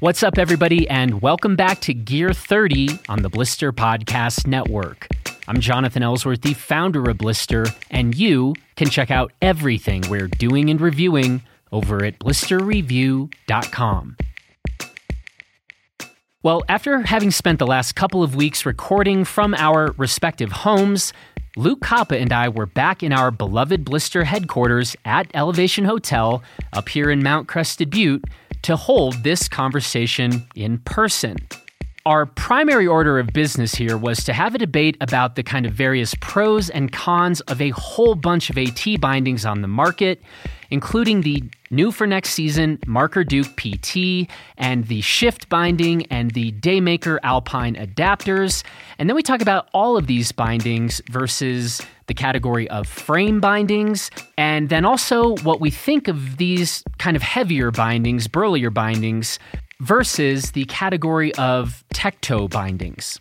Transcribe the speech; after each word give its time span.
What's 0.00 0.22
up, 0.22 0.38
everybody, 0.38 0.88
and 0.88 1.20
welcome 1.20 1.56
back 1.56 1.82
to 1.82 1.92
Gear 1.92 2.32
30 2.32 3.00
on 3.10 3.20
the 3.20 3.28
Blister 3.28 3.70
Podcast 3.70 4.46
Network. 4.46 5.06
I'm 5.46 5.60
Jonathan 5.60 6.02
Ellsworth, 6.02 6.40
the 6.40 6.54
founder 6.54 7.10
of 7.10 7.18
Blister, 7.18 7.66
and 7.90 8.14
you 8.14 8.54
can 8.76 8.88
check 8.88 9.10
out 9.10 9.30
everything 9.42 10.02
we're 10.08 10.28
doing 10.28 10.70
and 10.70 10.80
reviewing 10.80 11.42
over 11.70 12.02
at 12.02 12.18
blisterreview.com. 12.18 14.16
Well, 16.42 16.62
after 16.66 17.00
having 17.00 17.30
spent 17.30 17.58
the 17.58 17.66
last 17.66 17.94
couple 17.94 18.22
of 18.22 18.34
weeks 18.34 18.64
recording 18.64 19.26
from 19.26 19.52
our 19.52 19.92
respective 19.98 20.50
homes, 20.50 21.12
Luke 21.56 21.80
Koppa 21.80 22.18
and 22.18 22.32
I 22.32 22.48
were 22.48 22.64
back 22.64 23.02
in 23.02 23.12
our 23.12 23.30
beloved 23.30 23.84
Blister 23.84 24.24
headquarters 24.24 24.96
at 25.04 25.30
Elevation 25.34 25.84
Hotel 25.84 26.42
up 26.72 26.88
here 26.88 27.10
in 27.10 27.22
Mount 27.22 27.48
Crested 27.48 27.90
Butte 27.90 28.24
to 28.62 28.76
hold 28.76 29.22
this 29.22 29.48
conversation 29.48 30.46
in 30.54 30.78
person. 30.78 31.36
Our 32.06 32.24
primary 32.24 32.86
order 32.86 33.18
of 33.18 33.26
business 33.26 33.74
here 33.74 33.98
was 33.98 34.24
to 34.24 34.32
have 34.32 34.54
a 34.54 34.58
debate 34.58 34.96
about 35.02 35.36
the 35.36 35.42
kind 35.42 35.66
of 35.66 35.74
various 35.74 36.14
pros 36.20 36.70
and 36.70 36.90
cons 36.90 37.42
of 37.42 37.60
a 37.60 37.70
whole 37.70 38.14
bunch 38.14 38.48
of 38.48 38.56
AT 38.56 38.98
bindings 39.02 39.44
on 39.44 39.60
the 39.60 39.68
market, 39.68 40.22
including 40.70 41.20
the 41.20 41.44
new 41.70 41.92
for 41.92 42.06
next 42.06 42.30
season 42.30 42.78
Marker 42.86 43.22
Duke 43.22 43.54
PT 43.54 44.30
and 44.56 44.86
the 44.86 45.02
Shift 45.02 45.50
binding 45.50 46.06
and 46.06 46.30
the 46.30 46.52
Daymaker 46.52 47.18
Alpine 47.22 47.74
adapters. 47.74 48.64
And 48.98 49.06
then 49.06 49.14
we 49.14 49.22
talk 49.22 49.42
about 49.42 49.68
all 49.74 49.98
of 49.98 50.06
these 50.06 50.32
bindings 50.32 51.02
versus 51.10 51.82
the 52.06 52.14
category 52.14 52.68
of 52.70 52.88
frame 52.88 53.40
bindings, 53.40 54.10
and 54.38 54.70
then 54.70 54.86
also 54.86 55.36
what 55.42 55.60
we 55.60 55.70
think 55.70 56.08
of 56.08 56.38
these 56.38 56.82
kind 56.98 57.14
of 57.14 57.22
heavier 57.22 57.70
bindings, 57.70 58.26
burlier 58.26 58.70
bindings 58.70 59.38
versus 59.80 60.52
the 60.52 60.64
category 60.66 61.34
of 61.34 61.84
tech 61.92 62.20
toe 62.20 62.48
bindings. 62.48 63.18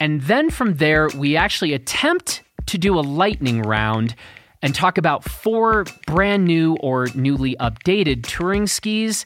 And 0.00 0.22
then 0.22 0.50
from 0.50 0.74
there, 0.74 1.08
we 1.16 1.36
actually 1.36 1.72
attempt 1.74 2.42
to 2.66 2.78
do 2.78 2.98
a 2.98 3.00
lightning 3.00 3.62
round 3.62 4.14
and 4.62 4.74
talk 4.74 4.98
about 4.98 5.24
four 5.24 5.84
brand 6.06 6.44
new 6.44 6.76
or 6.80 7.08
newly 7.14 7.56
updated 7.56 8.26
touring 8.26 8.66
skis. 8.66 9.24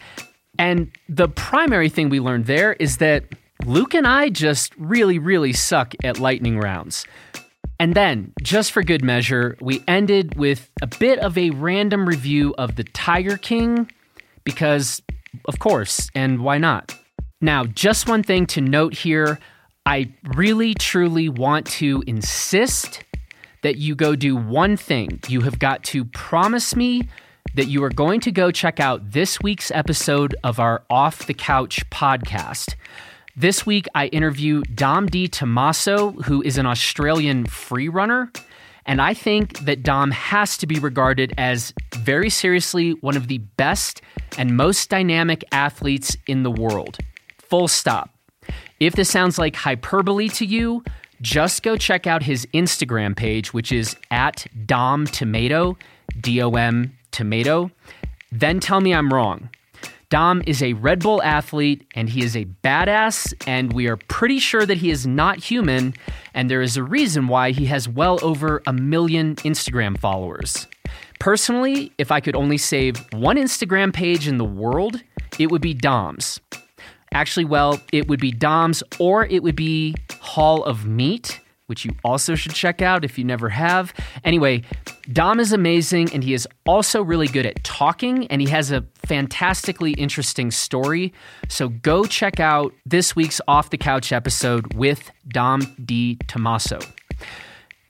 And 0.58 0.90
the 1.08 1.28
primary 1.28 1.88
thing 1.88 2.08
we 2.08 2.20
learned 2.20 2.46
there 2.46 2.74
is 2.74 2.98
that 2.98 3.24
Luke 3.64 3.94
and 3.94 4.06
I 4.06 4.28
just 4.28 4.74
really, 4.76 5.18
really 5.18 5.52
suck 5.52 5.94
at 6.04 6.18
lightning 6.18 6.58
rounds. 6.58 7.06
And 7.78 7.94
then, 7.94 8.32
just 8.42 8.70
for 8.70 8.82
good 8.82 9.02
measure, 9.02 9.56
we 9.60 9.82
ended 9.88 10.36
with 10.36 10.70
a 10.80 10.86
bit 10.86 11.18
of 11.18 11.36
a 11.36 11.50
random 11.50 12.06
review 12.06 12.54
of 12.58 12.76
the 12.76 12.84
Tiger 12.84 13.36
King 13.36 13.90
because 14.44 15.02
of 15.46 15.58
course, 15.58 16.10
and 16.14 16.40
why 16.40 16.58
not? 16.58 16.96
Now, 17.40 17.64
just 17.64 18.08
one 18.08 18.22
thing 18.22 18.46
to 18.46 18.60
note 18.60 18.94
here 18.94 19.38
I 19.84 20.12
really, 20.36 20.74
truly 20.74 21.28
want 21.28 21.66
to 21.66 22.04
insist 22.06 23.02
that 23.62 23.78
you 23.78 23.96
go 23.96 24.14
do 24.14 24.36
one 24.36 24.76
thing. 24.76 25.20
You 25.28 25.40
have 25.40 25.58
got 25.58 25.82
to 25.84 26.04
promise 26.04 26.76
me 26.76 27.08
that 27.54 27.66
you 27.66 27.82
are 27.82 27.90
going 27.90 28.20
to 28.20 28.32
go 28.32 28.50
check 28.50 28.78
out 28.78 29.10
this 29.10 29.40
week's 29.40 29.70
episode 29.72 30.36
of 30.44 30.60
our 30.60 30.84
Off 30.88 31.26
the 31.26 31.34
Couch 31.34 31.88
podcast. 31.90 32.76
This 33.34 33.66
week, 33.66 33.86
I 33.94 34.06
interview 34.08 34.62
Dom 34.74 35.06
Di 35.06 35.26
Tommaso, 35.26 36.12
who 36.12 36.42
is 36.42 36.58
an 36.58 36.66
Australian 36.66 37.46
free 37.46 37.88
runner. 37.88 38.30
And 38.86 39.00
I 39.00 39.14
think 39.14 39.60
that 39.60 39.82
Dom 39.82 40.10
has 40.10 40.56
to 40.58 40.66
be 40.66 40.78
regarded 40.78 41.34
as 41.38 41.74
very 42.02 42.28
seriously 42.30 42.90
one 43.00 43.16
of 43.16 43.28
the 43.28 43.38
best 43.38 44.02
and 44.36 44.56
most 44.56 44.90
dynamic 44.90 45.44
athletes 45.52 46.16
in 46.26 46.42
the 46.42 46.50
world. 46.50 46.98
Full 47.38 47.68
stop. 47.68 48.10
If 48.80 48.94
this 48.94 49.08
sounds 49.10 49.38
like 49.38 49.54
hyperbole 49.54 50.28
to 50.30 50.44
you, 50.44 50.82
just 51.20 51.62
go 51.62 51.76
check 51.76 52.06
out 52.06 52.24
his 52.24 52.46
Instagram 52.52 53.14
page, 53.14 53.54
which 53.54 53.70
is 53.70 53.94
at 54.10 54.46
Dom 54.66 55.06
Tomato, 55.06 55.78
D 56.20 56.42
O 56.42 56.50
M 56.50 56.96
Tomato. 57.12 57.70
Then 58.32 58.58
tell 58.58 58.80
me 58.80 58.92
I'm 58.92 59.12
wrong. 59.12 59.48
Dom 60.08 60.42
is 60.46 60.62
a 60.62 60.72
Red 60.74 61.00
Bull 61.00 61.22
athlete 61.22 61.86
and 61.94 62.08
he 62.08 62.22
is 62.22 62.36
a 62.36 62.44
badass, 62.64 63.32
and 63.46 63.72
we 63.72 63.86
are 63.86 63.96
pretty 63.96 64.38
sure 64.40 64.66
that 64.66 64.78
he 64.78 64.90
is 64.90 65.06
not 65.06 65.38
human, 65.38 65.94
and 66.34 66.50
there 66.50 66.60
is 66.60 66.76
a 66.76 66.82
reason 66.82 67.28
why 67.28 67.52
he 67.52 67.66
has 67.66 67.88
well 67.88 68.18
over 68.22 68.62
a 68.66 68.72
million 68.72 69.36
Instagram 69.36 69.96
followers. 69.96 70.66
Personally, 71.22 71.92
if 71.98 72.10
I 72.10 72.18
could 72.18 72.34
only 72.34 72.58
save 72.58 72.96
one 73.12 73.36
Instagram 73.36 73.92
page 73.92 74.26
in 74.26 74.38
the 74.38 74.44
world, 74.44 75.00
it 75.38 75.52
would 75.52 75.62
be 75.62 75.72
Dom's. 75.72 76.40
Actually, 77.14 77.44
well, 77.44 77.80
it 77.92 78.08
would 78.08 78.18
be 78.18 78.32
Dom's 78.32 78.82
or 78.98 79.26
it 79.26 79.40
would 79.44 79.54
be 79.54 79.94
Hall 80.20 80.64
of 80.64 80.84
Meat 80.84 81.38
which 81.66 81.86
you 81.86 81.94
also 82.04 82.34
should 82.34 82.52
check 82.52 82.82
out 82.82 83.02
if 83.02 83.16
you 83.16 83.24
never 83.24 83.48
have. 83.48 83.94
Anyway, 84.24 84.60
Dom 85.10 85.40
is 85.40 85.52
amazing 85.54 86.12
and 86.12 86.22
he 86.22 86.34
is 86.34 86.46
also 86.66 87.02
really 87.02 87.28
good 87.28 87.46
at 87.46 87.64
talking 87.64 88.26
and 88.26 88.42
he 88.42 88.48
has 88.48 88.70
a 88.70 88.84
fantastically 89.06 89.92
interesting 89.92 90.50
story. 90.50 91.14
So 91.48 91.70
go 91.70 92.04
check 92.04 92.40
out 92.40 92.74
this 92.84 93.16
week's 93.16 93.40
Off 93.48 93.70
the 93.70 93.78
Couch 93.78 94.12
episode 94.12 94.74
with 94.74 95.10
Dom 95.28 95.60
Di 95.82 96.18
Tommaso. 96.26 96.78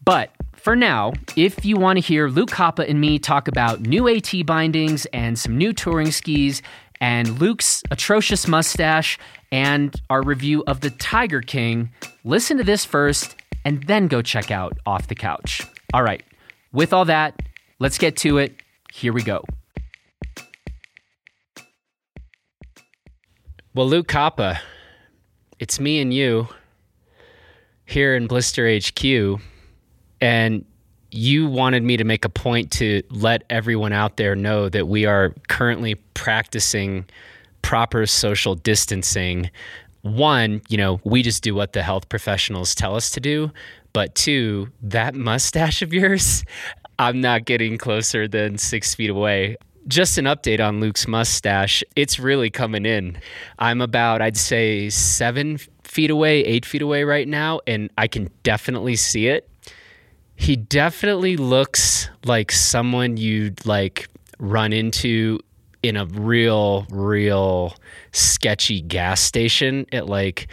But 0.05 0.31
for 0.63 0.77
now, 0.77 1.13
if 1.37 1.65
you 1.65 1.77
want 1.77 1.97
to 1.97 2.01
hear 2.01 2.29
Luke 2.29 2.51
Koppa 2.51 2.89
and 2.89 3.01
me 3.01 3.19
talk 3.19 3.49
about 3.49 3.81
new 3.81 4.09
AT 4.09 4.33
bindings 4.47 5.07
and 5.07 5.37
some 5.37 5.59
new 5.59 5.73
touring 5.73 6.13
skis 6.13 6.63
and 7.01 7.41
Luke's 7.41 7.83
atrocious 7.91 8.47
mustache 8.47 9.19
and 9.51 9.95
our 10.09 10.23
review 10.23 10.63
of 10.69 10.81
the 10.81 10.91
Tiger 10.91 11.41
King, 11.41 11.91
listen 12.23 12.59
to 12.59 12.65
this 12.65 12.85
first 12.85 13.35
and 13.65 13.83
then 13.85 14.07
go 14.07 14.23
check 14.23 14.53
out 14.53 14.79
Off 14.87 15.09
the 15.09 15.17
Couch. 15.17 15.63
All 15.93 16.05
right, 16.05 16.23
with 16.73 16.93
all 16.93 17.07
that, 17.07 17.43
let's 17.81 17.99
get 17.99 18.17
to 18.19 18.39
it. 18.39 18.55
Here 18.93 19.13
we 19.13 19.23
go. 19.23 19.45
Well, 23.75 23.89
Luke 23.89 24.07
Koppa, 24.07 24.61
it's 25.59 25.81
me 25.81 26.01
and 26.01 26.15
you 26.15 26.47
here 27.85 28.15
in 28.15 28.29
Blister 28.29 28.71
HQ, 28.79 29.41
and 30.23 30.65
you 31.11 31.47
wanted 31.47 31.83
me 31.83 31.99
to 31.99 32.05
make 32.05 32.25
a 32.25 32.31
point 32.31 32.71
to 32.71 33.03
let 33.11 33.43
everyone 33.51 33.93
out 33.93 34.17
there 34.17 34.35
know 34.35 34.71
that 34.71 34.89
we 34.89 35.05
are 35.05 35.35
currently 35.49 35.97
practicing 36.15 37.05
proper 37.61 38.07
social 38.07 38.55
distancing 38.55 39.51
one, 40.03 40.63
you 40.69 40.77
know, 40.77 41.01
we 41.05 41.23
just 41.23 41.43
do 41.43 41.55
what 41.55 41.73
the 41.73 41.83
health 41.83 42.09
professionals 42.09 42.75
tell 42.75 42.95
us 42.97 43.11
to 43.11 43.21
do. 43.21 43.51
But 43.93 44.15
two, 44.15 44.69
that 44.83 45.15
mustache 45.15 45.83
of 45.83 45.93
yours, 45.93 46.45
I'm 46.99 47.21
not 47.21 47.45
getting 47.45 47.79
closer 47.79 48.29
than 48.29 48.59
six 48.59 48.95
feet 48.95 49.11
away. 49.11 49.57
Just 49.89 50.19
an 50.19 50.27
update 50.27 50.65
on 50.65 50.81
Luke's 50.81 51.09
mustache. 51.09 51.83
It's 51.97 52.19
really 52.19 52.51
coming 52.51 52.87
in. 52.87 53.19
I'm 53.59 53.81
about, 53.81 54.23
I'd 54.23 54.37
say, 54.37 54.91
seven 54.91 55.59
feet 55.83 56.11
away, 56.11 56.41
eight 56.45 56.65
feet 56.65 56.83
away 56.83 57.03
right 57.05 57.27
now, 57.27 57.61
and 57.67 57.91
I 57.99 58.07
can 58.07 58.31
definitely 58.45 58.97
see 58.97 59.27
it. 59.27 59.49
He 60.43 60.57
definitely 60.57 61.37
looks 61.37 62.11
like 62.25 62.51
someone 62.51 63.17
you'd 63.17 63.65
like 63.65 64.09
run 64.41 64.73
into 64.73 65.39
in 65.85 65.97
a 65.97 66.05
real, 66.07 66.85
real 66.91 67.77
sketchy 68.11 68.81
gas 68.81 69.21
station 69.21 69.87
at 69.93 70.09
like 70.09 70.49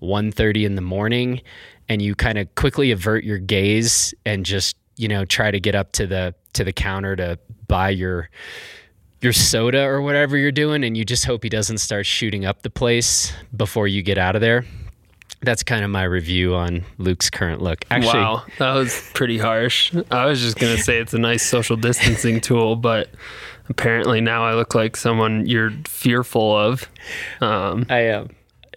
1.30 0.00 0.64
in 0.64 0.76
the 0.76 0.80
morning 0.80 1.40
and 1.88 2.00
you 2.00 2.14
kind 2.14 2.38
of 2.38 2.54
quickly 2.54 2.92
avert 2.92 3.24
your 3.24 3.38
gaze 3.38 4.14
and 4.24 4.46
just 4.46 4.76
you 4.96 5.08
know 5.08 5.24
try 5.24 5.50
to 5.50 5.58
get 5.58 5.74
up 5.74 5.90
to 5.90 6.06
the 6.06 6.32
to 6.52 6.62
the 6.62 6.72
counter 6.72 7.16
to 7.16 7.36
buy 7.66 7.90
your 7.90 8.30
your 9.22 9.32
soda 9.32 9.82
or 9.82 10.00
whatever 10.02 10.36
you're 10.36 10.52
doing 10.52 10.84
and 10.84 10.96
you 10.96 11.04
just 11.04 11.24
hope 11.24 11.42
he 11.42 11.48
doesn't 11.48 11.78
start 11.78 12.06
shooting 12.06 12.44
up 12.44 12.62
the 12.62 12.70
place 12.70 13.32
before 13.56 13.88
you 13.88 14.02
get 14.02 14.18
out 14.18 14.36
of 14.36 14.40
there 14.40 14.64
that's 15.42 15.62
kind 15.62 15.84
of 15.84 15.90
my 15.90 16.04
review 16.04 16.54
on 16.54 16.84
Luke's 16.98 17.30
current 17.30 17.60
look. 17.60 17.84
Actually, 17.90 18.20
wow, 18.20 18.44
that 18.58 18.72
was 18.74 19.10
pretty 19.14 19.38
harsh. 19.38 19.94
I 20.10 20.26
was 20.26 20.40
just 20.40 20.58
gonna 20.58 20.78
say 20.78 20.98
it's 20.98 21.14
a 21.14 21.18
nice 21.18 21.44
social 21.44 21.76
distancing 21.76 22.40
tool, 22.40 22.76
but 22.76 23.08
apparently 23.68 24.20
now 24.20 24.44
I 24.44 24.54
look 24.54 24.74
like 24.74 24.96
someone 24.96 25.46
you're 25.46 25.72
fearful 25.86 26.56
of. 26.56 26.88
Um, 27.40 27.86
I 27.88 28.00
am. 28.00 28.30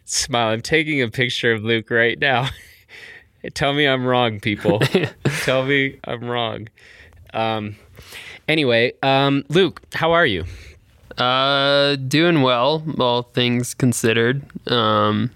Smile. 0.05 0.49
I'm 0.49 0.61
taking 0.61 1.01
a 1.01 1.07
picture 1.09 1.51
of 1.53 1.63
Luke 1.63 1.89
right 1.89 2.17
now. 2.19 2.49
Tell 3.53 3.73
me 3.73 3.87
I'm 3.87 4.05
wrong, 4.05 4.39
people. 4.39 4.79
Tell 5.43 5.65
me 5.65 5.99
I'm 6.03 6.23
wrong. 6.23 6.67
Um, 7.33 7.75
anyway, 8.47 8.93
um, 9.03 9.43
Luke, 9.49 9.81
how 9.93 10.13
are 10.13 10.25
you? 10.25 10.45
Uh, 11.17 11.95
doing 11.95 12.41
well, 12.41 12.83
all 12.99 13.23
things 13.23 13.73
considered. 13.73 14.43
Um, 14.71 15.31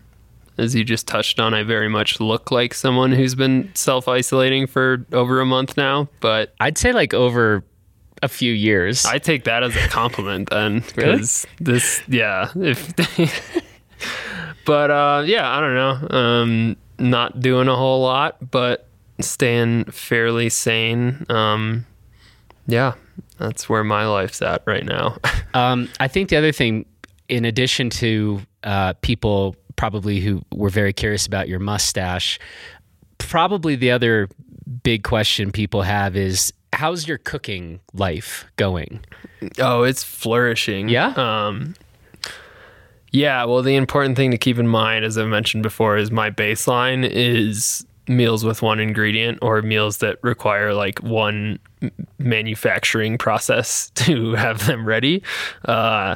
as 0.59 0.75
you 0.75 0.83
just 0.83 1.07
touched 1.07 1.39
on, 1.39 1.53
I 1.53 1.63
very 1.63 1.89
much 1.89 2.19
look 2.19 2.51
like 2.51 2.73
someone 2.73 3.11
who's 3.11 3.35
been 3.35 3.71
self 3.75 4.07
isolating 4.07 4.67
for 4.67 5.06
over 5.13 5.39
a 5.41 5.45
month 5.45 5.77
now. 5.77 6.09
But 6.19 6.53
I'd 6.59 6.77
say 6.77 6.94
like 6.94 7.13
over 7.13 7.63
a 8.21 8.27
few 8.27 8.53
years. 8.53 9.06
I 9.06 9.17
take 9.17 9.45
that 9.45 9.63
as 9.63 9.75
a 9.75 9.88
compliment 9.88 10.50
then, 10.50 10.79
because 10.79 11.47
really? 11.59 11.73
this, 11.73 12.01
yeah, 12.07 12.51
if 12.56 12.94
but 14.65 14.91
uh, 14.91 15.23
yeah, 15.25 15.50
I 15.50 15.59
don't 15.59 15.75
know. 15.75 16.17
Um, 16.17 16.77
not 16.97 17.39
doing 17.39 17.67
a 17.67 17.75
whole 17.75 18.01
lot, 18.01 18.51
but 18.51 18.88
staying 19.21 19.85
fairly 19.85 20.50
sane. 20.50 21.25
Um, 21.29 21.85
yeah, 22.67 22.94
that's 23.38 23.69
where 23.69 23.83
my 23.83 24.05
life's 24.05 24.41
at 24.41 24.63
right 24.65 24.85
now. 24.85 25.17
Um, 25.55 25.89
I 26.00 26.07
think 26.07 26.29
the 26.29 26.35
other 26.35 26.51
thing, 26.51 26.85
in 27.27 27.44
addition 27.44 27.89
to 27.89 28.39
uh, 28.63 28.94
people 29.01 29.55
probably 29.79 30.19
who 30.19 30.43
were 30.53 30.69
very 30.69 30.91
curious 30.91 31.25
about 31.25 31.47
your 31.47 31.57
mustache, 31.57 32.37
probably 33.17 33.77
the 33.77 33.89
other 33.89 34.27
big 34.83 35.03
question 35.03 35.53
people 35.53 35.83
have 35.83 36.17
is 36.17 36.51
how's 36.73 37.07
your 37.07 37.17
cooking 37.17 37.79
life 37.93 38.45
going? 38.57 38.99
Oh, 39.57 39.83
it's 39.83 40.03
flourishing. 40.03 40.89
Yeah. 40.89 41.13
Um, 41.15 41.75
yeah. 43.13 43.45
Well, 43.45 43.61
the 43.61 43.77
important 43.77 44.17
thing 44.17 44.31
to 44.31 44.37
keep 44.37 44.59
in 44.59 44.67
mind, 44.67 45.05
as 45.05 45.17
I 45.17 45.23
mentioned 45.23 45.63
before, 45.63 45.95
is 45.95 46.11
my 46.11 46.29
baseline 46.29 47.09
is 47.09 47.85
meals 48.05 48.43
with 48.43 48.61
one 48.61 48.81
ingredient 48.81 49.39
or 49.41 49.61
meals 49.61 49.99
that 49.99 50.17
require 50.23 50.73
like 50.73 50.99
one 50.99 51.57
manufacturing 52.17 53.17
process 53.17 53.91
to 53.95 54.33
have 54.33 54.67
them 54.67 54.85
ready. 54.85 55.23
Uh, 55.63 56.15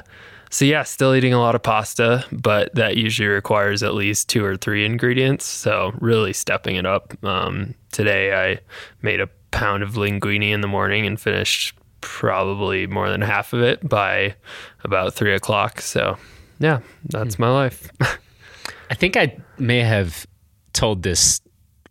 so 0.53 0.65
yeah, 0.65 0.83
still 0.83 1.15
eating 1.15 1.33
a 1.33 1.39
lot 1.39 1.55
of 1.55 1.63
pasta, 1.63 2.23
but 2.31 2.75
that 2.75 2.95
usually 2.95 3.27
requires 3.27 3.81
at 3.81 3.95
least 3.95 4.29
two 4.29 4.45
or 4.45 4.55
three 4.55 4.85
ingredients. 4.85 5.45
So 5.45 5.95
really 5.99 6.31
stepping 6.31 6.75
it 6.75 6.85
up. 6.85 7.11
Um, 7.23 7.73
today 7.91 8.35
I 8.35 8.59
made 9.01 9.19
a 9.19 9.25
pound 9.49 9.81
of 9.81 9.93
linguine 9.93 10.51
in 10.51 10.61
the 10.61 10.67
morning 10.67 11.07
and 11.07 11.19
finished 11.19 11.75
probably 12.01 12.85
more 12.85 13.09
than 13.09 13.21
half 13.21 13.53
of 13.53 13.63
it 13.63 13.89
by 13.89 14.35
about 14.83 15.15
three 15.15 15.33
o'clock. 15.33 15.81
So 15.81 16.19
yeah, 16.59 16.81
that's 17.05 17.39
my 17.39 17.49
life. 17.49 17.89
I 18.91 18.93
think 18.93 19.17
I 19.17 19.35
may 19.57 19.79
have 19.79 20.27
told 20.73 21.01
this, 21.01 21.41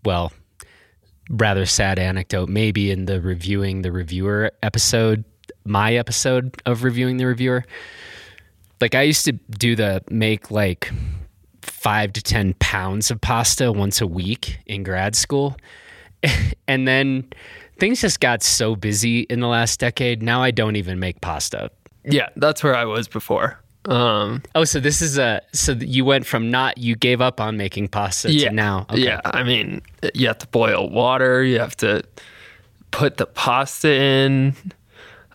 well, 0.05 0.33
rather 1.29 1.67
sad 1.67 1.99
anecdote, 1.99 2.49
maybe 2.49 2.93
in 2.93 3.07
the 3.07 3.21
reviewing 3.21 3.83
the 3.83 3.91
reviewer 3.91 4.53
episode, 4.63 5.25
my 5.65 5.97
episode 5.97 6.63
of 6.65 6.85
reviewing 6.85 7.17
the 7.17 7.27
reviewer. 7.27 7.65
Like 8.83 8.97
I 8.97 9.03
used 9.03 9.25
to 9.27 9.33
do 9.33 9.77
the 9.77 10.03
make 10.11 10.51
like 10.51 10.91
five 11.63 12.13
to 12.15 12.21
10 12.21 12.55
pounds 12.55 13.13
of 13.13 13.21
pasta 13.21 13.71
once 13.71 14.01
a 14.01 14.09
week 14.09 14.59
in 14.67 14.83
grad 14.83 15.15
school. 15.15 15.57
and 16.69 16.89
then 16.89 17.31
things 17.79 18.01
just 18.01 18.19
got 18.19 18.43
so 18.43 18.75
busy 18.75 19.21
in 19.21 19.39
the 19.39 19.47
last 19.47 19.79
decade. 19.79 20.21
Now 20.21 20.43
I 20.43 20.51
don't 20.51 20.75
even 20.75 20.99
make 20.99 21.21
pasta. 21.21 21.71
yeah, 22.05 22.29
that's 22.35 22.65
where 22.65 22.75
I 22.75 22.85
was 22.85 23.07
before. 23.07 23.61
Um, 23.85 24.43
Oh, 24.57 24.65
so 24.65 24.81
this 24.81 25.01
is 25.01 25.17
a 25.17 25.43
so 25.53 25.73
you 25.73 26.05
went 26.05 26.27
from 26.27 26.51
not 26.51 26.77
you 26.77 26.97
gave 26.97 27.21
up 27.21 27.41
on 27.41 27.57
making 27.57 27.87
pasta 27.87 28.33
yeah, 28.33 28.49
to 28.49 28.55
now. 28.55 28.87
Okay. 28.91 29.05
yeah. 29.05 29.21
I 29.25 29.45
mean, 29.45 29.81
you 30.13 30.27
have 30.27 30.39
to 30.39 30.49
boil 30.49 30.91
water. 30.91 31.45
You 31.45 31.61
have 31.61 31.77
to 31.77 32.03
put 32.91 33.17
the 33.17 33.27
pasta 33.27 33.93
in. 33.93 34.57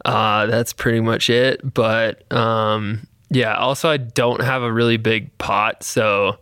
Uh, 0.03 0.45
that's 0.47 0.73
pretty 0.73 0.99
much 0.99 1.29
it. 1.29 1.73
But 1.73 2.29
um, 2.31 3.06
yeah, 3.29 3.55
also 3.55 3.89
I 3.89 3.97
don't 3.97 4.41
have 4.41 4.63
a 4.63 4.71
really 4.71 4.97
big 4.97 5.35
pot, 5.37 5.83
so 5.83 6.37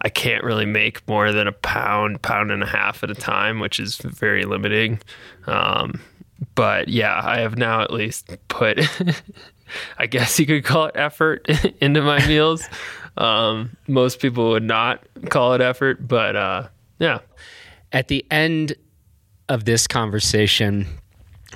I 0.00 0.08
can't 0.08 0.42
really 0.44 0.66
make 0.66 1.06
more 1.06 1.32
than 1.32 1.46
a 1.46 1.52
pound, 1.52 2.22
pound 2.22 2.50
and 2.50 2.62
a 2.62 2.66
half 2.66 3.04
at 3.04 3.10
a 3.10 3.14
time, 3.14 3.60
which 3.60 3.78
is 3.78 3.96
very 3.96 4.44
limiting. 4.44 5.00
Um, 5.46 6.00
but 6.54 6.88
yeah, 6.88 7.20
I 7.22 7.38
have 7.38 7.56
now 7.56 7.82
at 7.82 7.92
least 7.92 8.36
put, 8.48 8.80
I 9.98 10.06
guess 10.06 10.38
you 10.40 10.46
could 10.46 10.64
call 10.64 10.86
it 10.86 10.96
effort 10.96 11.46
into 11.80 12.02
my 12.02 12.26
meals. 12.28 12.64
Um, 13.16 13.76
most 13.86 14.20
people 14.20 14.50
would 14.50 14.62
not 14.62 15.06
call 15.28 15.54
it 15.54 15.60
effort, 15.60 16.06
but 16.06 16.34
uh, 16.34 16.68
yeah. 16.98 17.18
At 17.92 18.08
the 18.08 18.24
end 18.30 18.74
of 19.48 19.66
this 19.66 19.86
conversation, 19.86 20.86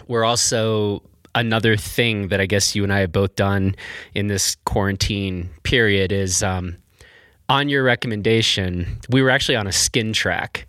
we're 0.07 0.25
also 0.25 1.03
another 1.37 1.77
thing 1.77 2.29
that 2.29 2.41
I 2.41 2.47
guess 2.47 2.75
you 2.75 2.83
and 2.83 2.93
I 2.93 3.01
have 3.01 3.13
both 3.13 3.37
done 3.37 3.77
in 4.15 4.27
this 4.27 4.57
quarantine 4.65 5.51
period 5.63 6.11
is 6.11 6.43
um, 6.43 6.77
on 7.49 7.69
your 7.69 7.85
recommendation, 7.85 8.99
we 9.11 9.23
were 9.23 9.31
actually 9.31 9.57
on 9.57 9.67
a 9.67 9.73
skin 9.73 10.13
track. 10.13 10.67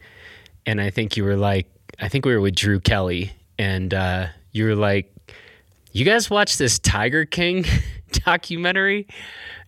And 0.66 0.80
I 0.82 0.90
think 0.90 1.18
you 1.18 1.24
were 1.24 1.38
like, 1.38 1.68
I 2.00 2.10
think 2.10 2.26
we 2.26 2.36
were 2.36 2.42
with 2.42 2.54
Drew 2.54 2.80
Kelly, 2.80 3.32
and 3.58 3.94
uh, 3.94 4.28
you 4.52 4.66
were 4.66 4.76
like, 4.76 5.12
You 5.94 6.06
guys 6.06 6.30
watch 6.30 6.58
this 6.58 6.78
Tiger 6.78 7.26
King 7.26 7.66
documentary? 8.12 9.08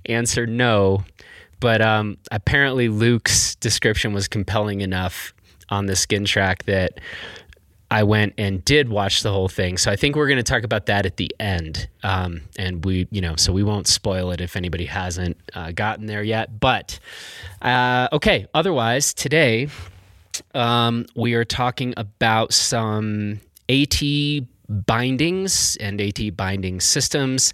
Answer 0.06 0.46
no. 0.46 1.06
But 1.60 1.82
um, 1.82 2.18
apparently, 2.32 2.90
Luke's 2.90 3.56
description 3.56 4.14
was 4.14 4.28
compelling 4.28 4.82
enough 4.82 5.34
on 5.70 5.88
the 5.88 5.96
skin 5.96 6.26
track 6.26 6.66
that 6.66 7.00
I 7.92 8.04
went 8.04 8.36
and 8.38 8.64
did 8.64 8.90
watch 8.90 9.24
the 9.24 9.32
whole 9.32 9.48
thing. 9.48 9.78
So 9.78 9.92
I 9.92 9.96
think 9.96 10.16
we're 10.16 10.28
going 10.28 10.38
to 10.38 10.44
talk 10.44 10.64
about 10.64 10.86
that 10.86 11.06
at 11.06 11.18
the 11.18 11.34
end. 11.40 11.90
Um, 12.04 12.42
and 12.58 12.86
we, 12.86 13.08
you 13.10 13.22
know, 13.22 13.36
so 13.36 13.52
we 13.52 13.64
won't 13.64 13.88
spoil 13.88 14.32
it 14.32 14.42
if 14.42 14.56
anybody 14.56 14.86
hasn't 14.86 15.38
uh, 15.56 15.72
gotten 15.72 16.06
there 16.06 16.22
yet. 16.22 16.60
But 16.60 17.00
uh, 17.62 18.08
okay, 18.14 18.46
otherwise, 18.54 19.14
today 19.14 19.70
um, 20.54 21.06
we 21.16 21.34
are 21.34 21.46
talking 21.46 21.94
about 21.98 22.54
some 22.54 23.40
AT 23.70 24.02
bindings 24.70 25.76
and 25.78 26.00
AT 26.00 26.38
binding 26.38 26.80
systems 26.80 27.54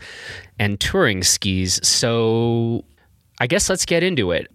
and 0.59 0.79
touring 0.79 1.23
skis. 1.23 1.79
So 1.87 2.83
I 3.39 3.47
guess 3.47 3.69
let's 3.69 3.85
get 3.85 4.03
into 4.03 4.31
it. 4.31 4.51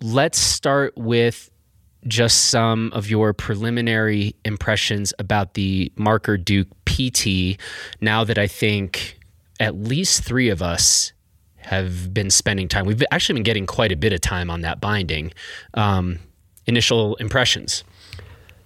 Let's 0.00 0.38
start 0.38 0.96
with 0.96 1.50
just 2.06 2.46
some 2.46 2.90
of 2.92 3.10
your 3.10 3.32
preliminary 3.32 4.34
impressions 4.44 5.12
about 5.18 5.54
the 5.54 5.92
Marker 5.96 6.36
Duke 6.36 6.68
PT 6.84 7.58
now 8.00 8.24
that 8.24 8.38
I 8.38 8.46
think 8.46 9.18
at 9.60 9.74
least 9.74 10.24
three 10.24 10.48
of 10.48 10.62
us 10.62 11.12
have 11.56 12.14
been 12.14 12.30
spending 12.30 12.68
time. 12.68 12.86
We've 12.86 13.02
actually 13.10 13.34
been 13.34 13.42
getting 13.42 13.66
quite 13.66 13.92
a 13.92 13.96
bit 13.96 14.12
of 14.12 14.20
time 14.20 14.50
on 14.50 14.62
that 14.62 14.80
binding. 14.80 15.32
Um, 15.74 16.20
initial 16.66 17.16
impressions. 17.16 17.82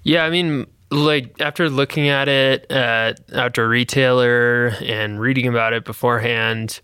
Yeah, 0.03 0.25
I 0.25 0.31
mean, 0.31 0.67
like 0.91 1.41
after 1.41 1.71
looking 1.71 2.09
at 2.09 2.29
it 2.29 2.71
at 2.71 3.21
Outdoor 3.33 3.69
Retailer 3.69 4.69
and 4.83 5.19
reading 5.21 5.47
about 5.49 5.73
it 5.73 5.85
beforehand, 5.85 6.81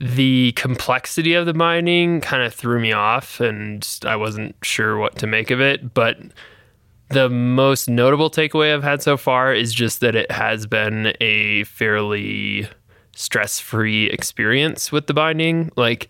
the 0.00 0.52
complexity 0.52 1.34
of 1.34 1.46
the 1.46 1.54
binding 1.54 2.20
kind 2.20 2.42
of 2.42 2.54
threw 2.54 2.80
me 2.80 2.92
off 2.92 3.40
and 3.40 3.86
I 4.04 4.16
wasn't 4.16 4.54
sure 4.62 4.98
what 4.98 5.16
to 5.18 5.26
make 5.26 5.50
of 5.50 5.60
it. 5.60 5.94
But 5.94 6.18
the 7.08 7.28
most 7.28 7.88
notable 7.88 8.30
takeaway 8.30 8.74
I've 8.74 8.82
had 8.82 9.02
so 9.02 9.16
far 9.16 9.54
is 9.54 9.72
just 9.72 10.00
that 10.00 10.16
it 10.16 10.30
has 10.30 10.66
been 10.66 11.14
a 11.20 11.64
fairly 11.64 12.68
stress 13.14 13.58
free 13.58 14.10
experience 14.10 14.92
with 14.92 15.06
the 15.06 15.14
binding. 15.14 15.70
Like, 15.76 16.08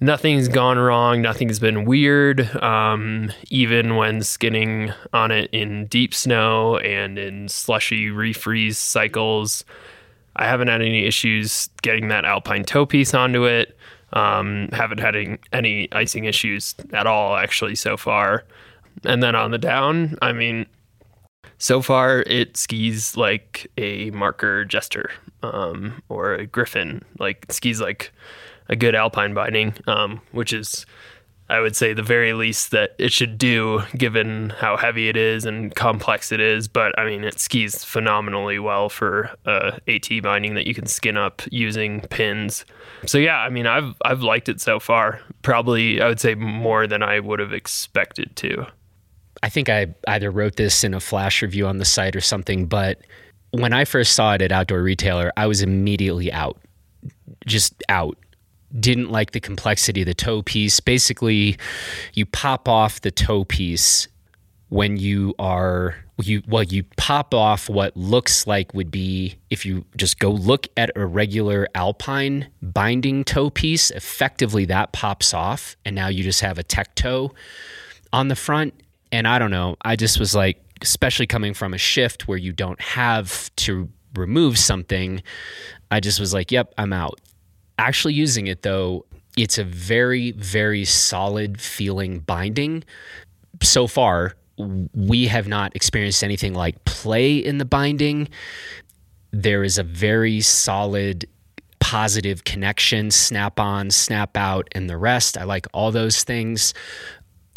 nothing's 0.00 0.48
gone 0.48 0.78
wrong, 0.78 1.22
nothing's 1.22 1.58
been 1.58 1.84
weird. 1.84 2.54
Um, 2.56 3.30
even 3.50 3.96
when 3.96 4.22
skinning 4.22 4.92
on 5.12 5.30
it 5.30 5.50
in 5.52 5.86
deep 5.86 6.14
snow 6.14 6.78
and 6.78 7.18
in 7.18 7.48
slushy 7.48 8.08
refreeze 8.08 8.76
cycles, 8.76 9.64
I 10.40 10.46
haven't 10.46 10.68
had 10.68 10.80
any 10.80 11.04
issues 11.04 11.68
getting 11.82 12.08
that 12.08 12.24
alpine 12.24 12.64
toe 12.64 12.86
piece 12.86 13.12
onto 13.12 13.44
it. 13.44 13.76
Um, 14.14 14.70
haven't 14.72 14.98
had 14.98 15.14
any, 15.14 15.38
any 15.52 15.92
icing 15.92 16.24
issues 16.24 16.74
at 16.94 17.06
all, 17.06 17.36
actually, 17.36 17.74
so 17.74 17.96
far. 17.98 18.44
And 19.04 19.22
then 19.22 19.36
on 19.36 19.50
the 19.50 19.58
down, 19.58 20.16
I 20.22 20.32
mean, 20.32 20.64
so 21.58 21.82
far 21.82 22.22
it 22.22 22.56
skis 22.56 23.18
like 23.18 23.70
a 23.76 24.10
marker 24.10 24.64
jester 24.64 25.10
um, 25.42 26.02
or 26.08 26.34
a 26.34 26.46
Griffon. 26.46 27.04
Like 27.18 27.46
skis 27.52 27.80
like 27.80 28.10
a 28.70 28.76
good 28.76 28.94
alpine 28.94 29.34
binding, 29.34 29.74
um, 29.86 30.22
which 30.32 30.54
is, 30.54 30.86
I 31.50 31.60
would 31.60 31.74
say, 31.74 31.92
the 31.92 32.02
very 32.02 32.32
least 32.32 32.70
that 32.70 32.94
it 32.98 33.12
should 33.12 33.36
do 33.36 33.82
given 33.96 34.50
how 34.50 34.76
heavy 34.76 35.08
it 35.08 35.16
is 35.16 35.44
and 35.44 35.74
complex 35.74 36.30
it 36.32 36.40
is. 36.40 36.68
But 36.68 36.96
I 36.98 37.04
mean, 37.04 37.24
it 37.24 37.40
skis 37.40 37.84
phenomenally 37.84 38.58
well 38.58 38.88
for 38.88 39.30
AT 39.46 40.08
binding 40.22 40.54
that 40.54 40.66
you 40.66 40.74
can 40.74 40.86
skin 40.86 41.16
up 41.16 41.42
using 41.50 42.02
pins. 42.02 42.64
So 43.06 43.18
yeah, 43.18 43.38
I 43.38 43.50
mean, 43.50 43.66
I've 43.66 43.94
I've 44.04 44.22
liked 44.22 44.48
it 44.48 44.60
so 44.60 44.78
far. 44.78 45.20
Probably, 45.42 46.00
I 46.00 46.08
would 46.08 46.20
say 46.20 46.34
more 46.34 46.86
than 46.86 47.02
I 47.02 47.20
would 47.20 47.40
have 47.40 47.52
expected 47.52 48.36
to. 48.36 48.66
I 49.42 49.48
think 49.48 49.68
I 49.68 49.88
either 50.06 50.30
wrote 50.30 50.56
this 50.56 50.84
in 50.84 50.94
a 50.94 51.00
flash 51.00 51.42
review 51.42 51.66
on 51.66 51.78
the 51.78 51.84
site 51.84 52.14
or 52.14 52.20
something, 52.20 52.66
but 52.66 53.00
when 53.52 53.72
I 53.72 53.84
first 53.84 54.14
saw 54.14 54.34
it 54.34 54.42
at 54.42 54.52
Outdoor 54.52 54.82
Retailer, 54.82 55.32
I 55.36 55.46
was 55.46 55.62
immediately 55.62 56.32
out. 56.32 56.58
Just 57.46 57.82
out. 57.88 58.16
Didn't 58.78 59.10
like 59.10 59.32
the 59.32 59.40
complexity 59.40 60.02
of 60.02 60.06
the 60.06 60.14
toe 60.14 60.42
piece. 60.42 60.80
Basically, 60.80 61.58
you 62.14 62.26
pop 62.26 62.68
off 62.68 63.00
the 63.00 63.10
toe 63.10 63.44
piece 63.44 64.08
when 64.70 64.96
you 64.96 65.34
are 65.38 65.96
you 66.22 66.42
well 66.46 66.62
you 66.62 66.84
pop 66.96 67.34
off 67.34 67.68
what 67.68 67.96
looks 67.96 68.46
like 68.46 68.72
would 68.72 68.90
be 68.90 69.36
if 69.50 69.66
you 69.66 69.84
just 69.96 70.18
go 70.18 70.30
look 70.30 70.66
at 70.76 70.90
a 70.96 71.04
regular 71.04 71.68
alpine 71.74 72.46
binding 72.62 73.24
toe 73.24 73.50
piece 73.50 73.90
effectively 73.90 74.64
that 74.64 74.92
pops 74.92 75.34
off 75.34 75.76
and 75.84 75.96
now 75.96 76.08
you 76.08 76.22
just 76.22 76.40
have 76.40 76.58
a 76.58 76.62
tech 76.62 76.94
toe 76.94 77.32
on 78.12 78.28
the 78.28 78.36
front 78.36 78.74
and 79.10 79.26
i 79.26 79.38
don't 79.38 79.50
know 79.50 79.76
i 79.82 79.96
just 79.96 80.18
was 80.20 80.34
like 80.34 80.62
especially 80.82 81.26
coming 81.26 81.52
from 81.52 81.74
a 81.74 81.78
shift 81.78 82.28
where 82.28 82.38
you 82.38 82.52
don't 82.52 82.80
have 82.80 83.54
to 83.56 83.88
remove 84.14 84.58
something 84.58 85.22
i 85.90 86.00
just 86.00 86.20
was 86.20 86.32
like 86.32 86.52
yep 86.52 86.72
i'm 86.78 86.92
out 86.92 87.20
actually 87.80 88.14
using 88.14 88.46
it 88.46 88.62
though 88.62 89.04
it's 89.36 89.58
a 89.58 89.64
very 89.64 90.32
very 90.32 90.84
solid 90.84 91.60
feeling 91.60 92.20
binding 92.20 92.84
so 93.62 93.86
far 93.86 94.34
we 94.94 95.26
have 95.26 95.48
not 95.48 95.74
experienced 95.74 96.22
anything 96.22 96.54
like 96.54 96.84
play 96.84 97.36
in 97.36 97.58
the 97.58 97.64
binding. 97.64 98.28
There 99.30 99.62
is 99.62 99.78
a 99.78 99.82
very 99.82 100.40
solid 100.40 101.26
positive 101.78 102.44
connection, 102.44 103.10
snap 103.10 103.58
on, 103.58 103.90
snap 103.90 104.36
out, 104.36 104.68
and 104.72 104.88
the 104.88 104.96
rest. 104.96 105.38
I 105.38 105.44
like 105.44 105.66
all 105.72 105.92
those 105.92 106.24
things. 106.24 106.74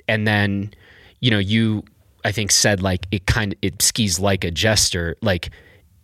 And 0.08 0.28
then, 0.28 0.74
you 1.20 1.32
know, 1.32 1.40
you 1.40 1.84
I 2.26 2.32
think 2.32 2.52
said 2.52 2.82
like 2.82 3.06
it 3.12 3.26
kind 3.26 3.54
of 3.54 3.60
it 3.62 3.82
skis 3.82 4.20
like 4.20 4.44
a 4.44 4.52
jester. 4.52 5.16
Like 5.22 5.50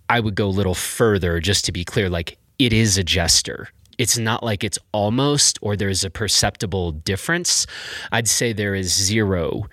I 0.09 0.19
would 0.19 0.35
go 0.35 0.47
a 0.47 0.49
little 0.49 0.75
further 0.75 1.39
just 1.39 1.65
to 1.65 1.71
be 1.71 1.85
clear, 1.85 2.09
like 2.09 2.37
it 2.57 2.73
is 2.73 2.97
a 2.97 3.03
jester. 3.03 3.69
It's 3.99 4.17
not 4.17 4.41
like 4.41 4.63
it's 4.63 4.79
almost 4.93 5.59
or 5.61 5.75
there's 5.75 6.03
a 6.03 6.09
perceptible 6.09 6.93
difference. 6.93 7.67
I'd 8.11 8.27
say 8.27 8.53
there 8.53 8.73
is 8.73 8.91
zero 8.91 9.65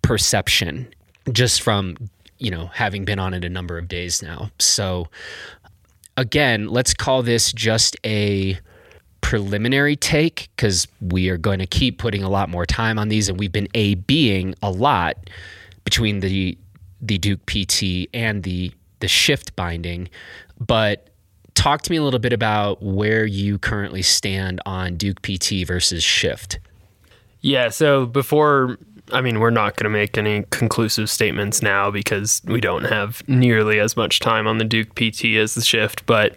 perception 0.00 0.88
just 1.30 1.62
from 1.62 1.96
you 2.38 2.50
know 2.50 2.66
having 2.66 3.04
been 3.04 3.18
on 3.18 3.34
it 3.34 3.44
a 3.44 3.48
number 3.48 3.78
of 3.78 3.86
days 3.86 4.20
now 4.20 4.50
so 4.58 5.06
again 6.16 6.68
let's 6.68 6.92
call 6.92 7.22
this 7.22 7.52
just 7.52 7.96
a 8.04 8.58
preliminary 9.20 9.94
take 9.94 10.48
because 10.56 10.88
we 11.00 11.28
are 11.28 11.38
going 11.38 11.60
to 11.60 11.66
keep 11.66 11.98
putting 11.98 12.24
a 12.24 12.28
lot 12.28 12.48
more 12.48 12.66
time 12.66 12.98
on 12.98 13.08
these 13.08 13.28
and 13.28 13.38
we've 13.38 13.52
been 13.52 13.68
a 13.74 13.94
being 13.94 14.54
a 14.60 14.70
lot 14.70 15.16
between 15.84 16.18
the 16.18 16.58
the 17.00 17.18
duke 17.18 17.46
pt 17.46 18.08
and 18.12 18.42
the 18.42 18.72
the 18.98 19.08
shift 19.08 19.54
binding 19.54 20.08
but 20.58 21.11
talk 21.54 21.82
to 21.82 21.90
me 21.90 21.96
a 21.96 22.02
little 22.02 22.20
bit 22.20 22.32
about 22.32 22.82
where 22.82 23.24
you 23.24 23.58
currently 23.58 24.02
stand 24.02 24.60
on 24.66 24.96
duke 24.96 25.22
pt 25.22 25.66
versus 25.66 26.02
shift 26.02 26.58
yeah 27.40 27.68
so 27.68 28.06
before 28.06 28.78
I 29.10 29.20
mean, 29.20 29.40
we're 29.40 29.50
not 29.50 29.76
going 29.76 29.84
to 29.84 29.90
make 29.90 30.16
any 30.16 30.44
conclusive 30.50 31.10
statements 31.10 31.62
now 31.62 31.90
because 31.90 32.40
we 32.46 32.60
don't 32.60 32.84
have 32.84 33.26
nearly 33.28 33.80
as 33.80 33.96
much 33.96 34.20
time 34.20 34.46
on 34.46 34.58
the 34.58 34.64
Duke 34.64 34.94
PT 34.94 35.36
as 35.36 35.54
the 35.54 35.60
shift. 35.60 36.06
But 36.06 36.36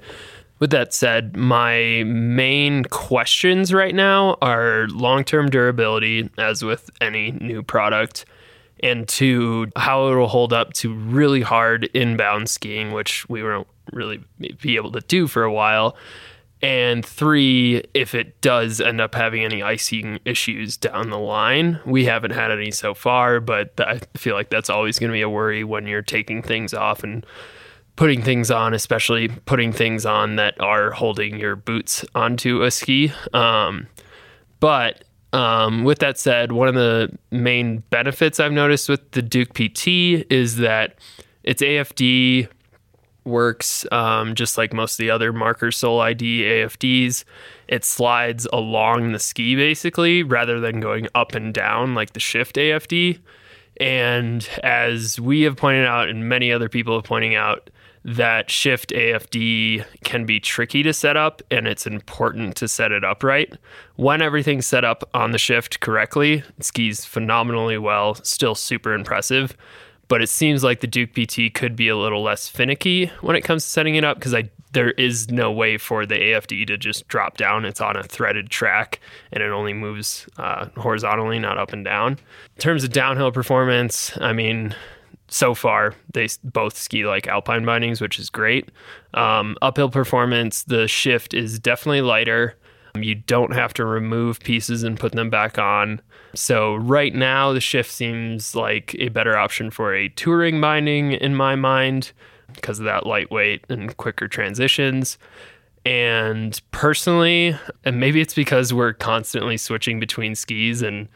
with 0.60 0.72
that 0.72 0.93
said, 0.93 1.36
my 1.36 2.03
main 2.05 2.86
questions 2.86 3.74
right 3.74 3.93
now 3.93 4.38
are 4.41 4.88
long 4.89 5.24
term 5.24 5.50
durability, 5.50 6.29
as 6.38 6.63
with 6.63 6.89
any 7.01 7.31
new 7.31 7.62
product, 7.62 8.25
and 8.82 9.08
two, 9.08 9.72
how 9.75 10.08
it 10.08 10.15
will 10.15 10.27
hold 10.27 10.53
up 10.53 10.74
to 10.74 10.94
really 10.94 11.41
hard 11.41 11.86
inbound 11.94 12.50
skiing, 12.50 12.91
which 12.91 13.27
we 13.29 13.44
won't 13.44 13.67
really 13.91 14.24
be 14.62 14.75
able 14.75 14.91
to 14.91 15.01
do 15.01 15.27
for 15.27 15.44
a 15.44 15.51
while 15.53 15.96
and 16.65 17.05
three, 17.05 17.84
if 17.94 18.15
it 18.15 18.41
does 18.41 18.82
end 18.82 19.00
up 19.00 19.13
having 19.13 19.44
any 19.44 19.62
icing 19.62 20.20
issues 20.25 20.77
down 20.77 21.12
the 21.12 21.20
line, 21.20 21.79
we 21.86 22.05
haven't 22.05 22.32
had 22.32 22.50
any 22.50 22.72
so 22.72 22.96
far, 22.96 23.39
but 23.39 23.79
I 23.79 24.00
feel 24.15 24.34
like 24.34 24.50
that's 24.50 24.70
always 24.70 24.98
going 24.98 25.12
to 25.12 25.13
be 25.13 25.22
a 25.22 25.29
worry 25.29 25.63
when 25.63 25.86
you're 25.86 26.01
taking 26.01 26.41
things 26.41 26.74
off 26.74 27.03
and 27.03 27.24
putting 27.98 28.24
things 28.24 28.50
on, 28.50 28.74
especially 28.74 29.27
putting 29.27 29.72
things 29.72 30.08
on 30.08 30.38
that 30.38 30.60
are 30.60 30.89
holding 30.89 31.38
your 31.38 31.55
boots 31.55 32.03
onto 32.15 32.63
a 32.63 32.72
ski. 32.72 33.12
Um, 33.32 33.86
but 34.60 35.03
um, 35.35 35.83
with 35.83 35.99
that 35.99 36.17
said, 36.17 36.53
one 36.53 36.69
of 36.69 36.75
the 36.75 37.11
main 37.29 37.79
benefits 37.89 38.39
I've 38.39 38.53
noticed 38.53 38.87
with 38.87 39.11
the 39.11 39.21
Duke 39.21 39.53
PT 39.53 40.25
is 40.31 40.55
that 40.57 40.95
it's 41.43 41.61
AFD 41.61 42.47
works 43.25 43.85
um, 43.91 44.33
just 44.33 44.57
like 44.57 44.71
most 44.71 44.93
of 44.93 44.97
the 44.99 45.09
other 45.09 45.33
marker 45.33 45.71
sole 45.73 45.99
ID 45.99 46.43
AFDs. 46.43 47.25
It 47.67 47.83
slides 47.83 48.47
along 48.53 49.11
the 49.11 49.19
ski 49.19 49.57
basically 49.57 50.23
rather 50.23 50.61
than 50.61 50.79
going 50.79 51.09
up 51.15 51.35
and 51.35 51.53
down 51.53 51.95
like 51.95 52.13
the 52.13 52.21
shift 52.21 52.55
AFD. 52.55 53.19
And 53.77 54.47
as 54.63 55.19
we 55.19 55.41
have 55.41 55.57
pointed 55.57 55.85
out, 55.85 56.07
and 56.07 56.29
many 56.29 56.49
other 56.53 56.69
people 56.69 56.95
have 56.95 57.03
pointed 57.03 57.35
out, 57.35 57.69
that 58.05 58.51
shift 58.51 58.91
AFD 58.91 59.83
can 60.03 60.25
be 60.25 60.39
tricky 60.39 60.83
to 60.83 60.93
set 60.93 61.17
up 61.17 61.41
and 61.50 61.67
it's 61.67 61.88
important 61.88 62.55
to 62.57 62.67
set 62.67 62.91
it 62.91 63.03
up 63.03 63.24
right. 63.24 63.51
When 63.95 64.21
everything's 64.21 64.67
set 64.67 64.85
up 64.85 65.09
on 65.13 65.31
the 65.31 65.39
shift 65.39 65.79
correctly, 65.79 66.43
it 66.57 66.63
skis 66.63 67.03
phenomenally 67.03 67.77
well, 67.77 68.15
still 68.15 68.55
super 68.55 68.93
impressive 68.93 69.57
but 70.07 70.21
it 70.21 70.29
seems 70.29 70.63
like 70.63 70.81
the 70.81 70.88
Duke 70.88 71.13
PT 71.13 71.53
could 71.53 71.75
be 71.75 71.88
a 71.88 71.97
little 71.97 72.21
less 72.21 72.47
finicky 72.47 73.07
when 73.21 73.35
it 73.35 73.41
comes 73.41 73.63
to 73.63 73.69
setting 73.69 73.95
it 73.95 74.03
up 74.03 74.17
because 74.17 74.33
I 74.33 74.50
there 74.75 74.91
is 74.91 75.31
no 75.31 75.53
way 75.53 75.77
for 75.77 76.05
the 76.05 76.15
AFD 76.15 76.67
to 76.67 76.77
just 76.77 77.07
drop 77.07 77.38
down. 77.38 77.63
It's 77.63 77.79
on 77.79 77.95
a 77.95 78.03
threaded 78.03 78.50
track 78.50 79.00
and 79.31 79.41
it 79.41 79.50
only 79.50 79.71
moves 79.71 80.27
uh, 80.38 80.65
horizontally, 80.75 81.39
not 81.39 81.57
up 81.57 81.71
and 81.71 81.85
down. 81.85 82.19
In 82.57 82.62
terms 82.62 82.83
of 82.83 82.91
downhill 82.91 83.31
performance, 83.31 84.12
I 84.19 84.33
mean, 84.33 84.75
so 85.27 85.53
far 85.53 85.94
they 86.13 86.27
both 86.44 86.77
ski 86.77 87.05
like 87.05 87.27
alpine 87.27 87.65
bindings, 87.65 88.01
which 88.01 88.20
is 88.20 88.29
great. 88.29 88.70
Um, 89.13 89.58
uphill 89.62 89.89
performance, 89.89 90.63
the 90.63 90.88
shift 90.88 91.34
is 91.34 91.60
definitely 91.60 92.01
lighter. 92.01 92.55
You 92.96 93.15
don't 93.15 93.53
have 93.53 93.74
to 93.75 93.86
remove 93.86 94.39
pieces 94.39 94.84
and 94.84 95.00
put 95.00 95.12
them 95.12 95.29
back 95.29 95.58
on. 95.58 96.01
So, 96.34 96.75
right 96.75 97.13
now, 97.13 97.53
the 97.53 97.62
shift 97.62 97.91
seems 97.91 98.55
like 98.55 98.96
a 99.00 99.10
better 99.10 99.38
option 99.38 99.72
for 99.72 99.94
a 99.94 100.10
touring 100.10 100.62
binding 100.62 101.13
in 101.13 101.36
my 101.36 101.55
mind 101.55 102.12
because 102.53 102.79
of 102.79 102.86
that 102.86 103.05
lightweight 103.05 103.65
and 103.70 103.96
quicker 103.98 104.27
transitions. 104.27 105.17
And 105.86 106.60
personally, 106.72 107.55
and 107.84 108.00
maybe 108.00 108.20
it's 108.20 108.34
because 108.34 108.74
we're 108.74 108.94
constantly 108.94 109.58
switching 109.58 110.00
between 110.00 110.36
skis 110.36 110.82
and 110.82 111.08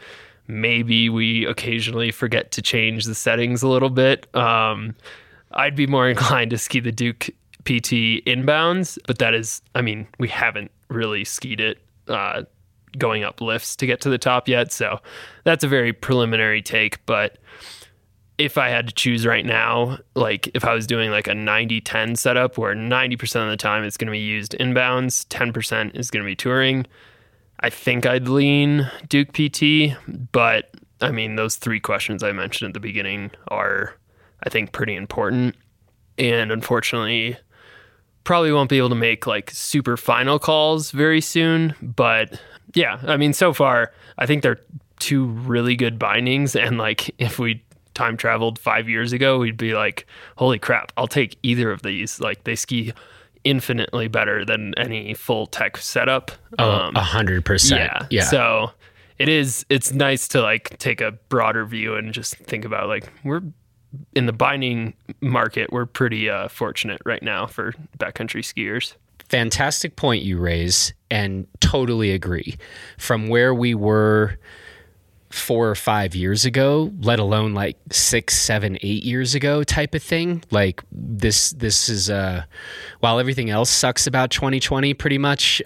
maybe 0.50 1.10
we 1.10 1.46
occasionally 1.46 2.12
forget 2.12 2.52
to 2.52 2.62
change 2.62 3.06
the 3.06 3.16
settings 3.16 3.62
a 3.62 3.68
little 3.68 3.92
bit. 3.92 4.34
Um, 4.36 4.96
I'd 5.52 5.76
be 5.76 5.88
more 5.88 6.10
inclined 6.10 6.52
to 6.52 6.58
ski 6.58 6.82
the 6.82 6.92
Duke 6.92 7.30
PT 7.64 8.26
inbounds, 8.26 8.98
but 9.06 9.20
that 9.20 9.34
is, 9.34 9.62
I 9.76 9.82
mean, 9.82 10.08
we 10.18 10.28
haven't 10.28 10.72
really 10.90 11.24
skied 11.24 11.60
it 11.60 11.78
uh, 12.08 12.44
going 12.98 13.24
up 13.24 13.40
lifts 13.42 13.76
to 13.78 13.86
get 13.86 14.02
to 14.02 14.10
the 14.10 14.18
top 14.18 14.48
yet. 14.48 14.72
So 14.72 15.00
that's 15.44 15.64
a 15.64 15.68
very 15.68 15.94
preliminary 15.94 16.64
take. 16.64 17.06
But 17.06 17.38
if 18.40 18.58
I 18.58 18.70
had 18.70 18.88
to 18.88 18.94
choose 18.94 19.28
right 19.28 19.46
now, 19.46 20.00
like 20.16 20.50
if 20.56 20.66
I 20.66 20.74
was 20.74 20.88
doing 20.88 21.12
like 21.12 21.28
a 21.28 21.36
90 21.36 21.82
10 21.82 22.16
setup 22.16 22.58
where 22.58 22.74
90% 22.74 23.44
of 23.44 23.50
the 23.50 23.58
time 23.58 23.84
it's 23.84 23.98
going 23.98 24.08
to 24.08 24.12
be 24.12 24.18
used 24.18 24.56
inbounds, 24.60 25.28
10% 25.28 25.96
is 25.96 26.10
going 26.10 26.24
to 26.24 26.28
be 26.28 26.36
touring, 26.36 26.88
I 27.62 27.70
think 27.70 28.06
I'd 28.06 28.28
lean 28.28 28.90
Duke 29.08 29.34
PT. 29.34 29.98
But 30.32 30.72
I 31.02 31.12
mean, 31.12 31.36
those 31.36 31.56
three 31.56 31.80
questions 31.80 32.24
I 32.24 32.32
mentioned 32.32 32.70
at 32.70 32.74
the 32.74 32.80
beginning 32.80 33.32
are, 33.50 33.96
I 34.44 34.50
think, 34.50 34.72
pretty 34.72 34.96
important. 34.96 35.56
And 36.18 36.52
unfortunately, 36.52 37.38
probably 38.24 38.52
won't 38.52 38.70
be 38.70 38.78
able 38.78 38.90
to 38.90 38.96
make 38.96 39.26
like 39.26 39.50
super 39.52 39.98
final 39.98 40.40
calls 40.40 40.92
very 40.92 41.22
soon. 41.22 41.74
But 41.82 42.40
yeah, 42.76 43.00
I 43.04 43.18
mean, 43.18 43.34
so 43.34 43.54
far, 43.54 43.94
I 44.18 44.26
think 44.26 44.44
they're 44.44 44.60
two 45.00 45.26
really 45.26 45.76
good 45.76 45.98
bindings. 45.98 46.56
And 46.56 46.78
like, 46.78 47.14
if 47.20 47.40
we 47.40 47.64
time 47.94 48.18
traveled 48.18 48.60
five 48.60 48.88
years 48.88 49.14
ago, 49.14 49.40
we'd 49.40 49.58
be 49.58 49.74
like, 49.74 50.06
holy 50.38 50.60
crap, 50.60 50.92
I'll 50.96 51.08
take 51.08 51.38
either 51.44 51.72
of 51.72 51.82
these. 51.82 52.20
Like, 52.20 52.44
they 52.44 52.56
ski 52.56 52.94
infinitely 53.50 54.08
better 54.08 54.46
than 54.46 54.74
any 54.78 55.14
full 55.14 55.48
tech 55.48 55.78
setup. 55.78 56.32
Oh, 56.60 56.70
a 56.70 56.84
um, 56.86 56.96
hundred 56.96 57.44
percent. 57.46 57.82
Yeah. 57.82 58.08
Yeah. 58.10 58.24
So 58.24 58.72
it 59.18 59.28
is, 59.28 59.66
it's 59.70 59.92
nice 59.92 60.28
to 60.30 60.42
like 60.42 60.78
take 60.78 61.02
a 61.02 61.14
broader 61.30 61.66
view 61.66 61.96
and 61.96 62.14
just 62.14 62.36
think 62.36 62.64
about 62.64 62.88
like, 62.88 63.12
we're 63.24 63.42
in 64.14 64.28
the 64.28 64.34
binding 64.34 64.94
market, 65.20 65.74
we're 65.74 65.88
pretty 65.88 66.30
uh, 66.30 66.48
fortunate 66.48 67.02
right 67.06 67.24
now 67.24 67.48
for 67.48 67.74
backcountry 67.98 68.44
skiers. 68.44 68.94
Fantastic 69.30 69.96
point 69.96 70.24
you 70.24 70.40
raise, 70.40 70.94
and 71.12 71.46
totally 71.60 72.12
agree. 72.12 72.58
From 72.98 73.30
where 73.30 73.54
we 73.54 73.76
were 73.76 74.38
four 75.30 75.70
or 75.70 75.76
five 75.76 76.16
years 76.16 76.46
ago, 76.46 76.92
let 77.02 77.20
alone 77.20 77.54
like 77.54 77.78
six, 77.92 78.36
seven, 78.36 78.78
eight 78.82 79.04
years 79.04 79.36
ago 79.36 79.64
type 79.64 79.94
of 79.94 80.02
thing. 80.02 80.44
Like 80.52 80.82
this 80.92 81.52
this 81.52 81.90
is 81.90 82.10
uh 82.10 82.44
while 83.00 83.20
everything 83.20 83.50
else 83.50 83.70
sucks 83.70 84.08
about 84.08 84.32
2020 84.32 84.94
pretty 84.96 85.18
much, 85.18 85.62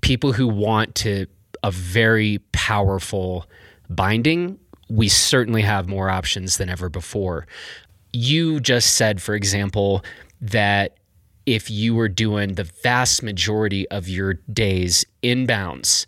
people 0.00 0.32
who 0.32 0.46
want 0.46 0.94
to 0.96 1.26
a 1.62 1.70
very 1.70 2.38
powerful 2.52 3.46
binding 3.90 4.58
we 4.88 5.08
certainly 5.08 5.62
have 5.62 5.88
more 5.88 6.08
options 6.08 6.56
than 6.56 6.68
ever 6.68 6.88
before. 6.88 7.46
You 8.12 8.60
just 8.60 8.94
said, 8.94 9.20
for 9.20 9.34
example, 9.34 10.04
that 10.40 10.96
if 11.46 11.70
you 11.70 11.94
were 11.94 12.08
doing 12.08 12.54
the 12.54 12.64
vast 12.64 13.22
majority 13.22 13.88
of 13.90 14.08
your 14.08 14.34
days 14.52 15.04
inbounds, 15.22 16.06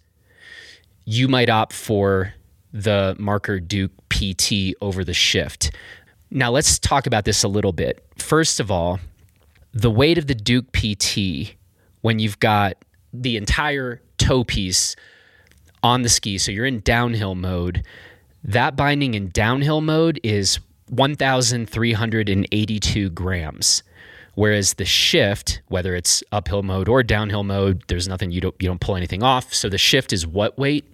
you 1.04 1.28
might 1.28 1.50
opt 1.50 1.72
for 1.72 2.34
the 2.72 3.16
marker 3.18 3.60
Duke 3.60 3.92
PT 4.08 4.74
over 4.80 5.04
the 5.04 5.14
shift. 5.14 5.72
Now, 6.30 6.50
let's 6.50 6.78
talk 6.78 7.06
about 7.06 7.24
this 7.24 7.42
a 7.42 7.48
little 7.48 7.72
bit. 7.72 8.04
First 8.16 8.60
of 8.60 8.70
all, 8.70 9.00
the 9.72 9.90
weight 9.90 10.18
of 10.18 10.26
the 10.26 10.34
Duke 10.34 10.72
PT 10.72 11.56
when 12.00 12.18
you've 12.18 12.40
got 12.40 12.76
the 13.12 13.36
entire 13.36 14.00
toe 14.18 14.44
piece 14.44 14.96
on 15.82 16.02
the 16.02 16.08
ski, 16.08 16.38
so 16.38 16.52
you're 16.52 16.66
in 16.66 16.80
downhill 16.80 17.34
mode, 17.34 17.84
that 18.44 18.76
binding 18.76 19.14
in 19.14 19.30
downhill 19.30 19.80
mode 19.80 20.20
is 20.22 20.60
1,382 20.88 23.10
grams. 23.10 23.82
Whereas 24.34 24.74
the 24.74 24.84
shift, 24.84 25.62
whether 25.68 25.94
it's 25.94 26.22
uphill 26.32 26.62
mode 26.62 26.88
or 26.88 27.02
downhill 27.02 27.44
mode, 27.44 27.82
there's 27.88 28.08
nothing 28.08 28.30
you 28.30 28.40
don't 28.40 28.54
you 28.60 28.68
don't 28.68 28.80
pull 28.80 28.96
anything 28.96 29.22
off. 29.22 29.52
So 29.52 29.68
the 29.68 29.76
shift 29.76 30.10
is 30.12 30.26
what 30.26 30.58
weight? 30.58 30.86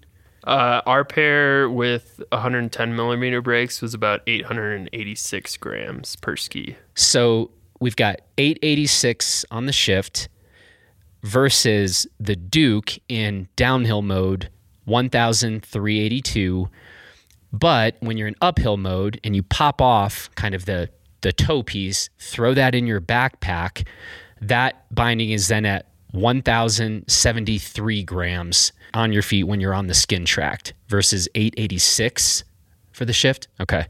Uh, 0.46 0.80
our 0.86 1.04
pair 1.04 1.68
with 1.68 2.22
110 2.30 2.94
millimeter 2.94 3.42
brakes 3.42 3.82
was 3.82 3.94
about 3.94 4.20
886 4.28 5.56
grams 5.56 6.14
per 6.16 6.36
ski. 6.36 6.76
So 6.94 7.50
we've 7.80 7.96
got 7.96 8.20
886 8.38 9.44
on 9.50 9.66
the 9.66 9.72
shift 9.72 10.28
versus 11.22 12.06
the 12.20 12.36
Duke 12.36 12.92
in 13.08 13.48
downhill 13.56 14.02
mode, 14.02 14.48
1,382. 14.84 16.68
But 17.52 17.96
when 18.00 18.16
you're 18.16 18.28
in 18.28 18.36
uphill 18.40 18.76
mode 18.76 19.20
and 19.24 19.34
you 19.34 19.42
pop 19.42 19.82
off 19.82 20.30
kind 20.36 20.54
of 20.54 20.66
the, 20.66 20.90
the 21.22 21.32
toe 21.32 21.64
piece, 21.64 22.08
throw 22.20 22.54
that 22.54 22.74
in 22.74 22.86
your 22.86 23.00
backpack, 23.00 23.84
that 24.40 24.86
binding 24.94 25.30
is 25.30 25.48
then 25.48 25.66
at 25.66 25.86
1,073 26.12 28.02
grams 28.04 28.72
on 28.94 29.12
your 29.12 29.22
feet 29.22 29.44
when 29.44 29.60
you're 29.60 29.74
on 29.74 29.86
the 29.86 29.94
skin 29.94 30.24
tract 30.24 30.72
versus 30.88 31.28
886 31.34 32.44
for 32.92 33.04
the 33.04 33.12
shift. 33.12 33.48
Okay. 33.60 33.86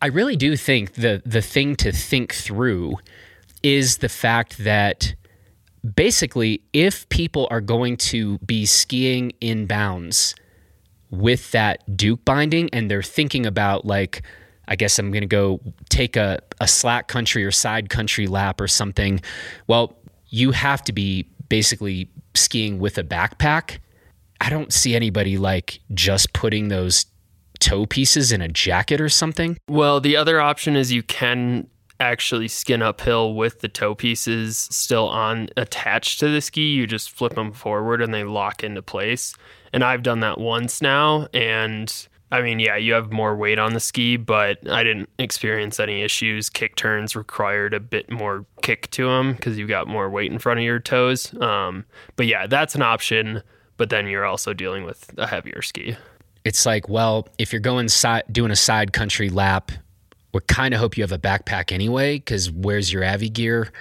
I 0.00 0.06
really 0.06 0.36
do 0.36 0.56
think 0.56 0.94
the 0.94 1.20
the 1.26 1.42
thing 1.42 1.74
to 1.76 1.90
think 1.90 2.32
through 2.32 2.98
is 3.64 3.98
the 3.98 4.08
fact 4.08 4.58
that 4.58 5.14
basically 5.94 6.62
if 6.72 7.08
people 7.08 7.48
are 7.50 7.60
going 7.60 7.96
to 7.96 8.38
be 8.38 8.64
skiing 8.64 9.32
in 9.40 9.66
bounds 9.66 10.36
with 11.10 11.50
that 11.52 11.96
Duke 11.96 12.24
binding 12.24 12.68
and 12.72 12.90
they're 12.90 13.02
thinking 13.02 13.46
about 13.46 13.84
like 13.84 14.22
I 14.68 14.76
guess 14.76 14.98
I'm 14.98 15.10
going 15.10 15.22
to 15.22 15.26
go 15.26 15.60
take 15.88 16.16
a, 16.16 16.40
a 16.60 16.68
slack 16.68 17.08
country 17.08 17.44
or 17.44 17.50
side 17.50 17.88
country 17.88 18.26
lap 18.26 18.60
or 18.60 18.68
something. 18.68 19.20
Well, 19.66 19.96
you 20.28 20.52
have 20.52 20.82
to 20.84 20.92
be 20.92 21.28
basically 21.48 22.10
skiing 22.34 22.78
with 22.78 22.98
a 22.98 23.04
backpack. 23.04 23.78
I 24.40 24.50
don't 24.50 24.72
see 24.72 24.94
anybody 24.94 25.36
like 25.36 25.80
just 25.94 26.32
putting 26.32 26.68
those 26.68 27.06
toe 27.58 27.86
pieces 27.86 28.30
in 28.30 28.40
a 28.40 28.48
jacket 28.48 29.00
or 29.00 29.08
something. 29.08 29.58
Well, 29.68 30.00
the 30.00 30.16
other 30.16 30.40
option 30.40 30.76
is 30.76 30.92
you 30.92 31.02
can 31.02 31.68
actually 32.00 32.46
skin 32.46 32.80
uphill 32.80 33.34
with 33.34 33.60
the 33.60 33.68
toe 33.68 33.94
pieces 33.94 34.68
still 34.70 35.08
on 35.08 35.48
attached 35.56 36.20
to 36.20 36.28
the 36.28 36.40
ski. 36.40 36.70
You 36.72 36.86
just 36.86 37.10
flip 37.10 37.34
them 37.34 37.52
forward 37.52 38.00
and 38.00 38.14
they 38.14 38.24
lock 38.24 38.62
into 38.62 38.82
place. 38.82 39.34
And 39.72 39.82
I've 39.82 40.02
done 40.02 40.20
that 40.20 40.38
once 40.38 40.80
now 40.80 41.26
and 41.34 42.08
I 42.30 42.42
mean, 42.42 42.58
yeah, 42.58 42.76
you 42.76 42.92
have 42.92 43.10
more 43.10 43.34
weight 43.34 43.58
on 43.58 43.72
the 43.72 43.80
ski, 43.80 44.16
but 44.16 44.68
I 44.68 44.84
didn't 44.84 45.08
experience 45.18 45.80
any 45.80 46.02
issues. 46.02 46.50
Kick 46.50 46.76
turns 46.76 47.16
required 47.16 47.72
a 47.72 47.80
bit 47.80 48.10
more 48.10 48.44
kick 48.62 48.90
to 48.92 49.06
them 49.06 49.32
because 49.32 49.56
you've 49.56 49.68
got 49.68 49.88
more 49.88 50.10
weight 50.10 50.30
in 50.30 50.38
front 50.38 50.60
of 50.60 50.64
your 50.64 50.78
toes. 50.78 51.32
Um, 51.40 51.86
but 52.16 52.26
yeah, 52.26 52.46
that's 52.46 52.74
an 52.74 52.82
option. 52.82 53.42
But 53.78 53.90
then 53.90 54.08
you're 54.08 54.24
also 54.24 54.52
dealing 54.52 54.84
with 54.84 55.10
a 55.16 55.26
heavier 55.26 55.62
ski. 55.62 55.96
It's 56.44 56.66
like, 56.66 56.88
well, 56.88 57.28
if 57.38 57.52
you're 57.52 57.60
going 57.60 57.88
si- 57.88 58.22
doing 58.30 58.50
a 58.50 58.56
side 58.56 58.92
country 58.92 59.30
lap, 59.30 59.70
we 60.34 60.40
kind 60.48 60.74
of 60.74 60.80
hope 60.80 60.96
you 60.96 61.02
have 61.02 61.12
a 61.12 61.18
backpack 61.18 61.72
anyway, 61.72 62.18
because 62.18 62.50
where's 62.50 62.92
your 62.92 63.04
Avi 63.04 63.30
gear? 63.30 63.72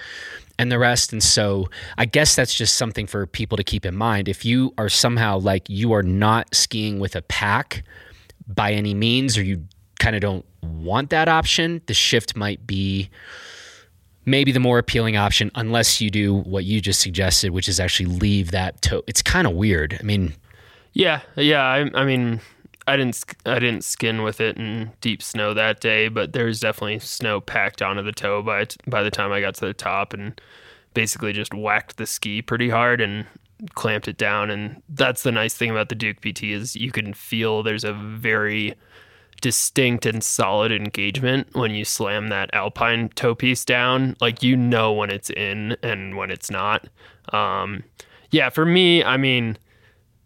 and 0.59 0.71
the 0.71 0.79
rest. 0.79 1.13
And 1.13 1.21
so 1.21 1.69
I 1.97 2.05
guess 2.05 2.35
that's 2.35 2.53
just 2.53 2.75
something 2.75 3.07
for 3.07 3.25
people 3.27 3.57
to 3.57 3.63
keep 3.63 3.85
in 3.85 3.95
mind. 3.95 4.27
If 4.27 4.43
you 4.43 4.73
are 4.77 4.89
somehow 4.89 5.37
like 5.37 5.69
you 5.69 5.93
are 5.93 6.03
not 6.03 6.53
skiing 6.53 6.99
with 6.99 7.15
a 7.15 7.21
pack, 7.21 7.83
by 8.47 8.71
any 8.71 8.93
means 8.93 9.37
or 9.37 9.43
you 9.43 9.63
kind 9.99 10.15
of 10.15 10.21
don't 10.21 10.45
want 10.61 11.09
that 11.09 11.27
option, 11.27 11.81
the 11.87 11.93
shift 11.93 12.35
might 12.35 12.65
be 12.65 13.09
maybe 14.25 14.51
the 14.51 14.59
more 14.59 14.77
appealing 14.77 15.15
option 15.17 15.49
unless 15.55 16.01
you 16.01 16.09
do 16.09 16.35
what 16.35 16.65
you 16.65 16.81
just 16.81 16.99
suggested, 16.99 17.51
which 17.51 17.69
is 17.69 17.79
actually 17.79 18.05
leave 18.05 18.51
that 18.51 18.81
toe. 18.81 19.03
It's 19.07 19.21
kind 19.21 19.47
of 19.47 19.53
weird. 19.53 19.97
I 19.99 20.03
mean, 20.03 20.33
yeah, 20.93 21.21
yeah. 21.35 21.63
I, 21.63 21.89
I 21.93 22.05
mean, 22.05 22.41
I 22.87 22.97
didn't 22.97 23.23
I 23.45 23.59
didn't 23.59 23.83
skin 23.83 24.23
with 24.23 24.39
it 24.41 24.57
in 24.57 24.91
deep 25.01 25.21
snow 25.21 25.53
that 25.53 25.79
day, 25.79 26.07
but 26.07 26.33
there 26.33 26.45
was 26.45 26.59
definitely 26.59 26.99
snow 26.99 27.41
packed 27.41 27.81
onto 27.81 28.01
the 28.01 28.11
toe 28.11 28.41
by 28.41 28.67
by 28.87 29.03
the 29.03 29.11
time 29.11 29.31
I 29.31 29.41
got 29.41 29.55
to 29.55 29.65
the 29.65 29.73
top 29.73 30.13
and 30.13 30.39
basically 30.93 31.33
just 31.33 31.53
whacked 31.53 31.97
the 31.97 32.05
ski 32.05 32.41
pretty 32.41 32.69
hard 32.69 33.01
and 33.01 33.25
clamped 33.75 34.07
it 34.07 34.17
down. 34.17 34.49
And 34.49 34.81
that's 34.89 35.23
the 35.23 35.31
nice 35.31 35.53
thing 35.53 35.69
about 35.69 35.89
the 35.89 35.95
Duke 35.95 36.21
PT 36.21 36.43
is 36.43 36.75
you 36.75 36.91
can 36.91 37.13
feel 37.13 37.63
there's 37.63 37.83
a 37.83 37.93
very 37.93 38.75
distinct 39.41 40.05
and 40.05 40.23
solid 40.23 40.71
engagement 40.71 41.47
when 41.53 41.71
you 41.71 41.85
slam 41.85 42.29
that 42.29 42.49
alpine 42.53 43.09
toe 43.09 43.35
piece 43.35 43.63
down. 43.65 44.15
Like 44.21 44.43
you 44.43 44.55
know 44.55 44.93
when 44.93 45.09
it's 45.09 45.29
in 45.29 45.77
and 45.83 46.17
when 46.17 46.31
it's 46.31 46.49
not. 46.49 46.87
Um, 47.33 47.83
yeah, 48.31 48.49
for 48.49 48.65
me, 48.65 49.03
I 49.03 49.17
mean, 49.17 49.57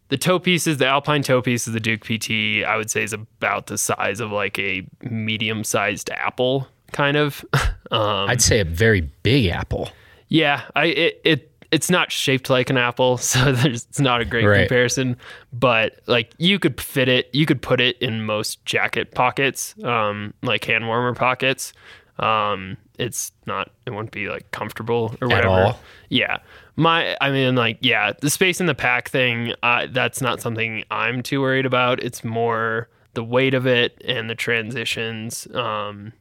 the 0.10 0.18
toe 0.18 0.40
pieces, 0.40 0.78
the 0.78 0.88
alpine 0.88 1.24
toe 1.24 1.42
piece 1.42 1.68
of 1.68 1.74
the 1.74 1.80
Duke 1.80 2.02
PT, 2.04 2.66
I 2.66 2.76
would 2.76 2.90
say 2.90 3.04
is 3.04 3.14
about 3.14 3.68
the 3.68 3.78
size 3.78 4.20
of 4.20 4.32
like 4.32 4.60
a 4.60 4.86
medium 5.02 5.64
sized 5.64 6.10
apple, 6.10 6.68
kind 6.92 7.18
of. 7.18 7.46
um, 7.92 8.30
I'd 8.30 8.42
say 8.42 8.60
a 8.60 8.66
very 8.66 9.02
big 9.02 9.48
apple. 9.48 9.90
Yeah, 10.28 10.64
I 10.76 10.86
it, 10.86 11.22
it 11.24 11.51
it's 11.72 11.90
not 11.90 12.12
shaped 12.12 12.50
like 12.50 12.70
an 12.70 12.78
apple, 12.78 13.18
so 13.18 13.54
it's 13.58 14.00
not 14.00 14.22
a 14.22 14.26
great 14.26 14.46
right. 14.46 14.60
comparison. 14.62 15.18
But 15.54 16.00
like 16.08 16.34
you 16.38 16.60
could 16.60 16.80
fit 16.80 17.08
it, 17.08 17.30
you 17.34 17.46
could 17.46 17.62
put 17.62 17.82
it 17.82 17.98
in 18.00 18.26
most 18.26 18.64
jacket 18.66 19.12
pockets, 19.12 19.76
um, 19.84 20.34
like 20.44 20.66
hand 20.66 20.88
warmer 20.88 21.14
pockets. 21.14 21.74
Um, 22.20 22.78
it's 23.00 23.32
not, 23.48 23.72
it 23.88 23.92
wouldn't 23.92 24.12
be 24.12 24.30
like 24.30 24.52
comfortable 24.52 25.16
or 25.22 25.28
whatever. 25.28 25.76
Yeah. 26.10 26.38
My, 26.76 27.18
I 27.20 27.32
mean, 27.32 27.56
like, 27.56 27.80
yeah, 27.82 28.14
the 28.22 28.30
space 28.30 28.60
in 28.60 28.68
the 28.68 28.76
pack 28.76 29.10
thing, 29.10 29.54
uh, 29.64 29.88
that's 29.90 30.22
not 30.22 30.40
something 30.40 30.84
I'm 30.92 31.24
too 31.24 31.42
worried 31.42 31.66
about. 31.66 32.02
It's 32.04 32.24
more 32.24 32.90
the 33.14 33.24
weight 33.24 33.56
of 33.56 33.66
it 33.66 34.00
and 34.06 34.30
the 34.30 34.36
transitions 34.36 35.48
um, 35.56 36.14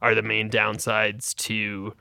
are 0.00 0.14
the 0.14 0.22
main 0.22 0.50
downsides 0.50 1.34
to 1.36 1.94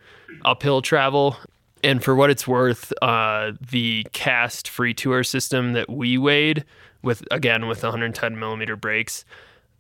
uphill 0.45 0.81
travel. 0.83 1.35
And 1.83 2.03
for 2.03 2.15
what 2.15 2.29
it's 2.29 2.47
worth, 2.47 2.91
uh, 3.01 3.53
the 3.61 4.05
cast 4.11 4.67
free 4.67 4.93
tour 4.93 5.23
system 5.23 5.73
that 5.73 5.89
we 5.89 6.17
weighed 6.17 6.65
with 7.01 7.23
again 7.31 7.67
with 7.67 7.83
110 7.83 8.37
millimeter 8.37 8.75
brakes 8.75 9.23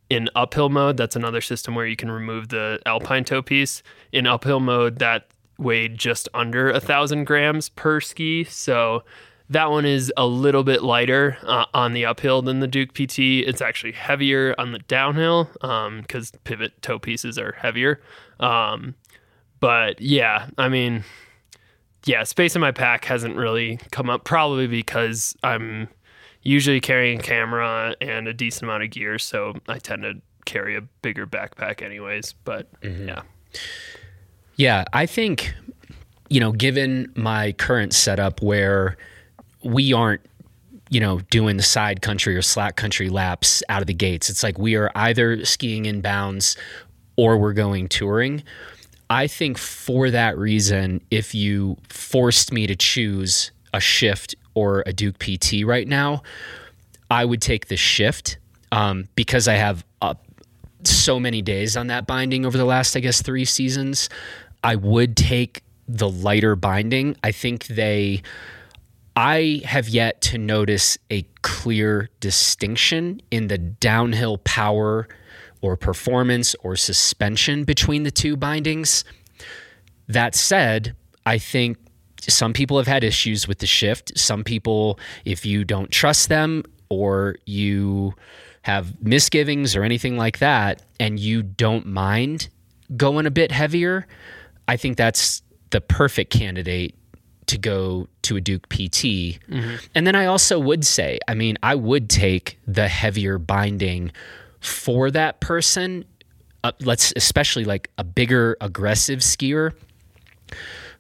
in 0.09 0.29
uphill 0.35 0.69
mode, 0.69 0.97
that's 0.97 1.15
another 1.15 1.41
system 1.41 1.75
where 1.75 1.85
you 1.85 1.95
can 1.95 2.09
remove 2.09 2.49
the 2.49 2.79
alpine 2.85 3.23
toe 3.23 3.41
piece. 3.41 3.83
In 4.11 4.25
uphill 4.25 4.59
mode, 4.59 4.99
that 4.99 5.27
weighed 5.57 5.97
just 5.97 6.27
under 6.33 6.71
a 6.71 6.79
thousand 6.79 7.25
grams 7.25 7.69
per 7.69 8.01
ski. 8.01 8.43
So 8.43 9.03
that 9.49 9.69
one 9.69 9.85
is 9.85 10.11
a 10.17 10.25
little 10.25 10.63
bit 10.63 10.83
lighter 10.83 11.37
uh, 11.43 11.65
on 11.73 11.93
the 11.93 12.05
uphill 12.05 12.41
than 12.41 12.59
the 12.59 12.67
Duke 12.67 12.93
PT. 12.93 13.19
It's 13.19 13.61
actually 13.61 13.91
heavier 13.91 14.55
on 14.57 14.71
the 14.71 14.79
downhill 14.79 15.49
because 15.53 16.33
um, 16.33 16.39
pivot 16.43 16.81
toe 16.81 16.99
pieces 16.99 17.37
are 17.37 17.51
heavier. 17.53 18.01
Um, 18.39 18.95
but 19.59 20.01
yeah, 20.01 20.47
I 20.57 20.69
mean, 20.69 21.03
yeah, 22.05 22.23
space 22.23 22.55
in 22.55 22.61
my 22.61 22.71
pack 22.71 23.05
hasn't 23.05 23.35
really 23.35 23.79
come 23.91 24.09
up, 24.09 24.23
probably 24.23 24.67
because 24.67 25.35
I'm 25.43 25.87
usually 26.41 26.79
carrying 26.79 27.19
a 27.19 27.23
camera 27.23 27.95
and 28.01 28.27
a 28.27 28.33
decent 28.33 28.63
amount 28.63 28.83
of 28.83 28.89
gear, 28.91 29.19
so 29.19 29.55
I 29.67 29.79
tend 29.79 30.03
to 30.03 30.13
carry 30.45 30.75
a 30.75 30.81
bigger 30.81 31.27
backpack, 31.27 31.81
anyways. 31.81 32.33
But 32.43 32.71
mm-hmm. 32.81 33.09
yeah. 33.09 33.21
Yeah, 34.55 34.85
I 34.93 35.05
think, 35.05 35.53
you 36.29 36.39
know, 36.39 36.51
given 36.51 37.11
my 37.15 37.53
current 37.53 37.93
setup 37.93 38.41
where 38.41 38.97
we 39.63 39.93
aren't, 39.93 40.21
you 40.89 40.99
know, 40.99 41.19
doing 41.29 41.57
the 41.57 41.63
side 41.63 42.01
country 42.01 42.35
or 42.35 42.41
slack 42.41 42.75
country 42.75 43.09
laps 43.09 43.61
out 43.69 43.81
of 43.81 43.87
the 43.87 43.93
gates, 43.93 44.29
it's 44.29 44.43
like 44.43 44.57
we 44.57 44.75
are 44.75 44.91
either 44.95 45.45
skiing 45.45 45.85
in 45.85 46.01
bounds 46.01 46.57
or 47.15 47.37
we're 47.37 47.53
going 47.53 47.87
touring. 47.87 48.43
I 49.09 49.27
think 49.27 49.57
for 49.57 50.11
that 50.11 50.37
reason, 50.37 51.01
if 51.09 51.33
you 51.33 51.77
forced 51.89 52.51
me 52.51 52.67
to 52.67 52.75
choose 52.75 53.51
a 53.73 53.79
shift 53.79 54.35
or 54.53 54.83
a 54.85 54.93
Duke 54.93 55.17
PT 55.17 55.63
right 55.65 55.87
now, 55.87 56.21
I 57.09 57.25
would 57.25 57.41
take 57.41 57.67
the 57.67 57.77
shift 57.77 58.37
um, 58.71 59.07
because 59.15 59.47
I 59.47 59.55
have 59.55 59.83
a 60.01 60.15
so 60.83 61.19
many 61.19 61.41
days 61.41 61.75
on 61.75 61.87
that 61.87 62.07
binding 62.07 62.45
over 62.45 62.57
the 62.57 62.65
last, 62.65 62.95
I 62.95 62.99
guess, 62.99 63.21
three 63.21 63.45
seasons. 63.45 64.09
I 64.63 64.75
would 64.75 65.17
take 65.17 65.63
the 65.87 66.09
lighter 66.09 66.55
binding. 66.55 67.15
I 67.23 67.31
think 67.31 67.67
they. 67.67 68.21
I 69.15 69.61
have 69.65 69.89
yet 69.89 70.21
to 70.21 70.37
notice 70.37 70.97
a 71.09 71.23
clear 71.41 72.09
distinction 72.21 73.21
in 73.31 73.47
the 73.47 73.57
downhill 73.57 74.37
power 74.37 75.09
or 75.61 75.75
performance 75.75 76.55
or 76.63 76.75
suspension 76.75 77.63
between 77.63 78.03
the 78.03 78.11
two 78.11 78.35
bindings. 78.35 79.03
That 80.07 80.35
said, 80.35 80.95
I 81.25 81.37
think 81.37 81.77
some 82.21 82.53
people 82.53 82.77
have 82.77 82.87
had 82.87 83.03
issues 83.03 83.47
with 83.47 83.59
the 83.59 83.67
shift. 83.67 84.17
Some 84.17 84.43
people, 84.43 84.99
if 85.25 85.45
you 85.45 85.63
don't 85.63 85.91
trust 85.91 86.29
them 86.29 86.63
or 86.89 87.35
you 87.45 88.13
have 88.63 89.01
misgivings 89.03 89.75
or 89.75 89.83
anything 89.83 90.17
like 90.17 90.39
that, 90.39 90.81
and 90.99 91.19
you 91.19 91.43
don't 91.43 91.85
mind 91.85 92.49
going 92.97 93.25
a 93.25 93.31
bit 93.31 93.51
heavier, 93.51 94.07
I 94.67 94.77
think 94.77 94.97
that's 94.97 95.41
the 95.69 95.81
perfect 95.81 96.31
candidate 96.31 96.95
to 97.47 97.57
go 97.57 98.07
to 98.23 98.35
a 98.35 98.41
Duke 98.41 98.69
PT. 98.69 99.39
Mm-hmm. 99.47 99.75
And 99.95 100.05
then 100.05 100.15
I 100.15 100.25
also 100.25 100.59
would 100.59 100.85
say, 100.85 101.19
I 101.27 101.33
mean, 101.33 101.57
I 101.63 101.75
would 101.75 102.09
take 102.09 102.59
the 102.67 102.87
heavier 102.87 103.37
binding 103.37 104.11
for 104.59 105.11
that 105.11 105.39
person. 105.39 106.05
Uh, 106.63 106.71
let's 106.81 107.13
especially 107.15 107.63
like 107.63 107.89
a 107.97 108.03
bigger 108.03 108.57
aggressive 108.59 109.19
skier 109.19 109.73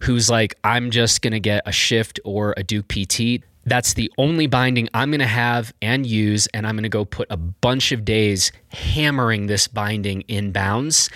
who's 0.01 0.29
like, 0.29 0.55
I'm 0.63 0.91
just 0.91 1.21
going 1.21 1.33
to 1.33 1.39
get 1.39 1.63
a 1.65 1.71
shift 1.71 2.19
or 2.23 2.53
a 2.55 2.63
Duke 2.63 2.87
PT. 2.87 3.43
That's 3.65 3.93
the 3.93 4.09
only 4.17 4.47
binding 4.47 4.87
I'm 4.93 5.11
going 5.11 5.19
to 5.19 5.27
have 5.27 5.73
and 5.81 6.05
use. 6.05 6.47
And 6.53 6.65
I'm 6.65 6.75
going 6.75 6.83
to 6.83 6.89
go 6.89 7.03
put 7.03 7.27
a 7.29 7.35
bunch 7.35 7.91
of 7.91 8.05
days 8.05 8.53
hammering 8.69 9.47
this 9.47 9.67
binding 9.67 10.21
in 10.21 10.53
bounds 10.53 11.09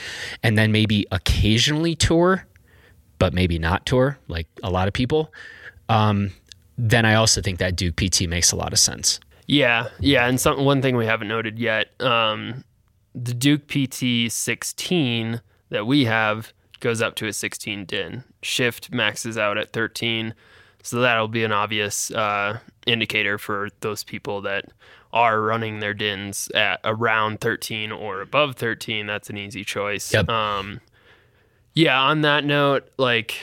and 0.44 0.58
then 0.58 0.72
maybe 0.72 1.06
occasionally 1.12 1.96
tour 1.96 2.46
but 3.24 3.34
maybe 3.34 3.58
not 3.58 3.86
tour 3.86 4.20
like 4.28 4.48
a 4.64 4.70
lot 4.70 4.90
of 4.90 4.94
people, 4.94 5.32
um, 5.88 6.34
then 6.78 7.06
I 7.06 7.14
also 7.14 7.42
think 7.42 7.60
that 7.60 7.78
Duke 7.78 7.96
PT 7.96 8.28
makes 8.28 8.52
a 8.52 8.58
lot 8.58 8.74
of 8.74 8.80
sense. 8.80 9.22
Yeah, 9.54 9.90
yeah, 10.00 10.28
and 10.28 10.42
some 10.42 10.66
one 10.66 10.82
thing 10.82 10.98
we 10.98 11.06
haven't 11.06 11.28
noted 11.28 11.60
yet, 11.60 11.90
um, 12.02 12.64
the 13.14 13.36
Duke 13.36 13.68
PT 13.68 14.32
16 14.32 15.42
that 15.70 15.86
we 15.86 16.06
have 16.06 16.54
goes 16.80 17.04
up 17.04 17.14
to 17.16 17.28
a 17.28 17.34
16 17.34 17.86
din. 17.86 18.24
Shift 18.42 18.92
maxes 18.92 19.38
out 19.38 19.60
at 19.60 19.72
13, 19.72 20.34
so 20.82 21.00
that'll 21.02 21.28
be 21.28 21.44
an 21.44 21.52
obvious 21.52 22.10
uh, 22.10 22.58
indicator 22.88 23.38
for 23.38 23.70
those 23.82 24.04
people 24.04 24.42
that 24.42 24.66
are 25.14 25.40
running 25.40 25.80
their 25.80 25.94
dins 25.94 26.50
at 26.56 26.80
around 26.84 27.40
13 27.40 27.92
or 27.92 28.22
above 28.22 28.56
13. 28.56 29.06
That's 29.06 29.30
an 29.30 29.38
easy 29.38 29.64
choice. 29.64 30.12
Yep. 30.12 30.30
Um, 30.30 30.82
yeah, 31.76 32.02
on 32.02 32.22
that 32.22 32.44
note, 32.44 32.90
like 32.98 33.36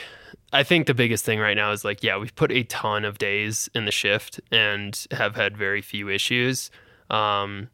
I 0.53 0.63
think 0.63 0.87
the 0.87 0.93
biggest 0.93 1.23
thing 1.23 1.39
right 1.39 1.55
now 1.55 1.71
is 1.71 1.85
like, 1.85 2.03
yeah, 2.03 2.17
we've 2.17 2.35
put 2.35 2.51
a 2.51 2.63
ton 2.63 3.05
of 3.05 3.17
days 3.17 3.69
in 3.73 3.85
the 3.85 3.91
shift 3.91 4.39
and 4.51 5.05
have 5.11 5.35
had 5.35 5.55
very 5.55 5.81
few 5.81 6.09
issues. 6.09 6.71
Um, 7.09 7.69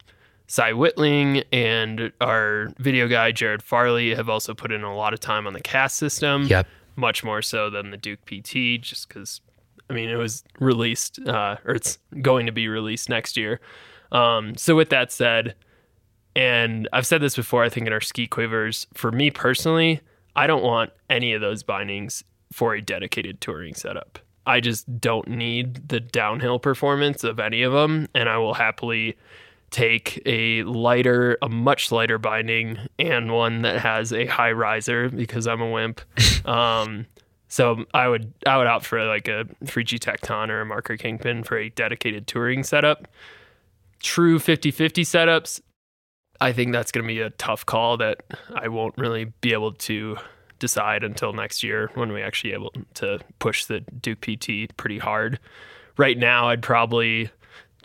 Cy 0.47 0.71
Whitling 0.73 1.43
and 1.51 2.11
our 2.21 2.69
video 2.77 3.07
guy 3.07 3.31
Jared 3.31 3.61
Farley 3.61 4.15
have 4.15 4.29
also 4.29 4.53
put 4.53 4.71
in 4.71 4.83
a 4.83 4.95
lot 4.95 5.13
of 5.13 5.19
time 5.19 5.47
on 5.47 5.53
the 5.53 5.61
cast 5.61 5.97
system. 5.97 6.43
Yep. 6.43 6.67
Much 6.95 7.23
more 7.23 7.41
so 7.41 7.69
than 7.69 7.91
the 7.91 7.97
Duke 7.97 8.25
PT, 8.25 8.81
just 8.81 9.07
because 9.07 9.41
I 9.89 9.93
mean 9.93 10.09
it 10.09 10.15
was 10.15 10.43
released 10.59 11.19
uh, 11.27 11.57
or 11.65 11.75
it's 11.75 11.99
going 12.21 12.45
to 12.45 12.51
be 12.51 12.67
released 12.67 13.09
next 13.09 13.37
year. 13.37 13.59
Um, 14.11 14.55
so 14.55 14.75
with 14.75 14.89
that 14.89 15.11
said, 15.11 15.55
and 16.35 16.87
I've 16.93 17.05
said 17.05 17.21
this 17.21 17.35
before, 17.35 17.63
I 17.63 17.69
think 17.69 17.87
in 17.87 17.93
our 17.93 18.01
ski 18.01 18.25
quivers, 18.25 18.87
for 18.93 19.11
me 19.11 19.29
personally, 19.31 20.01
I 20.35 20.47
don't 20.47 20.63
want 20.63 20.91
any 21.09 21.33
of 21.33 21.41
those 21.41 21.61
bindings 21.63 22.23
for 22.51 22.73
a 22.73 22.81
dedicated 22.81 23.41
touring 23.41 23.73
setup. 23.73 24.19
I 24.45 24.61
just 24.61 24.99
don't 24.99 25.27
need 25.27 25.89
the 25.89 25.99
downhill 25.99 26.59
performance 26.59 27.23
of 27.23 27.39
any 27.39 27.63
of 27.63 27.73
them, 27.73 28.07
and 28.15 28.29
I 28.29 28.37
will 28.37 28.53
happily 28.53 29.17
take 29.71 30.21
a 30.25 30.63
lighter, 30.63 31.37
a 31.41 31.49
much 31.49 31.91
lighter 31.91 32.17
binding, 32.17 32.77
and 32.97 33.33
one 33.33 33.63
that 33.63 33.79
has 33.79 34.13
a 34.13 34.25
high 34.25 34.53
riser 34.53 35.09
because 35.09 35.47
I'm 35.47 35.61
a 35.61 35.69
wimp. 35.69 36.01
um, 36.45 37.07
so 37.49 37.85
I 37.93 38.07
would 38.07 38.33
I 38.45 38.57
would 38.57 38.67
opt 38.67 38.85
for 38.85 39.03
like 39.05 39.27
a 39.27 39.45
Fritschi 39.65 39.99
Tecton 39.99 40.49
or 40.49 40.61
a 40.61 40.65
Marker 40.65 40.95
Kingpin 40.95 41.43
for 41.43 41.57
a 41.57 41.69
dedicated 41.69 42.27
touring 42.27 42.63
setup. 42.63 43.07
True 43.99 44.37
50-50 44.37 45.01
setups, 45.01 45.59
I 46.39 46.53
think 46.53 46.71
that's 46.71 46.91
going 46.91 47.03
to 47.03 47.07
be 47.07 47.19
a 47.19 47.31
tough 47.31 47.65
call 47.65 47.97
that 47.97 48.23
I 48.53 48.67
won't 48.67 48.95
really 48.97 49.25
be 49.41 49.53
able 49.53 49.71
to 49.73 50.17
decide 50.59 51.03
until 51.03 51.33
next 51.33 51.63
year 51.63 51.89
when 51.95 52.11
we 52.11 52.21
actually 52.21 52.53
able 52.53 52.73
to 52.95 53.19
push 53.39 53.65
the 53.65 53.81
Duke 53.81 54.21
PT 54.21 54.75
pretty 54.77 54.99
hard. 54.99 55.39
Right 55.97 56.17
now, 56.17 56.49
I'd 56.49 56.61
probably 56.61 57.29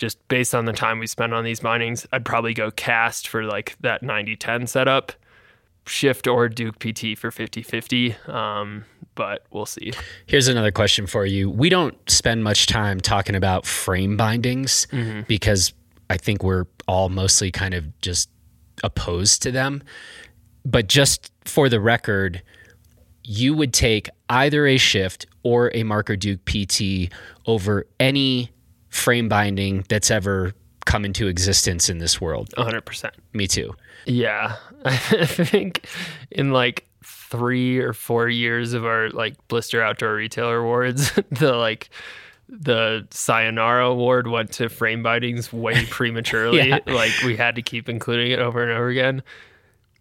just 0.03 0.27
based 0.29 0.55
on 0.55 0.65
the 0.65 0.73
time 0.73 0.99
we 0.99 1.07
spend 1.07 1.33
on 1.33 1.45
these 1.45 1.61
bindings, 1.61 2.07
I'd 2.13 2.25
probably 2.25 2.55
go 2.55 2.71
cast 2.71 3.29
for 3.29 3.45
like 3.45 3.77
that 3.81 4.03
90-10 4.03 4.69
setup, 4.69 5.13
shift 5.87 6.27
or 6.27 6.49
Duke 6.49 6.79
PT 6.79 7.17
for 7.17 7.31
50-50. 7.31 8.29
Um, 8.29 8.85
but 9.15 9.45
we'll 9.51 9.67
see. 9.67 9.93
Here's 10.27 10.49
another 10.49 10.73
question 10.73 11.07
for 11.07 11.27
you. 11.27 11.51
We 11.51 11.69
don't 11.69 11.97
spend 12.11 12.43
much 12.43 12.67
time 12.67 13.01
talking 13.01 13.37
about 13.37 13.67
frame 13.67 14.17
bindings 14.17 14.87
mm-hmm. 14.91 15.21
because 15.29 15.73
I 16.11 16.17
think 16.17 16.43
we're 16.43 16.67
all 16.89 17.09
mostly 17.09 17.51
kind 17.51 17.75
of 17.75 18.01
just 18.01 18.29
opposed 18.83 19.43
to 19.43 19.51
them. 19.51 19.83
But 20.65 20.89
just 20.89 21.33
for 21.45 21.69
the 21.69 21.81
record, 21.81 22.43
you 23.25 23.55
would 23.55 23.73
take 23.73 24.09
either 24.29 24.67
a 24.67 24.77
shift 24.77 25.27
or 25.43 25.71
a 25.75 25.83
Marker 25.83 26.17
Duke 26.17 26.45
PT 26.45 27.13
over 27.47 27.87
any 28.01 28.51
frame 28.89 29.29
binding 29.29 29.85
that's 29.89 30.11
ever 30.11 30.53
come 30.85 31.05
into 31.05 31.29
existence 31.29 31.89
in 31.89 31.99
this 31.99 32.21
world. 32.21 32.51
100%. 32.57 33.11
Me 33.33 33.47
too. 33.47 33.75
Yeah. 34.07 34.57
I 34.85 34.97
think 34.97 35.87
in 36.31 36.53
like 36.53 36.87
three 37.05 37.79
or 37.79 37.93
four 37.93 38.29
years 38.29 38.73
of 38.73 38.85
our 38.85 39.11
like 39.11 39.37
blister 39.49 39.83
outdoor 39.83 40.17
retailer 40.17 40.59
awards, 40.59 41.13
the 41.31 41.53
like 41.55 41.91
the 42.49 43.07
sayonara 43.11 43.87
award 43.87 44.27
went 44.27 44.53
to 44.53 44.69
frame 44.69 45.03
bindings 45.03 45.53
way 45.53 45.87
prematurely. 45.91 46.69
yeah. 46.69 46.81
Like 46.87 47.13
we 47.25 47.37
had 47.37 47.55
to 47.55 47.63
keep 47.63 47.89
including 47.89 48.33
it 48.33 48.39
over 48.39 48.63
and 48.63 48.73
over 48.73 48.89
again. 48.89 49.23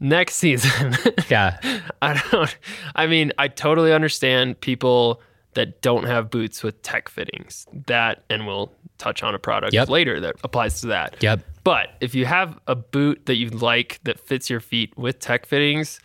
Next 0.03 0.37
season, 0.37 0.97
yeah, 1.29 1.59
I 2.01 2.19
don't. 2.31 2.57
I 2.95 3.05
mean, 3.05 3.31
I 3.37 3.47
totally 3.47 3.93
understand 3.93 4.59
people 4.59 5.21
that 5.53 5.81
don't 5.83 6.05
have 6.05 6.31
boots 6.31 6.63
with 6.63 6.81
tech 6.81 7.07
fittings. 7.07 7.67
That, 7.85 8.23
and 8.27 8.47
we'll 8.47 8.73
touch 8.97 9.21
on 9.21 9.35
a 9.35 9.39
product 9.39 9.73
yep. 9.73 9.89
later 9.89 10.19
that 10.19 10.37
applies 10.43 10.81
to 10.81 10.87
that. 10.87 11.17
Yep. 11.21 11.41
But 11.63 11.89
if 12.01 12.15
you 12.15 12.25
have 12.25 12.57
a 12.65 12.75
boot 12.75 13.27
that 13.27 13.35
you 13.35 13.49
like 13.49 13.99
that 14.03 14.19
fits 14.19 14.49
your 14.49 14.59
feet 14.59 14.97
with 14.97 15.19
tech 15.19 15.45
fittings, 15.45 15.99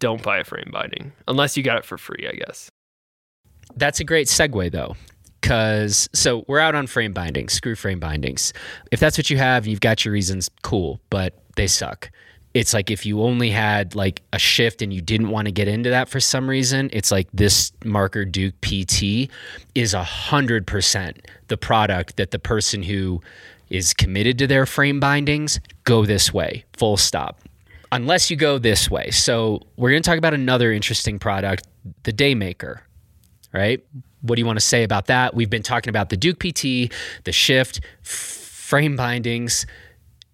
don't 0.00 0.22
buy 0.22 0.38
a 0.38 0.44
frame 0.44 0.68
binding 0.70 1.12
unless 1.26 1.56
you 1.56 1.62
got 1.62 1.78
it 1.78 1.86
for 1.86 1.96
free, 1.96 2.28
I 2.28 2.36
guess. 2.36 2.68
That's 3.74 4.00
a 4.00 4.04
great 4.04 4.26
segue, 4.26 4.70
though, 4.70 4.96
because 5.40 6.10
so 6.12 6.44
we're 6.46 6.58
out 6.58 6.74
on 6.74 6.86
frame 6.86 7.14
bindings, 7.14 7.54
screw 7.54 7.74
frame 7.74 8.00
bindings. 8.00 8.52
If 8.92 9.00
that's 9.00 9.18
what 9.18 9.30
you 9.30 9.38
have, 9.38 9.66
you've 9.66 9.80
got 9.80 10.04
your 10.04 10.12
reasons, 10.12 10.50
cool, 10.62 11.00
but 11.08 11.42
they 11.56 11.66
suck. 11.66 12.10
It's 12.54 12.72
like 12.74 12.90
if 12.90 13.04
you 13.04 13.22
only 13.22 13.50
had 13.50 13.94
like 13.94 14.22
a 14.32 14.38
shift 14.38 14.82
and 14.82 14.92
you 14.92 15.00
didn't 15.00 15.30
want 15.30 15.46
to 15.46 15.52
get 15.52 15.68
into 15.68 15.90
that 15.90 16.08
for 16.08 16.18
some 16.18 16.48
reason, 16.48 16.88
it's 16.92 17.10
like 17.10 17.28
this 17.32 17.72
marker 17.84 18.24
Duke 18.24 18.54
PT 18.60 19.30
is 19.74 19.94
a 19.94 20.02
hundred 20.02 20.66
percent 20.66 21.26
the 21.48 21.56
product 21.56 22.16
that 22.16 22.30
the 22.30 22.38
person 22.38 22.82
who 22.82 23.20
is 23.70 23.92
committed 23.92 24.38
to 24.38 24.46
their 24.46 24.66
frame 24.66 25.00
bindings 25.00 25.60
go 25.84 26.04
this 26.04 26.32
way, 26.32 26.64
full 26.76 26.96
stop. 26.96 27.40
Unless 27.92 28.30
you 28.30 28.36
go 28.36 28.58
this 28.58 28.90
way. 28.90 29.10
So 29.10 29.60
we're 29.76 29.90
going 29.90 30.02
to 30.02 30.08
talk 30.08 30.18
about 30.18 30.34
another 30.34 30.72
interesting 30.72 31.18
product, 31.18 31.66
the 32.02 32.12
Daymaker, 32.12 32.80
right? 33.52 33.82
What 34.20 34.36
do 34.36 34.40
you 34.40 34.46
want 34.46 34.58
to 34.58 34.64
say 34.64 34.82
about 34.82 35.06
that? 35.06 35.34
We've 35.34 35.48
been 35.48 35.62
talking 35.62 35.88
about 35.88 36.10
the 36.10 36.16
Duke 36.16 36.38
PT, 36.38 36.92
the 37.24 37.32
Shift, 37.32 37.80
frame 38.02 38.96
bindings. 38.96 39.64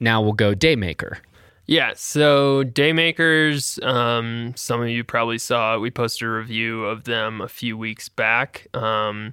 Now 0.01 0.21
we'll 0.21 0.33
go 0.33 0.55
Daymaker. 0.55 1.19
Yeah, 1.67 1.93
so 1.97 2.63
Daymakers, 2.63 3.83
um, 3.85 4.53
some 4.55 4.83
of 4.83 4.89
you 4.89 5.03
probably 5.03 5.39
saw 5.39 5.79
we 5.79 5.91
posted 5.91 6.29
a 6.29 6.31
review 6.31 6.85
of 6.85 7.05
them 7.05 7.41
a 7.41 7.49
few 7.49 7.79
weeks 7.79 8.09
back. 8.09 8.67
Um, 8.75 9.33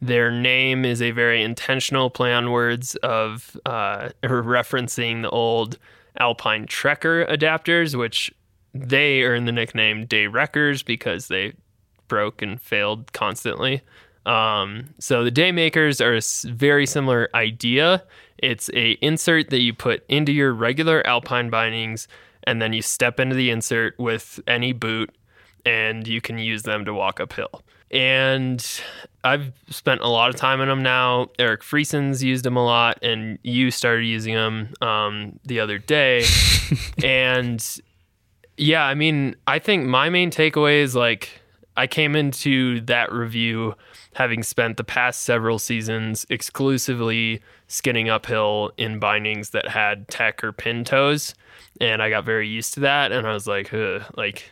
their 0.00 0.30
name 0.30 0.84
is 0.84 1.02
a 1.02 1.10
very 1.10 1.42
intentional 1.42 2.08
play 2.08 2.32
on 2.32 2.50
words 2.50 2.96
of 2.96 3.56
uh, 3.66 4.10
referencing 4.24 5.22
the 5.22 5.30
old 5.30 5.78
Alpine 6.18 6.66
Trekker 6.66 7.28
adapters, 7.28 7.94
which 7.96 8.32
they 8.74 9.22
earned 9.22 9.46
the 9.46 9.52
nickname 9.52 10.06
Day 10.06 10.28
Wreckers 10.28 10.82
because 10.82 11.28
they 11.28 11.52
broke 12.08 12.40
and 12.40 12.60
failed 12.60 13.12
constantly. 13.12 13.82
Um, 14.24 14.94
so 14.98 15.22
the 15.22 15.30
Daymakers 15.30 16.00
are 16.00 16.16
a 16.16 16.54
very 16.54 16.86
similar 16.86 17.28
idea 17.34 18.04
It's 18.42 18.68
a 18.74 18.92
insert 19.00 19.50
that 19.50 19.60
you 19.60 19.72
put 19.72 20.04
into 20.08 20.32
your 20.32 20.52
regular 20.52 21.06
alpine 21.06 21.48
bindings 21.48 22.08
and 22.44 22.60
then 22.60 22.72
you 22.72 22.82
step 22.82 23.20
into 23.20 23.36
the 23.36 23.50
insert 23.50 23.98
with 23.98 24.40
any 24.46 24.72
boot 24.72 25.14
and 25.64 26.06
you 26.06 26.20
can 26.20 26.38
use 26.38 26.64
them 26.64 26.84
to 26.84 26.92
walk 26.92 27.20
uphill. 27.20 27.62
And 27.90 28.64
I've 29.22 29.52
spent 29.68 30.00
a 30.00 30.08
lot 30.08 30.30
of 30.30 30.36
time 30.36 30.60
in 30.60 30.68
them 30.68 30.82
now. 30.82 31.28
Eric 31.38 31.62
Freson's 31.62 32.24
used 32.24 32.44
them 32.44 32.56
a 32.56 32.64
lot, 32.64 32.98
and 33.02 33.38
you 33.42 33.70
started 33.70 34.06
using 34.06 34.34
them 34.34 34.72
um, 34.80 35.38
the 35.44 35.60
other 35.60 35.78
day. 35.78 36.24
and 37.04 37.80
yeah, 38.56 38.84
I 38.84 38.94
mean, 38.94 39.36
I 39.46 39.58
think 39.58 39.86
my 39.86 40.08
main 40.08 40.30
takeaway 40.30 40.80
is 40.80 40.96
like 40.96 41.41
I 41.76 41.86
came 41.86 42.14
into 42.14 42.80
that 42.82 43.12
review 43.12 43.74
having 44.14 44.42
spent 44.42 44.76
the 44.76 44.84
past 44.84 45.22
several 45.22 45.58
seasons 45.58 46.26
exclusively 46.28 47.40
skinning 47.66 48.08
uphill 48.10 48.72
in 48.76 48.98
bindings 48.98 49.50
that 49.50 49.68
had 49.68 50.08
tech 50.08 50.44
or 50.44 50.52
pin 50.52 50.84
toes, 50.84 51.34
and 51.80 52.02
I 52.02 52.10
got 52.10 52.24
very 52.24 52.48
used 52.48 52.74
to 52.74 52.80
that. 52.80 53.12
And 53.12 53.26
I 53.26 53.32
was 53.32 53.46
like, 53.46 53.72
Ugh, 53.72 54.02
like, 54.16 54.50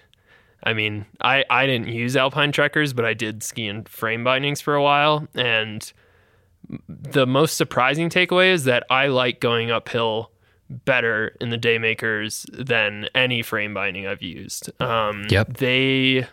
I 0.65 0.73
mean, 0.73 1.07
I 1.21 1.45
I 1.51 1.67
didn't 1.67 1.89
use 1.89 2.17
Alpine 2.17 2.53
Trekkers, 2.53 2.95
but 2.95 3.05
I 3.05 3.15
did 3.15 3.43
ski 3.43 3.67
in 3.67 3.85
frame 3.85 4.25
bindings 4.25 4.61
for 4.61 4.75
a 4.75 4.83
while, 4.83 5.29
and 5.35 5.93
the 6.89 7.27
most 7.27 7.57
surprising 7.57 8.09
takeaway 8.09 8.53
is 8.53 8.65
that 8.65 8.85
I 8.91 9.09
like 9.09 9.41
going 9.41 9.71
uphill 9.71 10.31
better 10.71 11.37
in 11.41 11.51
the 11.51 11.59
Daymakers 11.59 12.47
than 12.53 13.09
any 13.15 13.43
frame 13.43 13.75
binding 13.75 14.07
I've 14.07 14.23
used. 14.23 14.71
Um, 14.81 15.27
Yep. 15.29 15.57
They, 15.59 16.29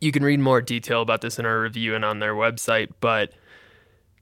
you 0.00 0.12
can 0.12 0.22
read 0.22 0.40
more 0.40 0.60
detail 0.60 1.02
about 1.02 1.20
this 1.20 1.38
in 1.38 1.46
our 1.46 1.60
review 1.60 1.94
and 1.94 2.04
on 2.04 2.18
their 2.18 2.34
website, 2.34 2.90
but 3.00 3.32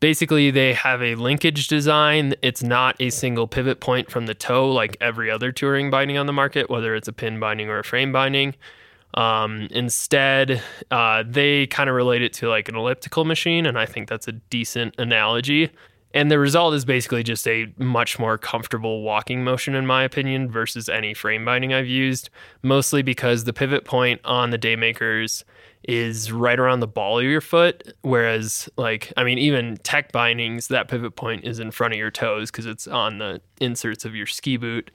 basically 0.01 0.51
they 0.51 0.75
have 0.75 1.03
a 1.03 1.15
linkage 1.15 1.69
design. 1.69 2.35
It's 2.43 2.63
not 2.63 2.97
a 3.01 3.11
single 3.11 3.47
pivot 3.47 3.81
point 3.81 4.11
from 4.11 4.27
the 4.27 4.35
toe 4.35 4.71
like 4.71 4.97
every 5.01 5.31
other 5.31 5.53
touring 5.53 5.91
binding 5.91 6.19
on 6.19 6.27
the 6.27 6.33
market, 6.33 6.69
whether 6.69 6.95
it's 6.95 7.09
a 7.09 7.13
pin 7.13 7.41
binding 7.41 7.69
or 7.69 7.79
a 7.79 7.85
frame 7.85 8.13
binding. 8.13 8.55
Um, 9.15 9.69
instead, 9.71 10.61
uh, 10.91 11.23
they 11.27 11.69
kind 11.69 11.89
of 11.89 11.97
relate 11.97 12.21
it 12.23 12.33
to 12.35 12.49
like 12.49 12.69
an 12.69 12.77
elliptical 12.77 13.25
machine, 13.25 13.65
and 13.65 13.79
I 13.79 13.87
think 13.87 14.09
that's 14.09 14.29
a 14.29 14.33
decent 14.33 14.95
analogy. 14.99 15.71
And 16.13 16.31
the 16.31 16.39
result 16.39 16.75
is 16.75 16.85
basically 16.85 17.25
just 17.25 17.47
a 17.49 17.73
much 17.77 18.19
more 18.19 18.39
comfortable 18.39 19.03
walking 19.03 19.43
motion, 19.43 19.75
in 19.75 19.85
my 19.85 20.05
opinion, 20.05 20.49
versus 20.51 20.89
any 20.89 21.13
frame 21.13 21.45
binding 21.45 21.73
I've 21.73 21.89
used, 21.89 22.31
mostly 22.63 23.03
because 23.03 23.45
the 23.45 23.53
pivot 23.53 23.85
point 23.85 24.21
on 24.25 24.51
the 24.51 24.59
Daymakers 24.59 25.43
is 25.87 26.33
right 26.33 26.59
around 26.59 26.81
the 26.81 26.87
ball 26.87 27.19
of 27.19 27.25
your 27.25 27.41
foot. 27.41 27.95
Whereas, 28.03 28.69
like, 28.77 29.13
I 29.17 29.25
mean, 29.25 29.39
even 29.39 29.77
tech 29.79 30.13
bindings, 30.13 30.69
that 30.69 30.89
pivot 30.89 31.17
point 31.17 31.45
is 31.45 31.59
in 31.59 31.71
front 31.71 31.93
of 31.93 31.99
your 31.99 32.11
toes 32.11 32.51
because 32.51 32.67
it's 32.67 32.87
on 32.87 33.19
the 33.19 33.41
inserts 33.61 34.05
of 34.05 34.15
your 34.15 34.27
ski 34.27 34.57
boot. 34.57 34.91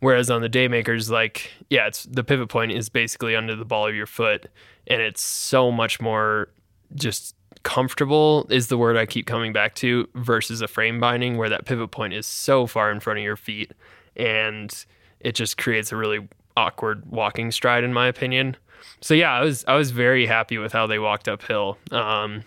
Whereas 0.00 0.30
on 0.30 0.42
the 0.42 0.50
Daymakers, 0.50 1.08
like, 1.08 1.50
yeah, 1.70 1.86
it's 1.86 2.04
the 2.04 2.24
pivot 2.24 2.48
point 2.48 2.72
is 2.72 2.88
basically 2.88 3.36
under 3.36 3.56
the 3.56 3.64
ball 3.64 3.86
of 3.86 3.94
your 3.94 4.06
foot, 4.06 4.48
and 4.86 5.00
it's 5.00 5.22
so 5.22 5.70
much 5.70 6.00
more 6.00 6.48
just 6.94 7.34
comfortable 7.62 8.46
is 8.50 8.68
the 8.68 8.76
word 8.76 8.96
I 8.96 9.06
keep 9.06 9.26
coming 9.26 9.52
back 9.52 9.74
to 9.76 10.08
versus 10.14 10.60
a 10.60 10.68
frame 10.68 11.00
binding 11.00 11.36
where 11.38 11.48
that 11.48 11.64
pivot 11.64 11.90
point 11.90 12.12
is 12.12 12.26
so 12.26 12.66
far 12.66 12.92
in 12.92 13.00
front 13.00 13.18
of 13.18 13.24
your 13.24 13.36
feet 13.36 13.72
and 14.16 14.84
it 15.20 15.34
just 15.34 15.56
creates 15.56 15.90
a 15.90 15.96
really 15.96 16.28
awkward 16.56 17.10
walking 17.10 17.50
stride 17.50 17.82
in 17.82 17.92
my 17.92 18.06
opinion. 18.06 18.56
So 19.00 19.14
yeah, 19.14 19.32
I 19.32 19.40
was 19.42 19.64
I 19.66 19.74
was 19.76 19.90
very 19.90 20.26
happy 20.26 20.58
with 20.58 20.72
how 20.72 20.86
they 20.86 20.98
walked 20.98 21.28
uphill. 21.28 21.78
Um, 21.90 22.42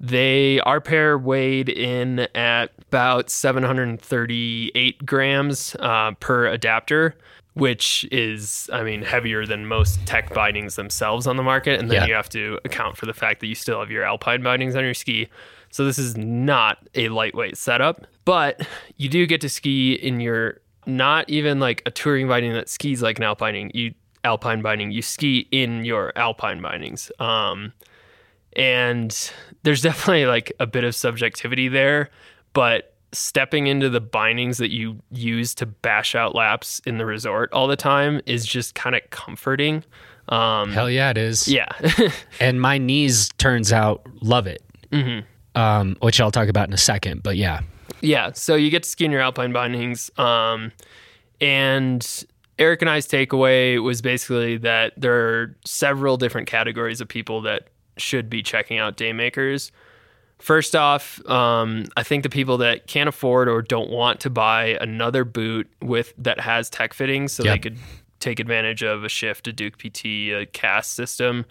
they 0.00 0.58
our 0.60 0.80
pair 0.80 1.16
weighed 1.16 1.68
in 1.68 2.20
at 2.34 2.72
about 2.88 3.30
738 3.30 5.06
grams 5.06 5.76
uh, 5.78 6.12
per 6.18 6.46
adapter, 6.46 7.14
which 7.54 8.06
is, 8.10 8.68
I 8.72 8.82
mean, 8.82 9.02
heavier 9.02 9.46
than 9.46 9.66
most 9.66 10.04
tech 10.06 10.32
bindings 10.34 10.76
themselves 10.76 11.26
on 11.26 11.36
the 11.36 11.42
market. 11.42 11.78
And 11.80 11.88
then 11.90 12.02
Yeah. 12.02 12.06
you 12.06 12.14
have 12.14 12.28
to 12.30 12.58
account 12.64 12.96
for 12.96 13.06
the 13.06 13.14
fact 13.14 13.40
that 13.40 13.46
you 13.46 13.54
still 13.54 13.78
have 13.80 13.90
your 13.90 14.04
alpine 14.04 14.42
bindings 14.42 14.74
on 14.74 14.84
your 14.84 14.94
ski. 14.94 15.28
So 15.70 15.84
this 15.84 15.98
is 15.98 16.16
not 16.16 16.78
a 16.94 17.08
lightweight 17.08 17.56
setup, 17.56 18.06
but 18.24 18.66
you 18.96 19.08
do 19.08 19.26
get 19.26 19.40
to 19.42 19.48
ski 19.48 19.94
in 19.94 20.20
your 20.20 20.60
not 20.84 21.30
even 21.30 21.60
like 21.60 21.80
a 21.86 21.90
touring 21.92 22.26
binding 22.26 22.52
that 22.54 22.68
skis 22.68 23.02
like 23.02 23.16
an 23.18 23.24
alpine 23.24 23.70
you 23.72 23.94
alpine 24.24 24.62
binding. 24.62 24.90
You 24.90 25.02
ski 25.02 25.48
in 25.50 25.84
your 25.84 26.12
alpine 26.16 26.60
bindings. 26.60 27.10
Um, 27.18 27.72
and 28.54 29.32
there's 29.62 29.82
definitely 29.88 30.26
like 30.26 30.52
a 30.60 30.66
bit 30.66 30.84
of 30.84 30.94
subjectivity 30.94 31.68
there 31.68 32.10
but 32.52 32.94
stepping 33.12 33.66
into 33.66 33.90
the 33.90 34.00
bindings 34.00 34.58
that 34.58 34.70
you 34.70 34.98
use 35.10 35.54
to 35.54 35.66
bash 35.66 36.14
out 36.14 36.34
laps 36.34 36.80
in 36.86 36.98
the 36.98 37.06
resort 37.06 37.52
all 37.52 37.66
the 37.66 37.76
time 37.76 38.20
is 38.26 38.46
just 38.46 38.74
kind 38.74 38.94
of 38.96 39.02
comforting 39.10 39.84
um 40.28 40.70
Hell 40.72 40.88
yeah, 40.88 41.10
it 41.10 41.18
is. 41.18 41.48
yeah 41.48 41.68
And 42.40 42.60
my 42.60 42.78
knees, 42.78 43.28
turns 43.38 43.72
out, 43.72 44.06
love 44.22 44.46
it. 44.46 44.62
Mm-hmm. 44.90 45.26
Um, 45.60 45.96
which 46.00 46.20
I'll 46.20 46.30
talk 46.30 46.48
about 46.48 46.68
in 46.68 46.72
a 46.74 46.78
second. 46.78 47.22
But 47.22 47.36
yeah, 47.36 47.60
yeah 48.00 48.32
so 48.32 48.54
you 48.54 48.70
get 48.70 48.84
to 48.84 48.88
ski 48.88 49.04
in 49.04 49.10
your 49.10 49.20
alpine 49.20 49.52
bindings 49.52 50.10
um 50.18 50.72
and 51.40 52.24
eric 52.62 52.80
and 52.80 52.90
i's 52.90 53.06
takeaway 53.06 53.82
was 53.82 54.00
basically 54.00 54.56
that 54.56 54.92
there 54.96 55.14
are 55.14 55.56
several 55.64 56.16
different 56.16 56.46
categories 56.46 57.00
of 57.00 57.08
people 57.08 57.42
that 57.42 57.68
should 57.96 58.30
be 58.30 58.42
checking 58.42 58.78
out 58.78 58.96
daymakers 58.96 59.70
First 60.42 60.74
off, 60.74 61.24
um, 61.30 61.84
I 61.96 62.02
think 62.02 62.24
the 62.24 62.28
people 62.28 62.58
that 62.58 62.88
can't 62.88 63.08
afford 63.08 63.48
or 63.48 63.62
don't 63.62 63.90
want 63.90 64.18
to 64.22 64.28
buy 64.28 64.76
another 64.80 65.24
boot 65.24 65.70
with 65.80 66.12
that 66.18 66.40
has 66.40 66.68
tech 66.68 66.94
fittings, 66.94 67.30
so 67.30 67.44
they 67.44 67.60
could 67.60 67.78
take 68.18 68.40
advantage 68.40 68.82
of 68.82 69.04
a 69.04 69.08
Shift, 69.08 69.46
a 69.46 69.52
Duke 69.52 69.78
PT, 69.78 70.04
a 70.04 70.46
cast 70.52 70.94
system. 70.94 71.44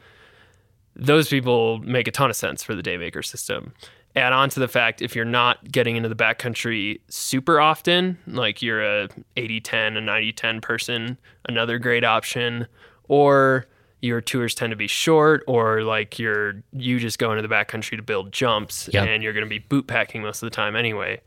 Those 0.93 1.30
people 1.30 1.80
make 1.80 2.10
a 2.10 2.12
ton 2.12 2.30
of 2.30 2.36
sense 2.36 2.63
for 2.63 2.76
the 2.76 2.84
Daymaker 2.84 3.24
system. 3.24 3.71
Add 4.15 4.34
on 4.34 4.50
to 4.50 4.60
the 4.60 4.67
fact 4.67 5.02
if 5.02 5.15
you're 5.15 5.24
not 5.26 5.71
getting 5.71 5.95
into 5.95 6.10
the 6.10 6.15
backcountry 6.15 7.00
super 7.08 7.62
often, 7.62 8.17
like 8.28 8.62
you're 8.62 8.84
a 8.84 9.08
80-10, 9.38 9.97
a 9.97 10.02
90-10 10.02 10.62
person, 10.62 11.17
another 11.47 11.80
great 11.80 12.04
option, 12.04 12.67
or 13.08 13.67
your 14.02 14.19
tours 14.19 14.54
tend 14.56 14.71
to 14.71 14.76
be 14.76 14.88
short 14.88 15.43
or 15.47 15.84
like 15.84 16.17
you're 16.17 16.56
you 16.74 16.97
just 17.00 17.19
go 17.19 17.32
into 17.32 17.47
the 17.47 17.54
backcountry 17.54 17.95
to 17.95 18.02
build 18.02 18.32
jumps 18.32 18.89
Yep. 18.91 19.08
and 19.08 19.21
you're 19.24 19.32
going 19.34 19.45
to 19.45 19.50
be 19.50 19.60
boot 19.60 19.86
packing 19.86 20.24
most 20.24 20.41
of 20.41 20.47
the 20.47 20.56
time 20.56 20.76
anyway. 20.76 21.21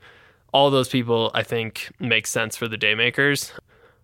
All 0.53 0.71
those 0.71 0.89
people 0.89 1.31
I 1.35 1.43
think 1.45 1.93
make 2.01 2.27
sense 2.27 2.57
for 2.57 2.67
the 2.67 2.77
daymakers. 2.77 3.53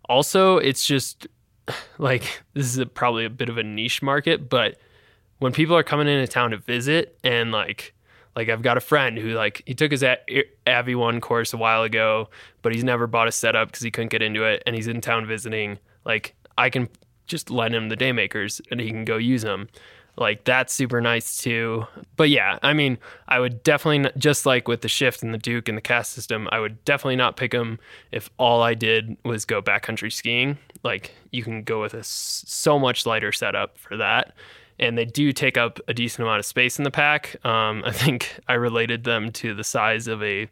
Also, 0.09 0.57
it's 0.59 0.85
just 0.85 1.27
like 1.99 2.43
this 2.55 2.67
is 2.67 2.79
a, 2.79 2.87
probably 2.87 3.25
a 3.25 3.31
bit 3.31 3.49
of 3.49 3.59
a 3.59 3.63
niche 3.65 4.03
market, 4.03 4.49
but 4.49 4.79
when 5.39 5.53
people 5.53 5.77
are 5.77 5.83
coming 5.83 6.07
into 6.07 6.27
town 6.29 6.53
to 6.53 6.57
visit 6.59 7.19
and 7.25 7.51
like 7.53 7.93
like 8.37 8.49
I've 8.49 8.63
got 8.63 8.77
a 8.77 8.81
friend 8.81 9.19
who 9.19 9.31
like 9.31 9.63
he 9.67 9.75
took 9.75 9.91
his 9.91 10.03
A- 10.03 10.19
Avi 10.67 10.95
one 10.95 11.21
course 11.21 11.53
a 11.53 11.57
while 11.57 11.83
ago, 11.83 12.29
but 12.63 12.73
he's 12.75 12.85
never 12.85 13.07
bought 13.07 13.29
a 13.29 13.33
setup 13.33 13.69
because 13.69 13.83
he 13.83 13.91
couldn't 13.91 14.11
get 14.11 14.23
into 14.23 14.45
it, 14.45 14.63
and 14.67 14.75
he's 14.77 14.87
in 14.89 15.01
town 15.01 15.27
visiting. 15.27 15.79
Like 16.05 16.35
I 16.57 16.71
can 16.71 16.89
just 17.27 17.51
lend 17.51 17.75
him 17.75 17.89
the 17.89 17.97
daymakers 17.97 18.61
and 18.71 18.81
he 18.81 18.89
can 18.89 19.05
go 19.05 19.17
use 19.17 19.43
them. 19.43 19.69
Like 20.17 20.45
that's 20.45 20.75
super 20.75 21.01
nice 21.01 21.39
too. 21.41 21.87
But 22.17 22.29
yeah, 22.31 22.59
I 22.63 22.73
mean, 22.75 22.99
I 23.29 23.39
would 23.39 23.63
definitely 23.63 24.01
not, 24.01 24.19
just 24.19 24.45
like 24.45 24.69
with 24.69 24.81
the 24.83 24.89
shift 24.89 25.23
and 25.23 25.33
the 25.33 25.39
Duke 25.39 25.69
and 25.69 25.79
the 25.79 25.83
cast 25.83 26.13
system, 26.13 26.49
I 26.53 26.59
would 26.59 26.85
definitely 26.85 27.17
not 27.17 27.37
pick 27.37 27.53
them 27.53 27.79
if 28.11 28.29
all 28.37 28.61
I 28.63 28.75
did 28.75 29.17
was 29.25 29.45
go 29.45 29.63
backcountry 29.63 30.13
skiing. 30.13 30.59
Like 30.83 31.13
you 31.31 31.43
can 31.43 31.63
go 31.63 31.81
with 31.81 31.95
a 31.95 31.99
s- 32.01 32.45
so 32.47 32.79
much 32.79 33.07
lighter 33.07 33.33
setup 33.33 33.79
for 33.79 33.97
that. 33.97 34.35
And 34.81 34.99
they 34.99 35.05
do 35.05 35.33
take 35.33 35.57
up 35.57 35.79
a 35.87 35.95
decent 35.95 36.25
amount 36.27 36.41
of 36.41 36.47
space 36.47 36.79
in 36.79 36.85
the 36.85 36.91
pack. 36.91 37.37
Um, 37.45 37.85
I 37.85 37.93
think 37.93 38.41
I 38.49 38.55
related 38.55 39.05
them 39.05 39.31
to 39.33 39.55
the 39.55 39.63
size 39.63 40.09
of 40.09 40.23
a 40.23 40.49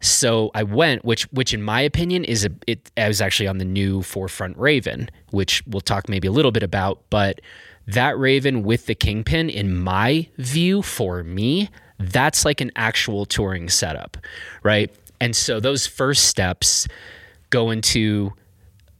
So 0.00 0.50
I 0.54 0.62
went, 0.62 1.04
which 1.04 1.24
which 1.32 1.54
in 1.54 1.62
my 1.62 1.80
opinion 1.80 2.24
is 2.24 2.44
a 2.44 2.50
it. 2.66 2.90
I 2.96 3.08
was 3.08 3.20
actually 3.20 3.48
on 3.48 3.58
the 3.58 3.64
new 3.64 4.00
4FRNT 4.00 4.54
Raven, 4.56 5.08
which 5.30 5.62
we'll 5.66 5.80
talk 5.80 6.08
maybe 6.08 6.28
a 6.28 6.32
little 6.32 6.52
bit 6.52 6.62
about, 6.62 7.02
but 7.10 7.40
that 7.86 8.18
Raven 8.18 8.62
with 8.64 8.86
the 8.86 8.94
kingpin, 8.94 9.48
in 9.48 9.76
my 9.78 10.28
view, 10.38 10.82
for 10.82 11.22
me, 11.22 11.70
that's 11.98 12.44
like 12.44 12.60
an 12.60 12.72
actual 12.76 13.24
touring 13.24 13.68
setup, 13.68 14.16
right? 14.62 14.94
And 15.20 15.34
so 15.34 15.60
those 15.60 15.86
first 15.86 16.24
steps 16.24 16.86
go 17.50 17.70
into 17.70 18.32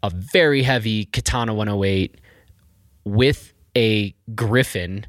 a 0.03 0.11
very 0.11 0.63
heavy 0.63 1.07
Katana 1.07 1.55
108 1.55 2.17
with 3.05 3.53
a 3.77 4.15
Griffon 4.35 5.07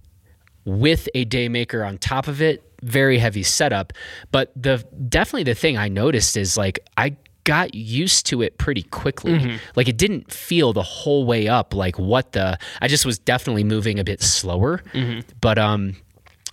with 0.66 1.08
a 1.16 1.26
Daymaker 1.26 1.88
on 1.88 1.98
top 1.98 2.28
of 2.28 2.42
it. 2.42 2.64
Very 2.84 3.18
heavy 3.18 3.42
setup. 3.42 3.94
But 4.32 4.52
the 4.56 4.86
definitely 5.08 5.44
the 5.44 5.56
thing 5.56 5.78
I 5.78 5.88
noticed 5.88 6.38
is 6.38 6.58
like 6.58 6.80
I 6.98 7.16
got 7.44 7.74
used 7.74 8.26
to 8.28 8.42
it 8.42 8.58
pretty 8.58 8.84
quickly. 8.84 9.40
Mm-hmm. 9.40 9.58
Like 9.76 9.88
it 9.88 9.98
didn't 9.98 10.32
feel 10.34 10.74
the 10.74 10.84
whole 10.84 11.26
way 11.26 11.48
up 11.48 11.74
like 11.74 11.98
what 11.98 12.34
the 12.34 12.60
I 12.82 12.88
just 12.90 13.06
was 13.06 13.18
definitely 13.18 13.64
moving 13.64 14.00
a 14.00 14.04
bit 14.04 14.22
slower. 14.22 14.84
Mm-hmm. 14.94 15.22
But 15.40 15.58
um 15.58 15.96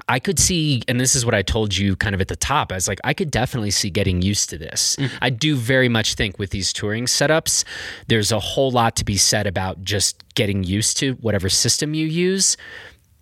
I 0.07 0.19
could 0.19 0.39
see, 0.39 0.83
and 0.87 1.01
this 1.01 1.17
is 1.17 1.25
what 1.25 1.35
I 1.35 1.43
told 1.43 1.77
you 1.77 1.97
kind 1.97 2.15
of 2.15 2.21
at 2.21 2.29
the 2.29 2.37
top. 2.37 2.73
I 2.73 2.75
was 2.75 2.87
like, 2.87 3.01
I 3.05 3.15
could 3.15 3.31
definitely 3.31 3.71
see 3.71 3.89
getting 3.89 4.21
used 4.21 4.51
to 4.51 4.59
this. 4.59 4.97
Mm-hmm. 4.97 5.17
I 5.23 5.31
do 5.31 5.57
very 5.57 5.89
much 5.89 6.15
think 6.15 6.39
with 6.39 6.51
these 6.51 6.73
touring 6.73 7.07
setups, 7.07 7.65
there's 8.09 8.31
a 8.31 8.39
whole 8.39 8.71
lot 8.71 8.97
to 8.97 9.05
be 9.05 9.17
said 9.17 9.47
about 9.47 9.83
just 9.83 10.23
getting 10.35 10.63
used 10.63 10.99
to 10.99 11.15
whatever 11.15 11.49
system 11.49 11.95
you 11.95 12.07
use. 12.07 12.57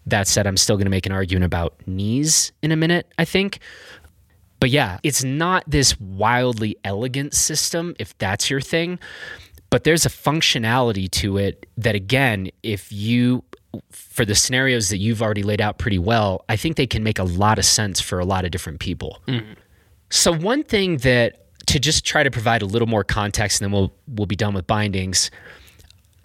That 0.07 0.27
said, 0.27 0.47
I'm 0.49 0.57
still 0.57 0.77
going 0.77 0.87
to 0.87 0.91
make 0.91 1.07
an 1.07 1.13
argument 1.13 1.45
about 1.45 1.75
knees 1.87 2.51
in 2.63 2.73
a 2.73 2.77
minute, 2.77 3.07
I 3.17 3.25
think. 3.25 3.61
But 4.59 4.71
yeah, 4.71 4.99
it's 5.05 5.23
not 5.23 5.63
this 5.69 5.99
wildly 6.01 6.77
elegant 6.83 7.35
system, 7.35 7.95
if 8.01 8.17
that's 8.19 8.51
your 8.51 8.61
thing. 8.61 8.99
But 9.71 9.85
there's 9.85 10.05
a 10.05 10.09
functionality 10.11 11.11
to 11.13 11.37
it 11.37 11.67
that, 11.77 11.95
again, 11.95 12.51
if 12.63 12.93
you 12.93 13.45
for 13.91 14.25
the 14.25 14.35
scenarios 14.35 14.89
that 14.91 14.99
you've 14.99 15.23
already 15.23 15.43
laid 15.43 15.61
out 15.61 15.79
pretty 15.79 15.99
well, 15.99 16.45
I 16.49 16.57
think 16.57 16.77
they 16.77 16.87
can 16.87 17.03
make 17.03 17.19
a 17.19 17.25
lot 17.25 17.59
of 17.59 17.65
sense 17.65 18.01
for 18.01 18.19
a 18.19 18.25
lot 18.25 18.45
of 18.45 18.51
different 18.51 18.81
people. 18.81 19.21
Mm. 19.27 19.57
So 20.11 20.33
one 20.33 20.63
thing 20.63 20.99
that 20.99 21.39
to 21.67 21.79
just 21.79 22.05
try 22.05 22.23
to 22.23 22.31
provide 22.31 22.63
a 22.63 22.67
little 22.67 22.89
more 22.89 23.05
context 23.05 23.61
and 23.61 23.67
then 23.67 23.73
we'll 23.73 23.93
we'll 24.09 24.27
be 24.27 24.37
done 24.37 24.53
with 24.55 24.67
bindings 24.67 25.31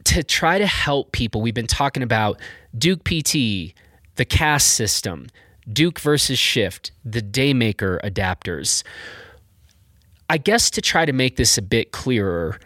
to 0.06 0.24
try 0.24 0.58
to 0.58 0.68
help 0.68 1.12
people. 1.12 1.42
We've 1.42 1.54
been 1.54 1.68
talking 1.68 2.04
about 2.04 2.40
Duke 2.78 3.04
PT, 3.04 3.74
the 4.16 4.26
cast 4.28 4.74
system, 4.74 5.28
Duke 5.72 6.00
versus 6.00 6.40
Shift, 6.40 6.92
the 7.04 7.22
Daymaker 7.22 8.00
adapters. 8.02 8.84
I 10.30 10.38
guess 10.38 10.70
to 10.72 10.82
try 10.82 11.06
to 11.06 11.14
make 11.14 11.36
this 11.36 11.58
a 11.58 11.62
bit 11.62 11.92
clearer, 11.92 12.60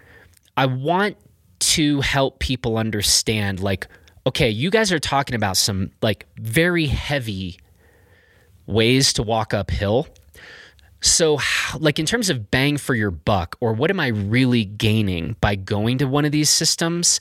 I 0.58 0.66
want 0.68 1.18
to 1.60 2.02
help 2.02 2.40
people 2.40 2.78
understand 2.78 3.60
like 3.60 3.88
okay, 4.26 4.50
you 4.50 4.70
guys 4.70 4.92
are 4.92 5.00
talking 5.00 5.36
about 5.36 5.58
some 5.58 5.92
like 6.02 6.28
very 6.38 6.86
heavy 6.86 7.60
ways 8.68 9.14
to 9.14 9.24
walk 9.24 9.54
uphill. 9.54 10.08
So, 11.02 11.40
like 11.80 11.98
in 11.98 12.06
terms 12.06 12.30
of 12.30 12.52
bang 12.52 12.78
for 12.78 12.94
your 12.94 13.12
buck, 13.12 13.56
or 13.60 13.74
what 13.74 13.90
am 13.90 14.00
I 14.00 14.08
really 14.08 14.66
gaining 14.66 15.36
by 15.42 15.56
going 15.56 15.98
to 15.98 16.06
one 16.06 16.26
of 16.26 16.32
these 16.32 16.50
systems? 16.50 17.20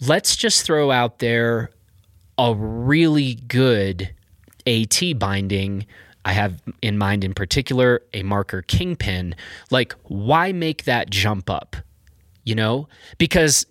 Let's 0.00 0.34
just 0.34 0.64
throw 0.64 0.90
out 0.90 1.20
there 1.20 1.70
a 2.38 2.54
really 2.54 3.34
good 3.34 4.12
AT 4.66 5.00
binding. 5.18 5.86
I 6.24 6.32
have 6.32 6.60
in 6.82 6.98
mind, 6.98 7.22
in 7.22 7.34
particular, 7.34 8.02
a 8.12 8.22
marker 8.24 8.62
kingpin. 8.62 9.36
Like, 9.70 9.94
why 10.04 10.52
make 10.52 10.84
that 10.84 11.10
jump 11.10 11.48
up? 11.48 11.76
You 12.44 12.56
know, 12.56 12.88
because 13.18 13.64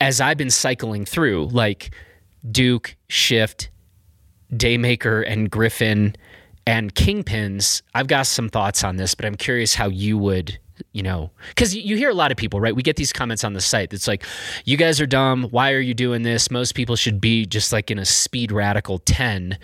as 0.00 0.20
I've 0.20 0.36
been 0.36 0.50
cycling 0.50 1.04
through, 1.04 1.46
like 1.46 1.94
Duke, 2.50 2.96
Shift, 3.08 3.70
Daymaker, 4.52 5.24
and 5.26 5.50
Griffon 5.50 6.16
and 6.66 6.94
Kingpins, 6.94 7.82
I've 7.94 8.06
got 8.06 8.26
some 8.26 8.48
thoughts 8.48 8.84
on 8.84 8.96
this, 8.96 9.14
but 9.14 9.24
I'm 9.24 9.34
curious 9.34 9.74
how 9.74 9.88
you 9.88 10.16
would, 10.18 10.58
you 10.92 11.02
know, 11.02 11.30
because 11.48 11.74
you 11.74 11.96
hear 11.96 12.10
a 12.10 12.14
lot 12.14 12.30
of 12.32 12.36
people, 12.36 12.60
right? 12.60 12.74
We 12.74 12.82
get 12.82 12.96
these 12.96 13.12
comments 13.12 13.44
on 13.44 13.52
the 13.52 13.60
site 13.60 13.90
that's 13.90 14.08
like, 14.08 14.24
you 14.64 14.76
guys 14.76 15.00
are 15.00 15.06
dumb. 15.06 15.44
Why 15.50 15.72
are 15.72 15.80
you 15.80 15.94
doing 15.94 16.22
this? 16.22 16.50
Most 16.50 16.74
people 16.74 16.96
should 16.96 17.20
be 17.20 17.46
just 17.46 17.72
like 17.72 17.90
in 17.90 17.98
a 17.98 18.04
Speed 18.04 18.50
Radical 18.50 18.98
10 18.98 19.58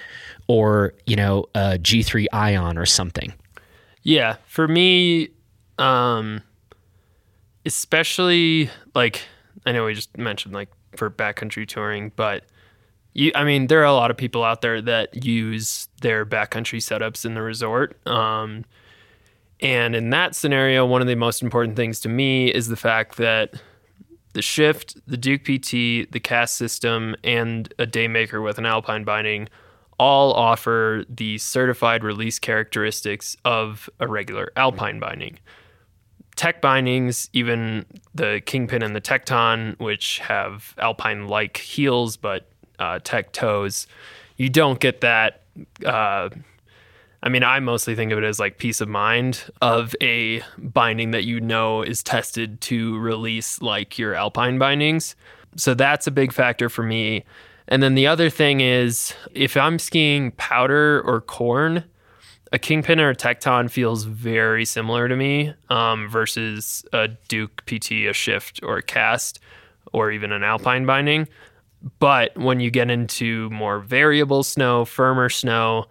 or, 0.47 0.95
you 1.07 1.17
know, 1.17 1.47
a 1.55 1.79
G3 1.79 2.27
Ion 2.33 2.77
or 2.79 2.87
something. 2.87 3.33
Yeah. 4.03 4.37
For 4.47 4.69
me, 4.69 5.31
um, 5.79 6.43
especially 7.65 8.71
like, 8.95 9.23
I 9.67 9.73
know 9.73 9.85
we 9.85 9.95
just 9.95 10.17
mentioned 10.17 10.55
like 10.55 10.69
for 10.97 11.11
backcountry 11.11 11.67
touring, 11.67 12.13
but 12.17 12.45
you, 13.13 13.33
I 13.35 13.45
mean, 13.45 13.67
there 13.67 13.81
are 13.81 13.85
a 13.85 13.93
lot 13.93 14.11
of 14.11 14.17
people 14.17 14.45
out 14.45 14.61
there 14.61 14.81
that 14.83 15.25
use 15.25 15.89
their 16.01 16.25
backcountry 16.25 16.79
setups 16.79 17.25
in 17.25 17.35
the 17.35 17.43
resort. 17.43 17.97
Um, 18.07 18.65
and 19.61 19.95
in 19.95 20.11
that 20.11 20.35
scenario, 20.35 20.87
one 20.87 21.01
of 21.01 21.07
the 21.07 21.17
most 21.17 21.43
important 21.43 21.77
things 21.77 22.01
to 22.01 22.09
me 22.09 22.49
is 22.49 22.69
the 22.69 22.77
fact 22.77 23.17
that 23.17 23.61
the 24.33 24.43
shift, 24.43 24.97
the 25.07 25.17
Duke 25.17 25.43
PT, 25.43 26.11
the 26.13 26.21
cast 26.23 26.55
system, 26.55 27.17
and 27.25 27.73
a 27.79 27.87
Daymaker 27.87 28.43
with 28.43 28.59
an 28.59 28.67
alpine 28.67 29.05
binding 29.05 29.49
all 29.99 30.33
offer 30.33 31.05
the 31.11 31.37
certified 31.39 32.03
release 32.03 32.39
characteristics 32.39 33.37
of 33.45 33.91
a 33.99 34.09
regular 34.09 34.51
alpine 34.57 34.99
binding 34.99 35.39
tech 36.41 36.63
bindings, 36.63 37.29
even 37.35 37.85
the 38.15 38.41
Kingpin 38.47 38.83
and 38.83 38.97
the 38.97 39.01
Tecton, 39.01 39.79
which 39.79 40.21
have 40.21 40.75
alpine 40.79 41.29
like 41.29 41.59
heels 41.59 42.17
but 42.17 42.49
uh, 42.79 42.99
tech 43.05 43.33
toes, 43.33 43.87
you 44.39 44.49
don't 44.49 44.81
get 44.81 45.03
that. 45.03 45.43
Uh, 45.85 46.31
I 47.23 47.29
mean, 47.29 47.43
I 47.43 47.61
mostly 47.61 47.95
think 47.95 48.11
of 48.11 48.17
it 48.17 48.25
as 48.25 48.41
like 48.41 48.57
peace 48.57 48.81
of 48.81 48.89
mind 48.89 49.51
of 49.61 49.95
a 50.01 50.41
binding 50.57 51.11
that 51.11 51.25
you 51.25 51.43
know 51.43 51.83
is 51.83 52.03
tested 52.03 52.63
to 52.63 52.99
release 52.99 53.61
like 53.61 53.99
your 53.99 54.15
alpine 54.15 54.59
bindings. 54.59 55.17
So 55.57 55.75
that's 55.75 56.07
a 56.07 56.11
big 56.11 56.33
factor 56.33 56.71
for 56.71 56.83
me. 56.83 57.27
And 57.69 57.83
then 57.83 57.95
the 57.95 58.07
other 58.07 58.31
thing 58.31 58.63
is 58.63 59.13
if 59.35 59.59
I'm 59.59 59.79
skiing 59.79 60.31
powder 60.31 61.03
or 61.03 61.21
corn, 61.21 61.85
a 62.53 62.59
kingpin 62.59 63.01
or 63.01 63.11
a 63.11 63.15
tecton 63.15 63.71
feels 63.71 64.05
very 64.05 64.65
similar 64.65 65.09
to 65.09 65.17
me 65.17 65.55
um, 65.69 66.09
versus 66.09 66.85
a 66.93 67.09
duke 67.29 67.65
pt 67.67 67.93
a 68.09 68.13
shift 68.13 68.61
or 68.63 68.79
a 68.79 68.83
cast 68.83 69.39
or 69.93 70.11
even 70.11 70.33
an 70.33 70.43
alpine 70.43 70.87
binding. 70.87 71.29
But 71.99 72.37
when 72.37 72.61
you 72.61 72.71
get 72.71 72.91
into 72.91 73.49
more 73.51 73.79
variable 73.79 74.43
snow 74.43 74.85
firmer 74.85 75.29
snow 75.29 75.87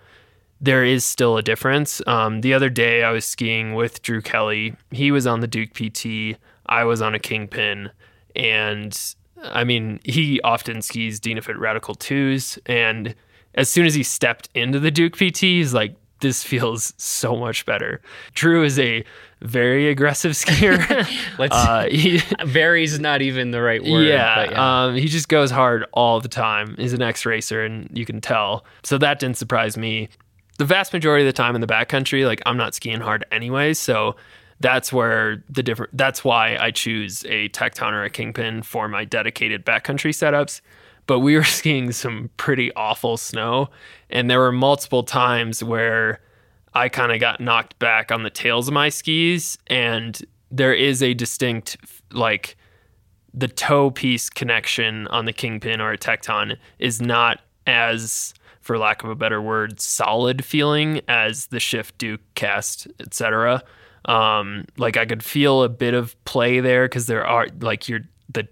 there 0.61 0.83
is 0.83 1.05
still 1.05 1.37
a 1.37 1.41
difference. 1.41 2.01
Um, 2.05 2.41
the 2.41 2.53
other 2.53 2.69
day 2.69 3.03
i 3.03 3.11
was 3.11 3.25
skiing 3.25 3.75
with 3.75 4.01
drew 4.01 4.21
kelly. 4.21 4.75
He 4.91 5.11
was 5.11 5.25
on 5.25 5.39
the 5.39 5.47
duke 5.47 5.73
pt 5.73 6.37
i 6.65 6.83
was 6.83 7.01
on 7.01 7.15
a 7.15 7.19
kingpin. 7.19 7.89
And 8.35 8.97
i 9.43 9.63
mean 9.63 10.01
he 10.03 10.41
often 10.41 10.81
skis 10.81 11.21
Dynafit 11.21 11.57
radical 11.57 11.95
2s 11.95 12.59
and 12.65 13.15
as 13.55 13.69
soon 13.69 13.85
as 13.85 13.95
he 13.95 14.03
stepped 14.03 14.49
into 14.53 14.81
the 14.81 14.91
duke 14.91 15.15
pt 15.15 15.37
he's 15.37 15.73
like 15.73 15.95
this 16.19 16.43
feels 16.43 16.93
so 16.97 17.35
much 17.35 17.65
better. 17.65 18.01
Drew 18.33 18.63
is 18.63 18.77
a 18.79 19.03
very 19.41 19.89
aggressive 19.89 20.33
skier. 20.33 20.77
Let's 21.37 21.55
uh, 21.55 21.87
he, 21.89 22.17
very 22.45 22.83
is 22.83 22.99
not 22.99 23.21
even 23.21 23.51
the 23.51 23.61
right 23.61 23.83
word. 23.83 24.05
Yeah, 24.05 24.51
yeah. 24.51 24.85
Um, 24.85 24.95
he 24.95 25.07
just 25.07 25.29
goes 25.29 25.51
hard 25.51 25.85
all 25.93 26.19
the 26.19 26.27
time. 26.27 26.75
He's 26.77 26.93
an 26.93 27.01
ex 27.01 27.25
racer, 27.25 27.63
and 27.63 27.89
you 27.97 28.05
can 28.05 28.21
tell. 28.21 28.65
So 28.83 28.97
that 28.97 29.19
didn't 29.19 29.37
surprise 29.37 29.77
me. 29.77 30.09
The 30.57 30.65
vast 30.65 30.91
majority 30.91 31.23
of 31.23 31.27
the 31.27 31.33
time 31.33 31.55
in 31.55 31.61
the 31.61 31.67
backcountry, 31.67 32.25
like 32.25 32.41
I'm 32.45 32.57
not 32.57 32.75
skiing 32.75 32.99
hard 32.99 33.25
anyway, 33.31 33.73
so 33.73 34.17
that's 34.59 34.91
where 34.91 35.41
the 35.49 35.63
different. 35.63 35.95
That's 35.97 36.23
why 36.23 36.57
I 36.57 36.71
choose 36.71 37.23
a 37.25 37.47
Tecton 37.49 37.93
or 37.93 38.03
a 38.03 38.09
Kingpin 38.09 38.61
for 38.63 38.89
my 38.89 39.05
dedicated 39.05 39.65
backcountry 39.65 40.11
setups 40.11 40.59
but 41.09 41.21
we 41.21 41.35
were 41.35 41.43
skiing 41.59 41.91
some 41.91 42.29
pretty 42.37 42.71
awful 42.75 43.17
snow. 43.17 43.71
And 44.11 44.29
there 44.29 44.37
were 44.37 44.51
multiple 44.51 45.01
times 45.01 45.63
where 45.63 46.21
I 46.75 46.87
kind 46.87 47.11
of 47.11 47.19
got 47.19 47.41
knocked 47.41 47.79
back 47.79 48.11
on 48.11 48.21
the 48.21 48.29
tails 48.29 48.67
of 48.67 48.75
my 48.75 48.89
skis. 48.89 49.57
And 49.67 50.23
there 50.51 50.73
is 50.73 51.01
a 51.01 51.15
distinct, 51.15 51.77
like, 52.11 52.55
the 53.33 53.47
toe 53.47 53.89
piece 53.89 54.29
connection 54.29 55.07
on 55.07 55.25
the 55.25 55.33
Kingpin 55.33 55.81
or 55.81 55.91
a 55.91 55.97
Tecton 55.97 56.57
is 56.77 57.01
not 57.01 57.41
as 57.65 58.35
for 58.61 58.77
lack 58.77 59.03
of 59.03 59.09
a 59.09 59.15
better 59.15 59.41
word, 59.41 59.79
solid 59.79 60.45
feeling 60.45 61.01
as 61.07 61.47
the 61.47 61.59
shift 61.59 61.97
Duke 61.97 62.21
cast, 62.35 62.87
etc. 62.99 63.63
Um, 64.05 64.65
like 64.77 64.95
I 64.95 65.07
could 65.07 65.23
feel 65.23 65.63
a 65.63 65.69
bit 65.69 65.95
of 65.95 66.23
play 66.25 66.59
there 66.59 66.85
because 66.85 67.07
there 67.07 67.25
are 67.25 67.47
like 67.61 67.89
your 67.89 68.01
the 68.31 68.47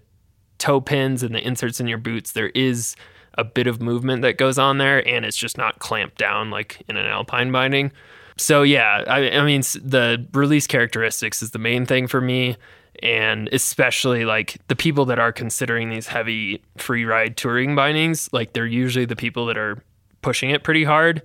toe 0.58 0.80
pins 0.80 1.22
and 1.22 1.34
the 1.34 1.46
inserts 1.46 1.80
in 1.80 1.86
your 1.86 1.98
boots. 1.98 2.32
There 2.32 2.50
is 2.50 2.96
a 3.34 3.44
bit 3.44 3.66
of 3.66 3.80
movement 3.80 4.22
that 4.22 4.36
goes 4.36 4.58
on 4.58 4.78
there, 4.78 5.06
and 5.06 5.24
it's 5.24 5.36
just 5.36 5.56
not 5.56 5.78
clamped 5.78 6.18
down 6.18 6.50
like 6.50 6.82
in 6.88 6.96
an 6.96 7.06
alpine 7.06 7.52
binding. 7.52 7.92
So 8.36 8.62
yeah, 8.62 9.04
I, 9.06 9.30
I 9.30 9.44
mean 9.44 9.62
the 9.82 10.26
release 10.32 10.66
characteristics 10.66 11.42
is 11.42 11.52
the 11.52 11.58
main 11.58 11.86
thing 11.86 12.06
for 12.06 12.20
me 12.20 12.56
and 13.02 13.48
especially 13.52 14.24
like 14.24 14.58
the 14.68 14.76
people 14.76 15.04
that 15.06 15.18
are 15.18 15.32
considering 15.32 15.90
these 15.90 16.08
heavy 16.08 16.62
free 16.76 17.04
ride 17.04 17.36
touring 17.36 17.74
bindings 17.76 18.28
like 18.32 18.52
they're 18.52 18.66
usually 18.66 19.04
the 19.04 19.16
people 19.16 19.46
that 19.46 19.56
are 19.56 19.82
pushing 20.22 20.50
it 20.50 20.64
pretty 20.64 20.84
hard 20.84 21.22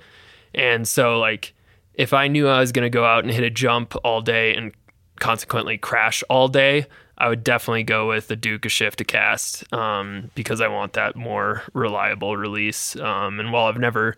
and 0.53 0.87
so 0.87 1.19
like 1.19 1.53
if 1.95 2.13
i 2.13 2.27
knew 2.27 2.47
i 2.47 2.59
was 2.59 2.71
going 2.71 2.83
to 2.83 2.89
go 2.89 3.05
out 3.05 3.23
and 3.23 3.33
hit 3.33 3.43
a 3.43 3.49
jump 3.49 3.95
all 4.03 4.21
day 4.21 4.55
and 4.55 4.71
consequently 5.19 5.77
crash 5.77 6.23
all 6.29 6.47
day 6.47 6.85
i 7.17 7.29
would 7.29 7.43
definitely 7.43 7.83
go 7.83 8.07
with 8.07 8.27
the 8.27 8.35
duke 8.35 8.65
a 8.65 8.69
shift 8.69 8.99
a 9.01 9.03
cast 9.03 9.71
um, 9.73 10.29
because 10.35 10.61
i 10.61 10.67
want 10.67 10.93
that 10.93 11.15
more 11.15 11.63
reliable 11.73 12.35
release 12.35 12.95
um, 12.97 13.39
and 13.39 13.51
while 13.51 13.67
i've 13.67 13.79
never 13.79 14.15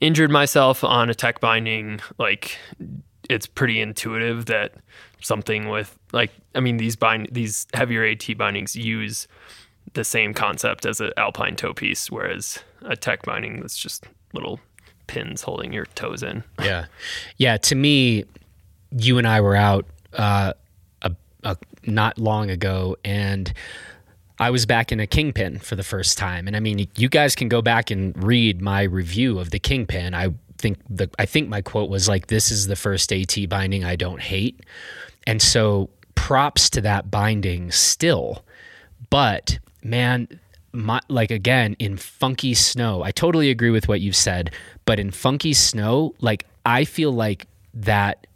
injured 0.00 0.30
myself 0.30 0.84
on 0.84 1.10
a 1.10 1.14
tech 1.14 1.40
binding 1.40 2.00
like 2.18 2.58
it's 3.28 3.46
pretty 3.46 3.80
intuitive 3.80 4.46
that 4.46 4.74
something 5.20 5.68
with 5.68 5.98
like 6.12 6.30
I 6.54 6.60
mean 6.60 6.76
these 6.76 6.96
bind 6.96 7.28
these 7.32 7.66
heavier 7.74 8.04
AT 8.04 8.36
bindings 8.36 8.76
use 8.76 9.26
the 9.94 10.04
same 10.04 10.34
concept 10.34 10.86
as 10.86 11.00
an 11.00 11.12
alpine 11.16 11.56
toe 11.56 11.72
piece, 11.74 12.10
whereas 12.10 12.58
a 12.82 12.96
tech 12.96 13.22
binding 13.22 13.60
that's 13.60 13.76
just 13.76 14.04
little 14.32 14.60
pins 15.06 15.42
holding 15.42 15.72
your 15.72 15.86
toes 15.86 16.22
in. 16.22 16.44
Yeah, 16.62 16.86
yeah. 17.36 17.56
To 17.58 17.74
me, 17.74 18.24
you 18.90 19.18
and 19.18 19.26
I 19.26 19.40
were 19.40 19.56
out 19.56 19.86
uh, 20.16 20.52
a, 21.02 21.12
a, 21.44 21.56
not 21.86 22.18
long 22.18 22.50
ago, 22.50 22.96
and 23.04 23.52
I 24.38 24.50
was 24.50 24.66
back 24.66 24.92
in 24.92 25.00
a 25.00 25.06
kingpin 25.06 25.58
for 25.58 25.76
the 25.76 25.82
first 25.82 26.18
time. 26.18 26.46
And 26.46 26.56
I 26.56 26.60
mean, 26.60 26.86
you 26.96 27.08
guys 27.08 27.34
can 27.34 27.48
go 27.48 27.62
back 27.62 27.90
and 27.90 28.22
read 28.22 28.60
my 28.60 28.82
review 28.82 29.38
of 29.38 29.50
the 29.50 29.58
kingpin. 29.58 30.14
I 30.14 30.34
think 30.58 30.78
the 30.88 31.08
I 31.18 31.26
think 31.26 31.48
my 31.48 31.62
quote 31.62 31.88
was 31.88 32.08
like, 32.08 32.26
"This 32.26 32.50
is 32.50 32.66
the 32.66 32.76
first 32.76 33.12
AT 33.12 33.48
binding 33.48 33.84
I 33.84 33.96
don't 33.96 34.20
hate." 34.20 34.60
And 35.26 35.40
so 35.40 35.90
props 36.14 36.68
to 36.70 36.80
that 36.82 37.10
binding 37.10 37.70
still. 37.70 38.44
But 39.10 39.58
man, 39.82 40.28
my, 40.72 41.00
like 41.08 41.30
again 41.30 41.76
in 41.78 41.96
funky 41.96 42.54
snow, 42.54 43.02
I 43.02 43.10
totally 43.10 43.50
agree 43.50 43.70
with 43.70 43.88
what 43.88 44.00
you've 44.00 44.16
said. 44.16 44.50
But 44.84 45.00
in 45.00 45.10
funky 45.10 45.52
snow, 45.52 46.14
like 46.20 46.44
I 46.64 46.84
feel 46.84 47.12
like 47.12 47.46
that 47.74 48.26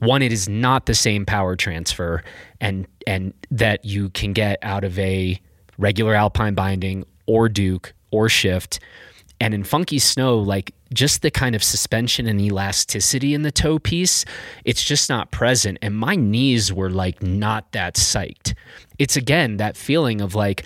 one, 0.00 0.22
it 0.22 0.32
is 0.32 0.48
not 0.48 0.86
the 0.86 0.94
same 0.94 1.24
power 1.24 1.56
transfer, 1.56 2.22
and 2.60 2.86
and 3.06 3.32
that 3.50 3.84
you 3.84 4.10
can 4.10 4.32
get 4.32 4.58
out 4.62 4.84
of 4.84 4.98
a 4.98 5.40
regular 5.78 6.14
alpine 6.14 6.54
binding 6.54 7.04
or 7.26 7.48
Duke 7.48 7.94
or 8.10 8.28
Shift. 8.28 8.80
And 9.42 9.54
in 9.54 9.64
funky 9.64 9.98
snow, 9.98 10.38
like 10.38 10.74
just 10.92 11.22
the 11.22 11.30
kind 11.30 11.54
of 11.54 11.64
suspension 11.64 12.26
and 12.26 12.40
elasticity 12.40 13.32
in 13.32 13.42
the 13.42 13.50
toe 13.50 13.78
piece, 13.78 14.24
it's 14.64 14.84
just 14.84 15.08
not 15.08 15.30
present. 15.30 15.78
And 15.80 15.96
my 15.96 16.14
knees 16.14 16.72
were 16.72 16.90
like 16.90 17.22
not 17.22 17.72
that 17.72 17.94
psyched. 17.94 18.54
It's 18.98 19.16
again 19.16 19.56
that 19.56 19.78
feeling 19.78 20.20
of 20.20 20.34
like, 20.34 20.64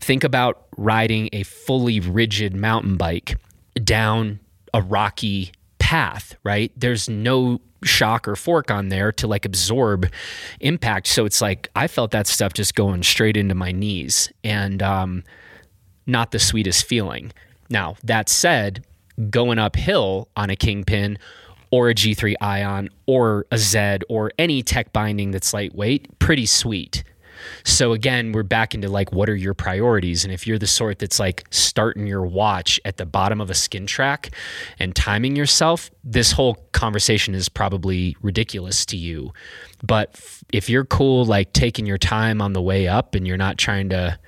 think 0.00 0.22
about 0.22 0.66
riding 0.76 1.30
a 1.32 1.44
fully 1.44 2.00
rigid 2.00 2.54
mountain 2.54 2.96
bike 2.96 3.38
down 3.82 4.40
a 4.74 4.82
rocky 4.82 5.52
path, 5.84 6.34
right? 6.44 6.72
There's 6.74 7.10
no 7.10 7.60
shock 7.82 8.26
or 8.26 8.36
fork 8.36 8.70
on 8.70 8.88
there 8.88 9.12
to 9.12 9.26
like 9.26 9.44
absorb 9.44 10.10
impact. 10.60 11.06
So 11.08 11.26
it's 11.26 11.42
like 11.42 11.68
I 11.76 11.88
felt 11.88 12.10
that 12.12 12.26
stuff 12.26 12.54
just 12.54 12.74
going 12.74 13.02
straight 13.02 13.36
into 13.36 13.54
my 13.54 13.70
knees 13.70 14.32
and 14.42 14.82
um, 14.82 15.24
not 16.06 16.30
the 16.30 16.38
sweetest 16.38 16.86
feeling. 16.86 17.32
Now, 17.68 17.96
that 18.02 18.30
said, 18.30 18.82
going 19.28 19.58
uphill 19.58 20.28
on 20.38 20.48
a 20.48 20.56
Kingpin 20.56 21.18
or 21.70 21.90
a 21.90 21.94
G3 21.94 22.34
Ion 22.40 22.88
or 23.04 23.44
a 23.50 23.58
Z 23.58 23.98
or 24.08 24.32
any 24.38 24.62
tech 24.62 24.90
binding 24.94 25.32
that's 25.32 25.52
lightweight, 25.52 26.18
pretty 26.18 26.46
sweet. 26.46 27.04
So 27.64 27.92
again, 27.92 28.32
we're 28.32 28.42
back 28.42 28.74
into 28.74 28.88
like, 28.88 29.12
what 29.12 29.28
are 29.28 29.36
your 29.36 29.54
priorities? 29.54 30.24
And 30.24 30.32
if 30.32 30.46
you're 30.46 30.58
the 30.58 30.66
sort 30.66 30.98
that's 30.98 31.18
like 31.18 31.44
starting 31.50 32.06
your 32.06 32.22
watch 32.22 32.80
at 32.84 32.96
the 32.96 33.06
bottom 33.06 33.40
of 33.40 33.50
a 33.50 33.54
skin 33.54 33.86
track 33.86 34.30
and 34.78 34.94
timing 34.94 35.36
yourself, 35.36 35.90
this 36.02 36.32
whole 36.32 36.56
conversation 36.72 37.34
is 37.34 37.48
probably 37.48 38.16
ridiculous 38.22 38.84
to 38.86 38.96
you. 38.96 39.32
But 39.82 40.20
if 40.52 40.68
you're 40.68 40.84
cool, 40.84 41.24
like 41.24 41.52
taking 41.52 41.86
your 41.86 41.98
time 41.98 42.40
on 42.40 42.52
the 42.52 42.62
way 42.62 42.88
up 42.88 43.14
and 43.14 43.26
you're 43.26 43.36
not 43.36 43.58
trying 43.58 43.88
to 43.90 44.18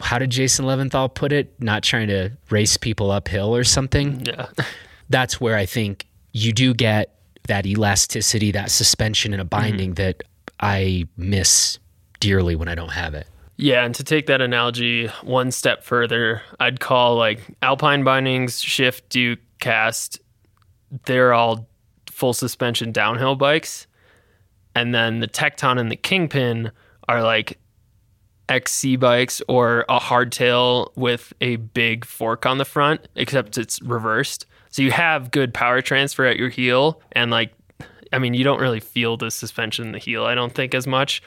how 0.00 0.18
did 0.18 0.30
Jason 0.30 0.64
Levinthal 0.64 1.12
put 1.12 1.32
it? 1.32 1.60
Not 1.60 1.82
trying 1.82 2.08
to 2.08 2.30
race 2.50 2.76
people 2.76 3.10
uphill 3.10 3.54
or 3.54 3.64
something. 3.64 4.24
Yeah. 4.24 4.46
That's 5.10 5.40
where 5.40 5.56
I 5.56 5.66
think 5.66 6.06
you 6.32 6.52
do 6.52 6.74
get 6.74 7.14
that 7.48 7.66
elasticity, 7.66 8.52
that 8.52 8.70
suspension 8.70 9.34
in 9.34 9.40
a 9.40 9.44
binding 9.44 9.90
mm-hmm. 9.90 10.04
that 10.04 10.22
I 10.60 11.06
miss 11.16 11.78
dearly 12.20 12.56
when 12.56 12.68
I 12.68 12.74
don't 12.74 12.92
have 12.92 13.14
it. 13.14 13.26
Yeah, 13.56 13.84
and 13.84 13.94
to 13.96 14.04
take 14.04 14.26
that 14.26 14.40
analogy 14.40 15.08
one 15.22 15.50
step 15.50 15.82
further, 15.82 16.42
I'd 16.60 16.78
call 16.78 17.16
like 17.16 17.40
Alpine 17.60 18.04
bindings, 18.04 18.60
Shift, 18.60 19.08
Duke, 19.08 19.40
Cast, 19.58 20.20
they're 21.06 21.32
all 21.32 21.68
full 22.06 22.32
suspension 22.32 22.92
downhill 22.92 23.34
bikes. 23.34 23.86
And 24.74 24.94
then 24.94 25.20
the 25.20 25.26
Tecton 25.28 25.78
and 25.78 25.90
the 25.90 25.96
Kingpin 25.96 26.70
are 27.08 27.22
like 27.22 27.58
XC 28.48 28.96
bikes 28.96 29.42
or 29.48 29.84
a 29.88 29.98
hardtail 29.98 30.90
with 30.96 31.32
a 31.40 31.56
big 31.56 32.04
fork 32.04 32.46
on 32.46 32.58
the 32.58 32.64
front, 32.64 33.08
except 33.14 33.58
it's 33.58 33.82
reversed. 33.82 34.46
So 34.70 34.82
you 34.82 34.92
have 34.92 35.30
good 35.30 35.52
power 35.52 35.80
transfer 35.82 36.24
at 36.26 36.36
your 36.36 36.48
heel, 36.48 37.00
and 37.12 37.30
like, 37.30 37.52
I 38.12 38.18
mean, 38.18 38.34
you 38.34 38.44
don't 38.44 38.60
really 38.60 38.80
feel 38.80 39.16
the 39.16 39.30
suspension 39.30 39.86
in 39.86 39.92
the 39.92 39.98
heel, 39.98 40.24
I 40.24 40.34
don't 40.34 40.54
think 40.54 40.74
as 40.74 40.86
much. 40.86 41.22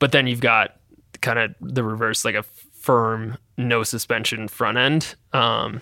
But 0.00 0.10
then 0.12 0.26
you've 0.26 0.40
got 0.40 0.76
kind 1.20 1.38
of 1.38 1.54
the 1.60 1.84
reverse, 1.84 2.24
like 2.24 2.34
a 2.34 2.42
firm, 2.42 3.38
no 3.56 3.84
suspension 3.84 4.48
front 4.48 4.78
end. 4.78 5.14
Um, 5.32 5.80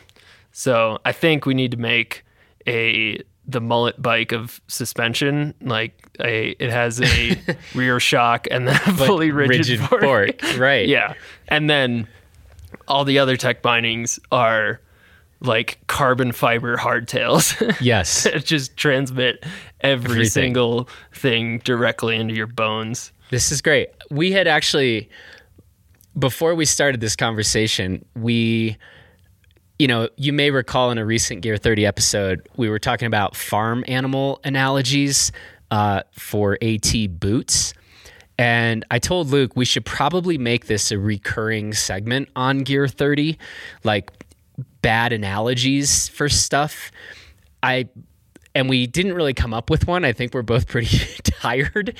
so 0.52 0.98
I 1.04 1.12
think 1.12 1.46
we 1.46 1.54
need 1.54 1.70
to 1.70 1.76
make 1.78 2.24
a 2.66 3.22
the 3.46 3.60
mullet 3.62 4.00
bike 4.02 4.32
of 4.32 4.60
suspension. 4.68 5.54
Like 5.62 6.06
a, 6.20 6.50
it 6.62 6.70
has 6.70 7.00
a 7.00 7.40
rear 7.74 7.98
shock 7.98 8.46
and 8.50 8.68
then 8.68 8.74
a 8.74 8.92
fully 8.92 9.30
rigid, 9.30 9.58
rigid 9.58 9.80
fork. 9.80 10.02
fork. 10.02 10.58
Right. 10.58 10.86
yeah. 10.88 11.14
And 11.48 11.70
then 11.70 12.06
all 12.86 13.04
the 13.04 13.18
other 13.18 13.36
tech 13.36 13.62
bindings 13.62 14.20
are 14.30 14.80
like 15.40 15.78
carbon 15.86 16.32
fiber 16.32 16.76
hardtails. 16.76 17.54
Yes. 17.80 18.24
that 18.24 18.44
just 18.44 18.76
transmit 18.76 19.44
every 19.80 20.10
Everything. 20.10 20.30
single 20.30 20.88
thing 21.14 21.58
directly 21.60 22.16
into 22.16 22.34
your 22.34 22.48
bones. 22.48 23.12
This 23.30 23.52
is 23.52 23.62
great. 23.62 23.88
We 24.10 24.32
had 24.32 24.46
actually, 24.46 25.08
before 26.18 26.54
we 26.54 26.64
started 26.64 27.00
this 27.00 27.16
conversation, 27.16 28.04
we 28.14 28.76
you 29.78 29.86
know, 29.86 30.08
you 30.16 30.32
may 30.32 30.50
recall 30.50 30.90
in 30.90 30.98
a 30.98 31.04
recent 31.04 31.40
Gear 31.40 31.56
30 31.56 31.86
episode, 31.86 32.48
we 32.56 32.68
were 32.68 32.80
talking 32.80 33.06
about 33.06 33.36
farm 33.36 33.84
animal 33.86 34.40
analogies 34.42 35.30
uh, 35.70 36.02
for 36.12 36.58
AT 36.60 37.20
boots. 37.20 37.74
And 38.38 38.84
I 38.90 38.98
told 38.98 39.28
Luke 39.28 39.52
we 39.54 39.64
should 39.64 39.84
probably 39.84 40.38
make 40.38 40.66
this 40.66 40.90
a 40.90 40.98
recurring 40.98 41.72
segment 41.74 42.28
on 42.34 42.58
Gear 42.58 42.88
30, 42.88 43.38
like 43.84 44.10
bad 44.82 45.12
analogies 45.12 46.08
for 46.08 46.28
stuff. 46.28 46.90
I 47.62 47.88
and 48.58 48.68
we 48.68 48.88
didn't 48.88 49.12
really 49.12 49.34
come 49.34 49.54
up 49.54 49.70
with 49.70 49.86
one. 49.86 50.04
I 50.04 50.12
think 50.12 50.34
we're 50.34 50.42
both 50.42 50.66
pretty 50.66 50.98
tired, 51.22 51.94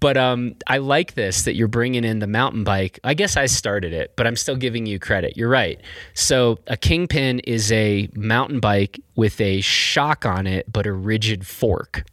but 0.00 0.16
um, 0.16 0.56
I 0.66 0.78
like 0.78 1.12
this 1.12 1.42
that 1.42 1.54
you're 1.54 1.68
bringing 1.68 2.02
in 2.02 2.20
the 2.20 2.26
mountain 2.26 2.64
bike. 2.64 2.98
I 3.04 3.12
guess 3.12 3.36
I 3.36 3.44
started 3.44 3.92
it, 3.92 4.14
but 4.16 4.26
I'm 4.26 4.34
still 4.34 4.56
giving 4.56 4.86
you 4.86 4.98
credit. 4.98 5.36
You're 5.36 5.50
right. 5.50 5.78
So 6.14 6.60
a 6.66 6.78
kingpin 6.78 7.40
is 7.40 7.70
a 7.72 8.08
mountain 8.14 8.58
bike 8.58 8.98
with 9.16 9.38
a 9.42 9.60
shock 9.60 10.24
on 10.24 10.46
it, 10.46 10.72
but 10.72 10.86
a 10.86 10.92
rigid 10.94 11.46
fork, 11.46 12.06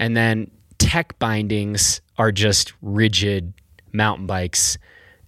and 0.00 0.16
then 0.16 0.50
tech 0.78 1.16
bindings 1.20 2.00
are 2.18 2.32
just 2.32 2.72
rigid 2.82 3.52
mountain 3.92 4.26
bikes. 4.26 4.78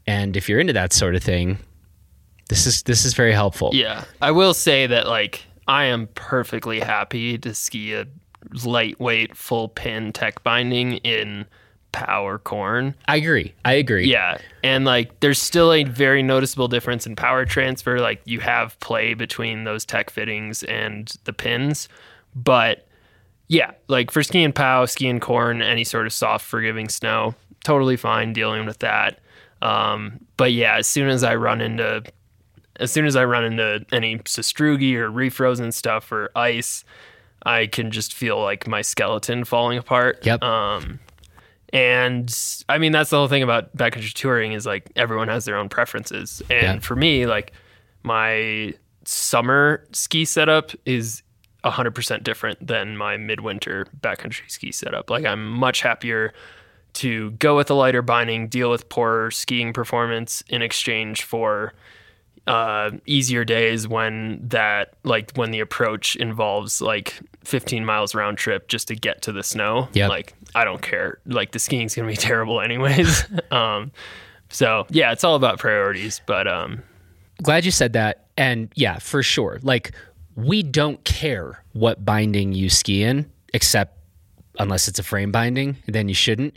And 0.04 0.36
if 0.36 0.48
you're 0.48 0.58
into 0.58 0.72
that 0.72 0.92
sort 0.92 1.14
of 1.14 1.22
thing, 1.22 1.58
this 2.48 2.66
is 2.66 2.82
this 2.82 3.04
is 3.04 3.14
very 3.14 3.32
helpful. 3.32 3.70
Yeah, 3.72 4.02
I 4.20 4.32
will 4.32 4.52
say 4.52 4.88
that 4.88 5.06
like 5.06 5.46
I 5.72 5.84
am 5.84 6.08
perfectly 6.08 6.80
happy 6.80 7.38
to 7.38 7.54
ski 7.54 7.94
a 7.94 8.06
lightweight 8.62 9.34
full 9.34 9.70
pin 9.70 10.12
tech 10.12 10.42
binding 10.42 10.98
in 10.98 11.46
power 11.92 12.38
corn. 12.38 12.94
I 13.08 13.16
agree. 13.16 13.54
I 13.64 13.72
agree. 13.72 14.10
Yeah. 14.10 14.36
And 14.62 14.84
like 14.84 15.20
there's 15.20 15.38
still 15.38 15.72
a 15.72 15.84
very 15.84 16.22
noticeable 16.22 16.68
difference 16.68 17.06
in 17.06 17.16
power 17.16 17.46
transfer. 17.46 18.00
Like 18.00 18.20
you 18.26 18.38
have 18.40 18.78
play 18.80 19.14
between 19.14 19.64
those 19.64 19.86
tech 19.86 20.10
fittings 20.10 20.62
and 20.64 21.10
the 21.24 21.32
pins. 21.32 21.88
But 22.36 22.86
yeah, 23.48 23.70
like 23.88 24.10
for 24.10 24.22
skiing 24.22 24.52
pow, 24.52 24.84
skiing 24.84 25.20
corn, 25.20 25.62
any 25.62 25.84
sort 25.84 26.04
of 26.04 26.12
soft 26.12 26.44
forgiving 26.44 26.90
snow, 26.90 27.34
totally 27.64 27.96
fine 27.96 28.34
dealing 28.34 28.66
with 28.66 28.80
that. 28.80 29.20
Um, 29.62 30.20
but 30.36 30.52
yeah, 30.52 30.76
as 30.76 30.86
soon 30.86 31.08
as 31.08 31.24
I 31.24 31.34
run 31.36 31.62
into 31.62 32.02
as 32.82 32.92
soon 32.92 33.06
as 33.06 33.16
I 33.16 33.24
run 33.24 33.44
into 33.44 33.84
any 33.92 34.18
sastrugi 34.18 34.94
or 34.96 35.10
refrozen 35.10 35.72
stuff 35.72 36.12
or 36.12 36.30
ice, 36.36 36.84
I 37.44 37.66
can 37.66 37.90
just 37.90 38.12
feel 38.14 38.40
like 38.42 38.66
my 38.66 38.82
skeleton 38.82 39.44
falling 39.44 39.78
apart. 39.78 40.24
Yep. 40.26 40.42
Um, 40.42 41.00
and 41.72 42.36
I 42.68 42.78
mean, 42.78 42.92
that's 42.92 43.10
the 43.10 43.16
whole 43.16 43.28
thing 43.28 43.42
about 43.42 43.74
backcountry 43.76 44.12
touring 44.12 44.52
is 44.52 44.66
like 44.66 44.90
everyone 44.96 45.28
has 45.28 45.44
their 45.44 45.56
own 45.56 45.68
preferences. 45.68 46.42
And 46.50 46.62
Yeah. 46.62 46.78
for 46.80 46.94
me, 46.96 47.26
like 47.26 47.52
my 48.02 48.74
summer 49.04 49.84
ski 49.92 50.24
setup 50.24 50.72
is 50.84 51.22
100% 51.64 52.22
different 52.24 52.64
than 52.66 52.96
my 52.96 53.16
midwinter 53.16 53.86
backcountry 54.00 54.50
ski 54.50 54.70
setup. 54.72 55.08
Like 55.10 55.24
I'm 55.24 55.50
much 55.50 55.80
happier 55.82 56.32
to 56.94 57.30
go 57.32 57.56
with 57.56 57.70
a 57.70 57.74
lighter 57.74 58.02
binding, 58.02 58.48
deal 58.48 58.70
with 58.70 58.88
poor 58.90 59.30
skiing 59.30 59.72
performance 59.72 60.44
in 60.48 60.60
exchange 60.60 61.22
for 61.22 61.72
uh, 62.46 62.90
easier 63.06 63.44
days 63.44 63.86
when 63.86 64.40
that 64.48 64.94
like 65.04 65.32
when 65.34 65.50
the 65.50 65.60
approach 65.60 66.16
involves 66.16 66.80
like 66.80 67.20
15 67.44 67.84
miles 67.84 68.14
round 68.14 68.38
trip 68.38 68.68
just 68.68 68.88
to 68.88 68.96
get 68.96 69.22
to 69.22 69.32
the 69.32 69.42
snow. 69.42 69.88
Yep. 69.92 70.08
Like 70.10 70.34
I 70.54 70.64
don't 70.64 70.82
care. 70.82 71.18
Like 71.26 71.52
the 71.52 71.58
skiing's 71.58 71.94
gonna 71.94 72.08
be 72.08 72.16
terrible 72.16 72.60
anyways. 72.60 73.24
um, 73.50 73.92
so 74.48 74.86
yeah, 74.90 75.12
it's 75.12 75.24
all 75.24 75.36
about 75.36 75.58
priorities. 75.58 76.20
But 76.26 76.46
um, 76.48 76.82
Glad 77.42 77.64
you 77.64 77.70
said 77.70 77.94
that. 77.94 78.26
And 78.36 78.70
yeah, 78.74 78.98
for 78.98 79.22
sure. 79.22 79.58
Like, 79.62 79.92
we 80.36 80.62
don't 80.62 81.02
care 81.04 81.62
what 81.72 82.04
binding 82.04 82.52
you 82.52 82.70
ski 82.70 83.02
in, 83.02 83.30
except 83.52 83.98
unless 84.58 84.88
it's 84.88 84.98
a 84.98 85.02
frame 85.02 85.32
binding, 85.32 85.76
then 85.86 86.08
you 86.08 86.14
shouldn't. 86.14 86.56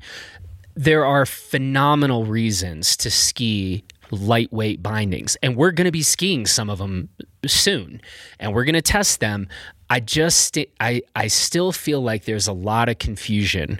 There 0.75 1.05
are 1.05 1.25
phenomenal 1.25 2.25
reasons 2.25 2.95
to 2.97 3.09
ski 3.09 3.83
lightweight 4.11 4.81
bindings, 4.83 5.35
and 5.41 5.55
we're 5.55 5.71
going 5.71 5.85
to 5.85 5.91
be 5.91 6.03
skiing 6.03 6.45
some 6.45 6.69
of 6.69 6.77
them 6.77 7.09
soon, 7.45 8.01
and 8.39 8.53
we're 8.53 8.65
going 8.65 8.73
to 8.73 8.81
test 8.81 9.19
them. 9.19 9.47
I 9.89 9.99
just, 9.99 10.57
I, 10.79 11.01
I 11.15 11.27
still 11.27 11.71
feel 11.71 12.01
like 12.01 12.25
there's 12.25 12.47
a 12.47 12.53
lot 12.53 12.89
of 12.89 12.97
confusion 12.97 13.79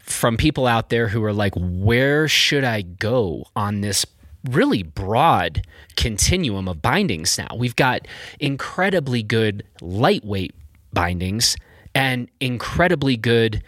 from 0.00 0.36
people 0.36 0.66
out 0.66 0.90
there 0.90 1.08
who 1.08 1.22
are 1.24 1.32
like, 1.32 1.54
where 1.56 2.28
should 2.28 2.64
I 2.64 2.82
go 2.82 3.44
on 3.56 3.80
this 3.80 4.06
really 4.50 4.82
broad 4.82 5.66
continuum 5.96 6.68
of 6.68 6.82
bindings 6.82 7.38
now? 7.38 7.48
We've 7.56 7.76
got 7.76 8.06
incredibly 8.40 9.22
good 9.22 9.64
lightweight 9.80 10.54
bindings 10.92 11.56
and 11.94 12.28
incredibly 12.40 13.16
good 13.16 13.62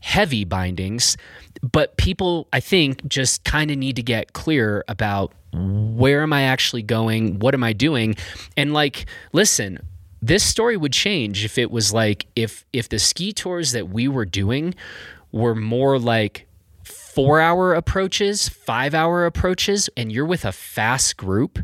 heavy 0.00 0.44
bindings, 0.44 1.16
but 1.62 1.96
people, 1.96 2.48
I 2.52 2.60
think, 2.60 3.06
just 3.06 3.44
kind 3.44 3.70
of 3.70 3.78
need 3.78 3.96
to 3.96 4.02
get 4.02 4.32
clear 4.32 4.84
about 4.88 5.32
where 5.52 6.22
am 6.22 6.32
I 6.32 6.42
actually 6.42 6.82
going? 6.82 7.38
What 7.38 7.54
am 7.54 7.62
I 7.62 7.72
doing? 7.72 8.16
And 8.56 8.72
like, 8.72 9.06
listen, 9.32 9.78
this 10.20 10.42
story 10.42 10.76
would 10.76 10.92
change 10.92 11.44
if 11.44 11.58
it 11.58 11.70
was 11.70 11.92
like 11.92 12.26
if 12.36 12.64
if 12.72 12.88
the 12.88 12.98
ski 12.98 13.32
tours 13.32 13.72
that 13.72 13.88
we 13.88 14.08
were 14.08 14.24
doing 14.24 14.74
were 15.30 15.54
more 15.54 15.98
like 15.98 16.46
four 16.84 17.40
hour 17.40 17.74
approaches, 17.74 18.48
five 18.48 18.94
hour 18.94 19.26
approaches, 19.26 19.90
and 19.96 20.10
you're 20.10 20.26
with 20.26 20.44
a 20.44 20.52
fast 20.52 21.16
group, 21.16 21.58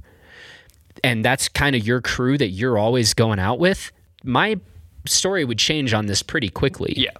and 1.02 1.24
that's 1.24 1.48
kind 1.48 1.74
of 1.74 1.86
your 1.86 2.00
crew 2.00 2.36
that 2.38 2.48
you're 2.48 2.76
always 2.76 3.14
going 3.14 3.38
out 3.38 3.58
with, 3.58 3.90
my 4.24 4.58
story 5.06 5.44
would 5.44 5.58
change 5.58 5.94
on 5.94 6.06
this 6.06 6.22
pretty 6.22 6.50
quickly 6.50 6.92
yeah, 6.96 7.10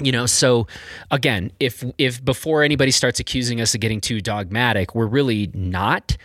you 0.00 0.10
know 0.10 0.26
so 0.26 0.66
again 1.10 1.52
if 1.60 1.84
if 1.98 2.24
before 2.24 2.62
anybody 2.62 2.90
starts 2.90 3.20
accusing 3.20 3.60
us 3.60 3.74
of 3.74 3.80
getting 3.80 4.00
too 4.00 4.20
dogmatic 4.20 4.94
we're 4.94 5.06
really 5.06 5.50
not. 5.54 6.16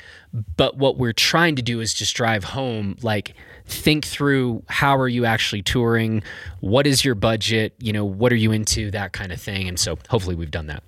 But 0.58 0.78
what 0.78 0.98
we're 0.98 1.14
trying 1.14 1.56
to 1.56 1.64
do 1.64 1.80
is 1.80 1.92
just 1.94 2.16
drive 2.16 2.44
home 2.44 2.98
like 3.02 3.34
think 3.66 4.06
through 4.06 4.64
how 4.68 4.96
are 4.98 5.08
you 5.08 5.26
actually 5.26 5.64
touring? 5.64 6.22
What 6.60 6.86
is 6.86 7.04
your 7.04 7.16
budget? 7.16 7.74
You 7.80 7.94
know 7.94 8.06
what 8.06 8.32
are 8.32 8.38
you 8.38 8.52
into? 8.52 8.92
That 8.92 9.12
kind 9.12 9.32
of 9.32 9.42
thing. 9.42 9.68
And 9.68 9.80
so 9.80 9.98
hopefully 10.10 10.36
we've 10.36 10.52
done 10.52 10.68
that. 10.68 10.84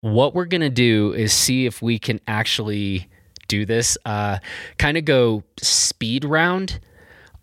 What 0.00 0.34
we're 0.34 0.44
going 0.44 0.60
to 0.60 0.70
do 0.70 1.12
is 1.14 1.32
see 1.32 1.66
if 1.66 1.80
we 1.80 1.98
can 1.98 2.20
actually 2.26 3.08
do 3.48 3.64
this 3.64 3.96
uh, 4.04 4.38
kind 4.78 4.96
of 4.96 5.04
go 5.04 5.44
speed 5.60 6.24
round 6.24 6.80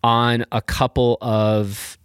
on 0.04 0.46
a 0.52 0.62
couple 0.62 1.18
of 1.22 1.98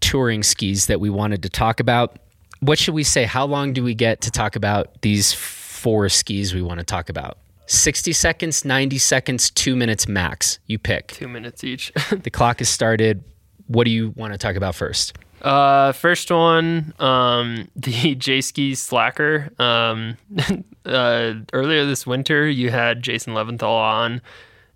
touring 0.00 0.42
skis 0.42 0.86
that 0.86 1.00
we 1.00 1.10
wanted 1.10 1.42
to 1.42 1.48
talk 1.48 1.80
about. 1.80 2.18
What 2.60 2.78
should 2.78 2.94
we 2.94 3.04
say? 3.04 3.24
How 3.24 3.46
long 3.46 3.72
do 3.72 3.84
we 3.84 3.94
get 3.94 4.20
to 4.22 4.30
talk 4.30 4.56
about 4.56 5.00
these 5.02 5.32
four 5.32 6.08
skis 6.08 6.54
we 6.54 6.62
want 6.62 6.78
to 6.80 6.84
talk 6.84 7.08
about? 7.08 7.38
60 7.66 8.12
seconds, 8.14 8.64
90 8.64 8.98
seconds, 8.98 9.50
two 9.50 9.76
minutes 9.76 10.08
max. 10.08 10.58
You 10.66 10.78
pick. 10.78 11.08
two 11.08 11.28
minutes 11.28 11.62
each. 11.62 11.92
The 12.10 12.30
clock 12.30 12.60
has 12.60 12.68
started. 12.68 13.22
What 13.66 13.84
do 13.84 13.90
you 13.90 14.14
want 14.16 14.32
to 14.32 14.38
talk 14.38 14.56
about 14.56 14.74
first? 14.74 15.16
Uh, 15.42 15.92
first 15.92 16.30
one, 16.30 16.94
um, 16.98 17.68
the 17.76 18.14
J 18.14 18.40
Ski 18.40 18.74
Slacker. 18.74 19.50
Um, 19.58 20.16
uh, 20.86 21.34
earlier 21.52 21.84
this 21.84 22.06
winter, 22.06 22.48
you 22.48 22.70
had 22.70 23.02
Jason 23.02 23.34
Levinthal 23.34 23.68
on, 23.68 24.22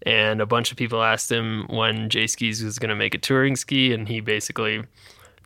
and 0.02 0.40
a 0.40 0.46
bunch 0.46 0.70
of 0.70 0.76
people 0.76 1.02
asked 1.02 1.32
him 1.32 1.66
when 1.68 2.10
J 2.10 2.26
Skis 2.26 2.62
was 2.62 2.78
going 2.78 2.90
to 2.90 2.94
make 2.96 3.14
a 3.14 3.18
touring 3.18 3.56
ski, 3.56 3.92
and 3.92 4.06
he 4.06 4.20
basically 4.20 4.84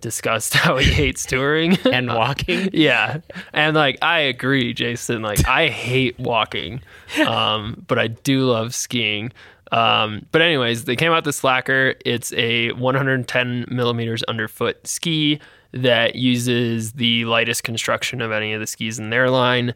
discussed 0.01 0.55
how 0.65 0.77
he 0.77 0.91
hates 0.91 1.25
touring 1.25 1.77
And 1.93 2.09
walking? 2.09 2.71
yeah, 2.73 3.19
and 3.53 3.75
like 3.77 3.99
I 4.03 4.21
agree, 4.21 4.73
Jason. 4.75 5.23
Like 5.23 5.47
I 5.49 5.69
hate 5.69 6.19
walking, 6.19 6.81
um, 7.27 7.85
but 7.89 7.99
I 7.99 8.09
do 8.09 8.45
love 8.47 8.75
skiing. 8.75 9.33
Um, 9.73 10.25
but 10.31 10.43
anyways, 10.43 10.85
they 10.85 10.95
came 10.97 11.11
out 11.13 11.25
the 11.25 11.33
Slacker. 11.33 11.95
It's 12.05 12.33
a 12.35 12.71
110 12.73 13.65
millimeters 13.69 14.23
underfoot 14.25 14.87
ski 14.87 15.41
that 15.73 16.15
uses 16.15 16.93
the 16.93 17.25
lightest 17.25 17.65
construction 17.65 18.21
of 18.21 18.31
any 18.31 18.53
of 18.53 18.61
the 18.61 18.67
skis 18.67 18.99
in 18.99 19.11
their 19.11 19.29
line. 19.29 19.75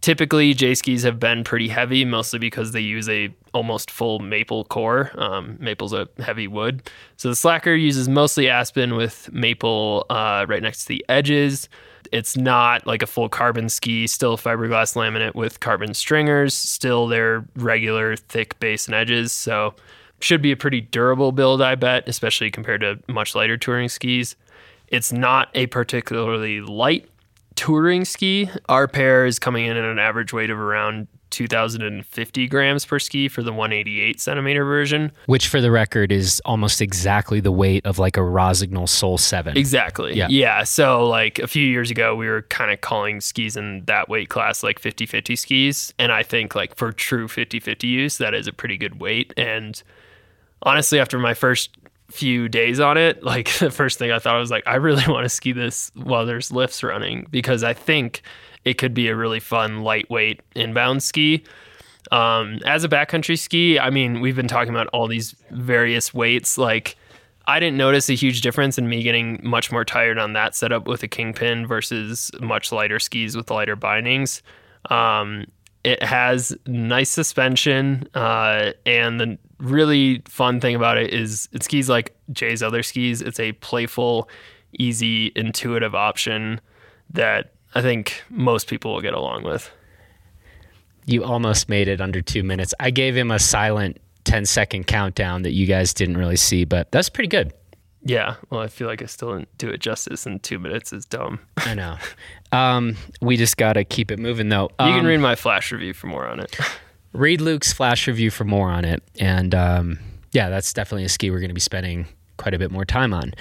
Typically, 0.00 0.54
J 0.54 0.74
skis 0.74 1.02
have 1.02 1.20
been 1.20 1.44
pretty 1.44 1.68
heavy, 1.68 2.06
mostly 2.06 2.38
because 2.38 2.72
they 2.72 2.80
use 2.80 3.08
a 3.08 3.34
almost 3.52 3.90
full 3.90 4.18
maple 4.18 4.64
core. 4.64 5.10
Um, 5.14 5.58
maple's 5.60 5.92
a 5.92 6.08
heavy 6.18 6.48
wood, 6.48 6.88
so 7.16 7.28
the 7.28 7.36
Slacker 7.36 7.74
uses 7.74 8.08
mostly 8.08 8.48
aspen 8.48 8.96
with 8.96 9.30
maple 9.32 10.06
uh, 10.08 10.46
right 10.48 10.62
next 10.62 10.84
to 10.84 10.88
the 10.88 11.04
edges. 11.08 11.68
It's 12.12 12.36
not 12.36 12.86
like 12.86 13.02
a 13.02 13.06
full 13.06 13.28
carbon 13.28 13.68
ski, 13.68 14.06
still 14.06 14.38
fiberglass 14.38 14.96
laminate 14.96 15.34
with 15.34 15.60
carbon 15.60 15.92
stringers, 15.92 16.54
still 16.54 17.06
their 17.06 17.44
regular 17.54 18.16
thick 18.16 18.58
base 18.58 18.86
and 18.86 18.94
edges. 18.94 19.32
So 19.32 19.74
should 20.20 20.42
be 20.42 20.50
a 20.50 20.56
pretty 20.56 20.80
durable 20.80 21.30
build, 21.30 21.60
I 21.62 21.74
bet, 21.74 22.08
especially 22.08 22.50
compared 22.50 22.80
to 22.80 22.98
much 23.06 23.34
lighter 23.34 23.56
touring 23.56 23.88
skis. 23.88 24.34
It's 24.88 25.12
not 25.12 25.50
a 25.54 25.66
particularly 25.66 26.60
light 26.62 27.08
touring 27.60 28.06
ski. 28.06 28.48
Our 28.70 28.88
pair 28.88 29.26
is 29.26 29.38
coming 29.38 29.66
in 29.66 29.76
at 29.76 29.84
an 29.84 29.98
average 29.98 30.32
weight 30.32 30.48
of 30.48 30.58
around 30.58 31.08
2,050 31.28 32.46
grams 32.48 32.86
per 32.86 32.98
ski 32.98 33.28
for 33.28 33.42
the 33.42 33.52
188 33.52 34.18
centimeter 34.18 34.64
version. 34.64 35.12
Which, 35.26 35.46
for 35.46 35.60
the 35.60 35.70
record, 35.70 36.10
is 36.10 36.40
almost 36.46 36.80
exactly 36.80 37.38
the 37.38 37.52
weight 37.52 37.84
of 37.84 37.98
like 37.98 38.16
a 38.16 38.22
Rossignol 38.22 38.86
Soul 38.86 39.18
7. 39.18 39.58
Exactly. 39.58 40.16
Yeah. 40.16 40.28
Yeah. 40.30 40.64
So, 40.64 41.06
like 41.06 41.38
a 41.38 41.46
few 41.46 41.66
years 41.66 41.90
ago, 41.90 42.16
we 42.16 42.28
were 42.28 42.42
kind 42.42 42.70
of 42.70 42.80
calling 42.80 43.20
skis 43.20 43.58
in 43.58 43.84
that 43.84 44.08
weight 44.08 44.30
class 44.30 44.62
like 44.62 44.78
50 44.78 45.04
50 45.04 45.36
skis. 45.36 45.92
And 45.98 46.12
I 46.12 46.22
think, 46.22 46.54
like, 46.54 46.74
for 46.76 46.92
true 46.92 47.28
50 47.28 47.60
50 47.60 47.86
use, 47.86 48.16
that 48.16 48.32
is 48.32 48.46
a 48.46 48.54
pretty 48.54 48.78
good 48.78 49.02
weight. 49.02 49.34
And 49.36 49.82
honestly, 50.62 50.98
after 50.98 51.18
my 51.18 51.34
first 51.34 51.76
few 52.10 52.48
days 52.48 52.80
on 52.80 52.96
it, 52.96 53.22
like, 53.22 53.52
the 53.58 53.70
first 53.70 53.98
thing 53.98 54.10
I 54.10 54.18
thought 54.18 54.38
was 54.38 54.50
like, 54.50 54.66
I 54.66 54.76
really 54.76 55.04
want 55.08 55.24
to 55.24 55.28
ski 55.28 55.52
this 55.52 55.90
while 55.94 56.26
there's 56.26 56.52
lifts 56.52 56.82
running 56.82 57.26
because 57.30 57.62
I 57.64 57.74
think 57.74 58.22
it 58.64 58.74
could 58.74 58.94
be 58.94 59.08
a 59.08 59.16
really 59.16 59.40
fun, 59.40 59.82
lightweight 59.82 60.40
inbound 60.54 61.02
ski. 61.02 61.44
Um, 62.12 62.58
as 62.66 62.84
a 62.84 62.88
backcountry 62.88 63.38
ski, 63.38 63.78
I 63.78 63.90
mean, 63.90 64.20
we've 64.20 64.36
been 64.36 64.48
talking 64.48 64.70
about 64.70 64.88
all 64.88 65.06
these 65.06 65.34
various 65.50 66.12
weights. 66.12 66.58
Like, 66.58 66.96
I 67.46 67.60
didn't 67.60 67.76
notice 67.78 68.08
a 68.08 68.14
huge 68.14 68.42
difference 68.42 68.78
in 68.78 68.88
me 68.88 69.02
getting 69.02 69.40
much 69.42 69.72
more 69.72 69.84
tired 69.84 70.18
on 70.18 70.34
that 70.34 70.54
setup 70.54 70.86
with 70.86 71.02
a 71.02 71.08
kingpin 71.08 71.66
versus 71.66 72.30
much 72.40 72.72
lighter 72.72 72.98
skis 72.98 73.36
with 73.36 73.50
lighter 73.50 73.76
bindings. 73.76 74.42
Um, 74.88 75.46
it 75.84 76.02
has 76.02 76.56
nice 76.66 77.10
suspension, 77.10 78.06
uh, 78.14 78.72
and 78.84 79.18
the 79.18 79.38
really 79.60 80.22
fun 80.26 80.60
thing 80.60 80.74
about 80.74 80.98
it 80.98 81.12
is 81.12 81.48
it 81.52 81.62
skis 81.62 81.88
like 81.88 82.16
Jay's 82.32 82.62
other 82.62 82.82
skis. 82.82 83.20
It's 83.22 83.38
a 83.40 83.52
playful, 83.52 84.28
easy, 84.78 85.32
intuitive 85.36 85.94
option 85.94 86.60
that 87.10 87.52
I 87.74 87.82
think 87.82 88.22
most 88.30 88.66
people 88.66 88.92
will 88.94 89.00
get 89.00 89.14
along 89.14 89.44
with. 89.44 89.70
You 91.06 91.24
almost 91.24 91.68
made 91.68 91.88
it 91.88 92.00
under 92.00 92.20
two 92.20 92.42
minutes. 92.42 92.74
I 92.80 92.90
gave 92.90 93.16
him 93.16 93.30
a 93.30 93.38
silent 93.38 93.98
10 94.24 94.44
second 94.46 94.86
countdown 94.86 95.42
that 95.42 95.52
you 95.52 95.66
guys 95.66 95.92
didn't 95.94 96.16
really 96.18 96.36
see, 96.36 96.64
but 96.64 96.90
that's 96.92 97.08
pretty 97.08 97.28
good. 97.28 97.52
Yeah, 98.02 98.36
well, 98.48 98.60
I 98.60 98.68
feel 98.68 98.86
like 98.86 99.02
I 99.02 99.06
still 99.06 99.34
didn't 99.34 99.56
do 99.58 99.68
it 99.68 99.78
justice, 99.80 100.24
and 100.24 100.42
two 100.42 100.58
minutes 100.58 100.90
is 100.92 101.04
dumb. 101.04 101.38
I 101.58 101.74
know. 101.74 101.96
Um, 102.50 102.96
we 103.20 103.36
just 103.36 103.56
got 103.58 103.74
to 103.74 103.84
keep 103.84 104.10
it 104.10 104.18
moving, 104.18 104.48
though. 104.48 104.70
you 104.80 104.86
can 104.86 105.00
Um, 105.00 105.06
read 105.06 105.18
my 105.18 105.34
flash 105.36 105.70
review 105.72 105.92
for 105.94 106.06
more 106.06 106.26
on 106.26 106.40
it. 106.40 106.56
read 107.12 107.40
Luke's 107.40 107.72
flash 107.72 108.06
review 108.06 108.30
for 108.30 108.44
more 108.44 108.70
on 108.70 108.84
it. 108.84 109.02
And 109.18 109.54
um, 109.54 109.98
yeah, 110.32 110.48
that's 110.48 110.72
definitely 110.72 111.04
a 111.04 111.08
ski 111.08 111.30
we're 111.30 111.40
going 111.40 111.50
to 111.50 111.54
be 111.54 111.60
spending 111.60 112.06
quite 112.36 112.54
a 112.54 112.58
bit 112.58 112.70
more 112.70 112.84
time 112.84 113.12
on. 113.12 113.34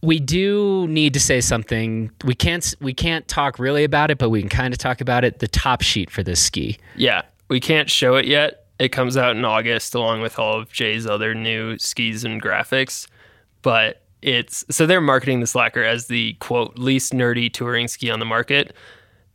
We 0.00 0.20
do 0.20 0.86
need 0.88 1.12
to 1.14 1.20
say 1.20 1.40
something. 1.40 2.10
We 2.24 2.34
can't 2.34 2.74
we 2.80 2.94
can't 2.94 3.26
talk 3.26 3.58
really 3.58 3.82
about 3.82 4.10
it, 4.10 4.18
but 4.18 4.30
we 4.30 4.40
can 4.40 4.48
kind 4.48 4.72
of 4.72 4.78
talk 4.78 5.00
about 5.00 5.24
it. 5.24 5.40
The 5.40 5.48
top 5.48 5.82
sheet 5.82 6.10
for 6.10 6.22
this 6.22 6.40
ski. 6.40 6.78
yeah, 6.96 7.22
we 7.48 7.58
can't 7.60 7.90
show 7.90 8.14
it 8.14 8.26
yet. 8.26 8.66
It 8.78 8.90
comes 8.90 9.16
out 9.16 9.34
in 9.34 9.44
August 9.44 9.94
along 9.96 10.20
with 10.20 10.38
all 10.38 10.60
of 10.60 10.70
Jay's 10.70 11.04
other 11.04 11.34
new 11.34 11.78
skis 11.78 12.24
and 12.24 12.40
graphics. 12.40 13.08
But 13.62 14.02
it's 14.22 14.64
so 14.70 14.86
they're 14.86 15.00
marketing 15.00 15.40
the 15.40 15.48
Slacker 15.48 15.82
as 15.82 16.06
the 16.06 16.34
quote 16.34 16.78
least 16.78 17.12
nerdy 17.12 17.52
touring 17.52 17.88
ski 17.88 18.08
on 18.08 18.20
the 18.20 18.24
market. 18.24 18.74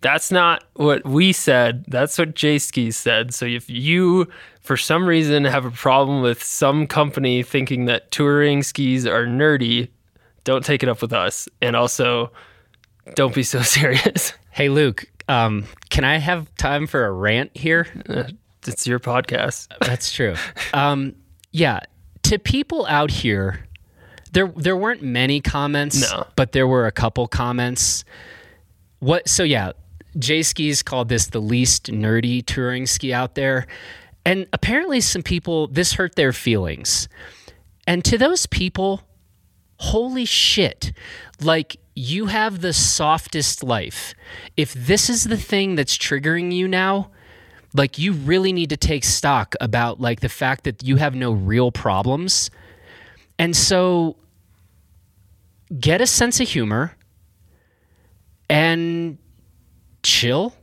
That's 0.03 0.31
not 0.31 0.63
what 0.75 1.03
we 1.05 1.31
said. 1.33 1.85
That's 1.87 2.19
what 2.19 2.35
J 2.35 2.59
Skis 2.59 2.95
said. 2.97 3.33
So 3.33 3.45
if 3.45 3.69
you, 3.69 4.27
for 4.61 4.77
some 4.77 5.07
reason, 5.07 5.45
have 5.45 5.65
a 5.65 5.71
problem 5.71 6.21
with 6.21 6.43
some 6.43 6.85
company 6.87 7.41
thinking 7.41 7.85
that 7.85 8.11
touring 8.11 8.61
skis 8.63 9.07
are 9.07 9.25
nerdy, 9.25 9.87
don't 10.43 10.63
take 10.63 10.83
it 10.83 10.89
up 10.89 11.01
with 11.01 11.13
us. 11.13 11.47
And 11.61 11.75
also, 11.75 12.31
don't 13.15 13.33
be 13.33 13.43
so 13.43 13.61
serious. 13.63 14.33
Hey 14.51 14.67
Luke, 14.69 15.05
um, 15.29 15.63
can 15.89 16.03
I 16.03 16.17
have 16.17 16.53
time 16.57 16.85
for 16.85 17.05
a 17.05 17.11
rant 17.11 17.55
here? 17.55 17.87
It's 18.67 18.85
your 18.85 18.99
podcast. 18.99 19.67
That's 19.79 20.11
true. 20.11 20.35
Um, 20.73 21.15
yeah, 21.51 21.79
to 22.23 22.37
people 22.39 22.85
out 22.87 23.09
here, 23.09 23.65
there 24.33 24.47
there 24.57 24.75
weren't 24.75 25.01
many 25.01 25.39
comments, 25.39 26.11
No. 26.11 26.27
but 26.35 26.51
there 26.51 26.67
were 26.67 26.87
a 26.87 26.91
couple 26.91 27.25
comments. 27.27 28.03
What? 28.99 29.27
So 29.29 29.43
yeah, 29.43 29.71
J 30.17 30.43
Skis 30.43 30.83
called 30.83 31.09
this 31.09 31.27
the 31.27 31.39
least 31.41 31.87
nerdy 31.87 32.45
touring 32.45 32.85
ski 32.85 33.13
out 33.13 33.35
there, 33.35 33.67
and 34.25 34.47
apparently 34.53 35.01
some 35.01 35.23
people 35.23 35.67
this 35.67 35.93
hurt 35.93 36.15
their 36.15 36.33
feelings. 36.33 37.07
And 37.85 38.03
to 38.05 38.17
those 38.17 38.45
people, 38.45 39.01
holy 39.77 40.25
shit! 40.25 40.93
Like 41.41 41.77
you 41.95 42.27
have 42.27 42.61
the 42.61 42.73
softest 42.73 43.63
life. 43.63 44.13
If 44.57 44.73
this 44.73 45.09
is 45.09 45.25
the 45.25 45.37
thing 45.37 45.75
that's 45.75 45.97
triggering 45.97 46.51
you 46.51 46.67
now, 46.67 47.11
like 47.73 47.97
you 47.97 48.13
really 48.13 48.53
need 48.53 48.69
to 48.69 48.77
take 48.77 49.03
stock 49.03 49.55
about 49.59 49.99
like 49.99 50.19
the 50.19 50.29
fact 50.29 50.63
that 50.63 50.83
you 50.83 50.97
have 50.97 51.15
no 51.15 51.31
real 51.31 51.71
problems 51.71 52.49
and 53.39 53.55
so 53.55 54.15
get 55.79 56.01
a 56.01 56.07
sense 56.07 56.39
of 56.39 56.47
humor 56.47 56.95
and 58.49 59.17
chill 60.03 60.53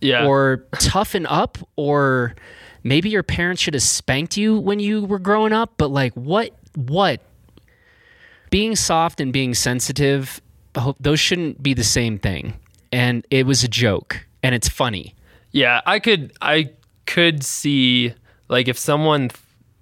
Yeah. 0.00 0.26
or 0.26 0.64
toughen 0.78 1.26
up 1.26 1.58
or 1.76 2.34
maybe 2.82 3.08
your 3.08 3.22
parents 3.22 3.62
should 3.62 3.74
have 3.74 3.82
spanked 3.82 4.36
you 4.36 4.58
when 4.58 4.80
you 4.80 5.04
were 5.04 5.18
growing 5.18 5.52
up 5.52 5.74
but 5.76 5.90
like 5.90 6.12
what 6.14 6.50
what? 6.76 7.20
Being 8.50 8.74
soft 8.76 9.20
and 9.20 9.32
being 9.32 9.54
sensitive 9.54 10.40
those 11.00 11.18
shouldn't 11.18 11.60
be 11.62 11.74
the 11.74 11.82
same 11.84 12.18
thing. 12.18 12.54
And 12.92 13.26
it 13.30 13.44
was 13.46 13.64
a 13.64 13.68
joke 13.68 14.26
and 14.42 14.54
it's 14.54 14.68
funny. 14.68 15.14
Yeah, 15.52 15.80
I 15.86 15.98
could 15.98 16.32
I 16.40 16.70
could 17.06 17.42
see 17.44 18.14
like 18.48 18.68
if 18.68 18.78
someone 18.78 19.30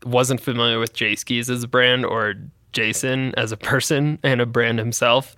wasn't 0.05 0.41
familiar 0.41 0.79
with 0.79 0.95
J 0.95 1.15
Skis 1.17 1.51
as 1.51 1.63
a 1.63 1.69
brand 1.69 2.07
or 2.07 2.35
Jason 2.73 3.35
as 3.37 3.53
a 3.53 3.57
person 3.57 4.19
and 4.23 4.41
a 4.41 4.47
brand 4.47 4.79
himself, 4.79 5.37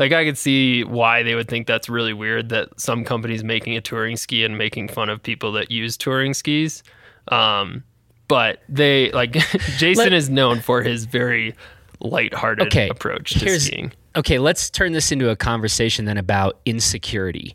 like 0.00 0.12
I 0.12 0.24
could 0.24 0.38
see 0.38 0.82
why 0.82 1.22
they 1.22 1.36
would 1.36 1.46
think 1.46 1.68
that's 1.68 1.88
really 1.88 2.14
weird 2.14 2.48
that 2.48 2.68
some 2.80 3.04
companies 3.04 3.44
making 3.44 3.76
a 3.76 3.80
touring 3.80 4.16
ski 4.16 4.44
and 4.44 4.58
making 4.58 4.88
fun 4.88 5.10
of 5.10 5.22
people 5.22 5.52
that 5.52 5.70
use 5.70 5.96
touring 5.96 6.34
skis. 6.34 6.82
Um, 7.28 7.84
but 8.26 8.62
they 8.68 9.12
like 9.12 9.32
Jason 9.76 10.04
Let- 10.04 10.12
is 10.12 10.30
known 10.30 10.60
for 10.60 10.82
his 10.82 11.04
very 11.04 11.54
lighthearted 12.00 12.68
okay 12.68 12.88
approach 12.88 13.38
to 13.38 13.60
skiing. 13.60 13.92
okay 14.16 14.38
let's 14.38 14.70
turn 14.70 14.92
this 14.92 15.12
into 15.12 15.28
a 15.28 15.36
conversation 15.36 16.06
then 16.06 16.16
about 16.16 16.58
insecurity 16.64 17.54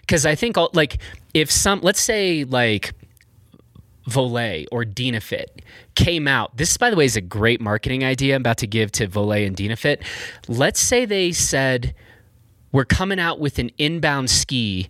because 0.00 0.24
i 0.24 0.34
think 0.34 0.56
all, 0.56 0.70
like 0.72 0.96
if 1.34 1.50
some 1.50 1.78
let's 1.82 2.00
say 2.00 2.44
like 2.44 2.94
Völkl 4.08 4.66
or 4.72 4.84
Dynafit 4.84 5.46
came 5.94 6.26
out. 6.26 6.56
This, 6.56 6.76
by 6.76 6.90
the 6.90 6.96
way, 6.96 7.04
is 7.04 7.16
a 7.16 7.20
great 7.20 7.60
marketing 7.60 8.04
idea 8.04 8.34
I'm 8.34 8.42
about 8.42 8.58
to 8.58 8.66
give 8.66 8.92
to 8.92 9.08
Völkl 9.08 9.46
and 9.46 9.56
Dynafit. 9.56 10.02
Let's 10.48 10.80
say 10.80 11.04
they 11.04 11.32
said, 11.32 11.94
We're 12.72 12.84
coming 12.84 13.20
out 13.20 13.38
with 13.38 13.58
an 13.58 13.70
inbound 13.78 14.30
ski 14.30 14.88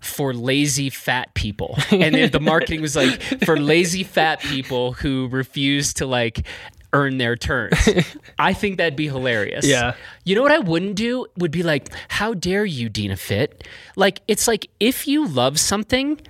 for 0.00 0.34
lazy 0.34 0.90
fat 0.90 1.32
people. 1.34 1.78
And 1.90 2.14
then 2.14 2.30
the 2.30 2.40
marketing 2.40 2.82
was 2.82 2.96
like, 2.96 3.20
For 3.44 3.58
lazy 3.58 4.02
fat 4.02 4.40
people 4.40 4.92
who 4.92 5.28
refuse 5.28 5.94
to 5.94 6.06
like 6.06 6.46
earn 6.92 7.18
their 7.18 7.36
turns. 7.36 7.88
I 8.38 8.52
think 8.52 8.76
that'd 8.76 8.96
be 8.96 9.08
hilarious. 9.08 9.66
Yeah. 9.66 9.94
You 10.24 10.34
know 10.34 10.42
what 10.42 10.52
I 10.52 10.58
wouldn't 10.58 10.94
do? 10.94 11.26
Would 11.38 11.50
be 11.50 11.62
like, 11.62 11.88
How 12.08 12.34
dare 12.34 12.64
you, 12.64 12.90
Dynafit? 12.90 13.62
Like, 13.96 14.20
it's 14.28 14.46
like 14.46 14.68
if 14.78 15.06
you 15.06 15.26
love 15.26 15.58
something, 15.58 16.20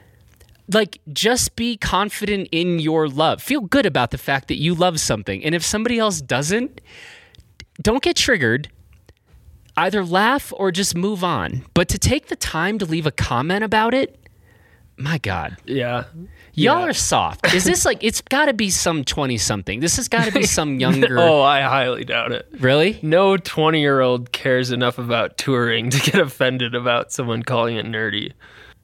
like 0.72 1.00
just 1.12 1.56
be 1.56 1.76
confident 1.76 2.48
in 2.52 2.78
your 2.78 3.08
love. 3.08 3.42
Feel 3.42 3.60
good 3.62 3.86
about 3.86 4.10
the 4.10 4.18
fact 4.18 4.48
that 4.48 4.56
you 4.56 4.74
love 4.74 5.00
something. 5.00 5.42
And 5.44 5.54
if 5.54 5.64
somebody 5.64 5.98
else 5.98 6.20
doesn't, 6.20 6.80
don't 7.80 8.02
get 8.02 8.16
triggered. 8.16 8.68
Either 9.76 10.04
laugh 10.04 10.52
or 10.56 10.70
just 10.70 10.94
move 10.94 11.24
on. 11.24 11.64
But 11.74 11.88
to 11.88 11.98
take 11.98 12.26
the 12.28 12.36
time 12.36 12.78
to 12.78 12.84
leave 12.84 13.06
a 13.06 13.10
comment 13.10 13.64
about 13.64 13.94
it, 13.94 14.18
my 14.98 15.16
God. 15.18 15.56
Yeah. 15.64 16.04
Y'all 16.52 16.80
Yeah. 16.80 16.86
are 16.88 16.92
soft. 16.92 17.52
Is 17.54 17.64
this 17.64 17.86
like, 17.86 18.04
it's 18.04 18.20
got 18.20 18.44
to 18.44 18.52
be 18.52 18.68
some 18.68 19.02
20 19.04 19.38
something. 19.38 19.80
This 19.80 19.96
has 19.96 20.06
got 20.08 20.26
to 20.26 20.32
be 20.32 20.44
some 20.44 20.78
younger. 20.80 21.18
Oh, 21.18 21.40
I 21.40 21.62
highly 21.62 22.04
doubt 22.04 22.32
it. 22.32 22.46
Really? 22.60 22.98
no 23.02 23.38
20 23.38 23.80
year 23.80 24.00
old 24.00 24.30
cares 24.32 24.70
enough 24.70 24.98
about 24.98 25.38
touring 25.38 25.88
to 25.90 25.98
get 26.10 26.20
offended 26.20 26.74
about 26.74 27.10
someone 27.10 27.42
calling 27.42 27.76
it 27.76 27.86
nerdy. 27.86 28.32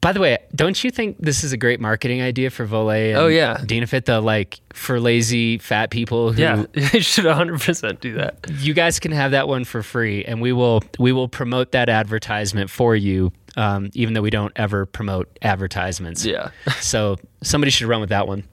By 0.01 0.13
the 0.13 0.19
way, 0.21 0.37
don't 0.55 0.81
you 0.81 0.91
think 0.91 1.17
this 1.19 1.43
is 1.43 1.51
a 1.51 1.57
great 1.57 1.81
marketing 1.81 2.21
idea 2.21 2.49
for 2.49 2.65
Völkl 2.65 3.15
Oh, 3.17 3.27
yeah. 3.27 3.57
Dynafit, 3.57 4.05
the 4.05 4.21
like 4.21 4.59
for 4.73 4.99
lazy 4.99 5.57
fat 5.57 5.89
people 5.91 6.31
who 6.31 6.41
Yeah, 6.41 6.63
they 6.73 7.01
should 7.01 7.25
100% 7.25 7.99
do 7.99 8.13
that. 8.13 8.39
you 8.59 8.73
guys 8.73 8.99
can 8.99 9.11
have 9.11 9.31
that 9.31 9.47
one 9.49 9.65
for 9.65 9.83
free 9.83 10.23
and 10.23 10.41
we 10.41 10.53
will 10.53 10.81
we 10.99 11.11
will 11.11 11.27
promote 11.27 11.73
that 11.73 11.89
advertisement 11.89 12.69
for 12.69 12.95
you 12.95 13.31
um, 13.57 13.89
even 13.93 14.13
though 14.13 14.21
we 14.21 14.29
don't 14.29 14.53
ever 14.55 14.85
promote 14.85 15.27
advertisements 15.41 16.25
Yeah. 16.25 16.51
so 16.79 17.17
somebody 17.43 17.71
should 17.71 17.87
run 17.87 17.99
with 17.99 18.09
that 18.09 18.25
one 18.27 18.43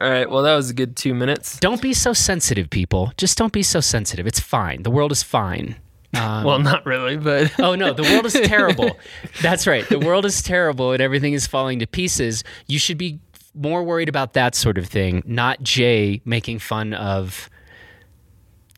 All 0.00 0.10
right. 0.10 0.28
Well, 0.28 0.42
that 0.42 0.56
was 0.56 0.70
a 0.70 0.74
good 0.74 0.96
two 0.96 1.14
minutes. 1.14 1.58
don't 1.60 1.80
be 1.80 1.94
so 1.94 2.12
sensitive 2.12 2.68
people 2.68 3.12
just 3.16 3.38
don't 3.38 3.52
be 3.52 3.62
so 3.62 3.80
sensitive 3.80 4.26
it's 4.26 4.40
fine 4.40 4.82
the 4.82 4.90
world 4.90 5.12
is 5.12 5.22
fine 5.22 5.76
um, 6.16 6.44
Well, 6.44 6.58
not 6.58 6.84
really, 6.86 7.16
but 7.16 7.52
oh 7.60 7.74
no 7.74 7.92
the 7.92 8.02
world 8.02 8.26
is 8.26 8.34
terrible. 8.34 8.98
That's 9.42 9.66
right. 9.66 9.88
The 9.88 9.98
world 9.98 10.24
is 10.24 10.42
terrible 10.42 10.92
and 10.92 11.00
everything 11.02 11.32
is 11.32 11.46
falling 11.46 11.78
to 11.80 11.86
pieces. 11.86 12.44
You 12.66 12.78
should 12.78 12.98
be 12.98 13.20
more 13.54 13.82
worried 13.82 14.08
about 14.08 14.34
that 14.34 14.54
sort 14.54 14.76
of 14.76 14.86
thing 14.86 15.22
not 15.24 15.62
jay 15.62 16.20
making 16.26 16.58
fun 16.58 16.92
of 16.92 17.48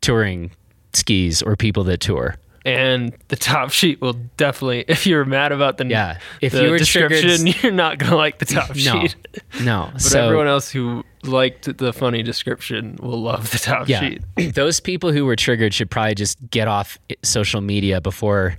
touring 0.01 0.53
skis 0.93 1.43
or 1.43 1.57
people 1.57 1.83
that 1.85 1.99
tour 1.99 2.37
and 2.69 3.13
the 3.29 3.37
top 3.37 3.71
sheet 3.71 4.01
will 4.01 4.15
definitely. 4.37 4.85
If 4.89 5.07
you're 5.07 5.25
mad 5.25 5.53
about 5.53 5.79
the 5.79 5.87
Yeah, 5.87 6.19
if 6.41 6.53
the 6.53 6.65
you 6.65 6.71
were 6.71 6.79
description, 6.79 7.29
triggered- 7.45 7.63
you're 7.63 7.73
not 7.73 7.99
gonna 7.99 8.17
like 8.17 8.39
the 8.39 8.45
top 8.45 8.69
no 8.77 8.77
sheet. 8.77 9.17
no 9.63 9.89
But 9.93 10.03
so 10.03 10.25
everyone 10.25 10.47
else 10.49 10.71
who 10.71 11.05
liked 11.25 11.77
the 11.79 11.93
funny 11.93 12.23
description 12.23 12.97
will 13.03 13.21
love 13.23 13.51
the 13.51 13.59
top 13.59 13.89
yeah 13.89 14.01
sheet. 14.01 14.23
those 14.55 14.81
people 14.81 15.13
who 15.13 15.25
were 15.25 15.37
triggered 15.37 15.75
should 15.75 15.91
probably 15.91 16.15
just 16.15 16.39
get 16.51 16.69
off 16.69 16.99
social 17.23 17.61
media 17.61 18.01
before 18.01 18.57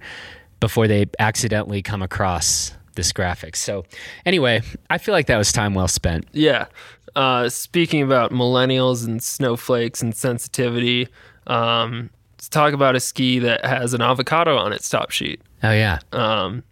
before 0.59 0.87
they 0.87 1.05
accidentally 1.19 1.81
come 1.81 2.01
across 2.01 2.73
this 2.95 3.13
graphic 3.13 3.55
so 3.55 3.85
anyway 4.25 4.61
i 4.89 4.97
feel 4.97 5.13
like 5.13 5.27
that 5.27 5.37
was 5.37 5.53
time 5.53 5.73
well 5.73 5.87
spent 5.87 6.25
Yeah. 6.33 6.65
Uh, 7.15 7.49
speaking 7.49 8.03
about 8.03 8.31
millennials 8.31 9.03
and 9.05 9.21
snowflakes 9.23 10.01
and 10.01 10.15
sensitivity, 10.15 11.07
um, 11.47 12.11
let's 12.39 12.47
talk 12.47 12.71
about 12.73 12.95
a 12.95 13.01
ski 13.01 13.37
that 13.39 13.65
has 13.65 13.93
an 13.93 14.01
avocado 14.01 14.57
on 14.57 14.71
its 14.71 14.87
top 14.87 15.11
sheet. 15.11 15.41
oh 15.61 15.73
yeah 15.73 15.99
Um, 16.13 16.63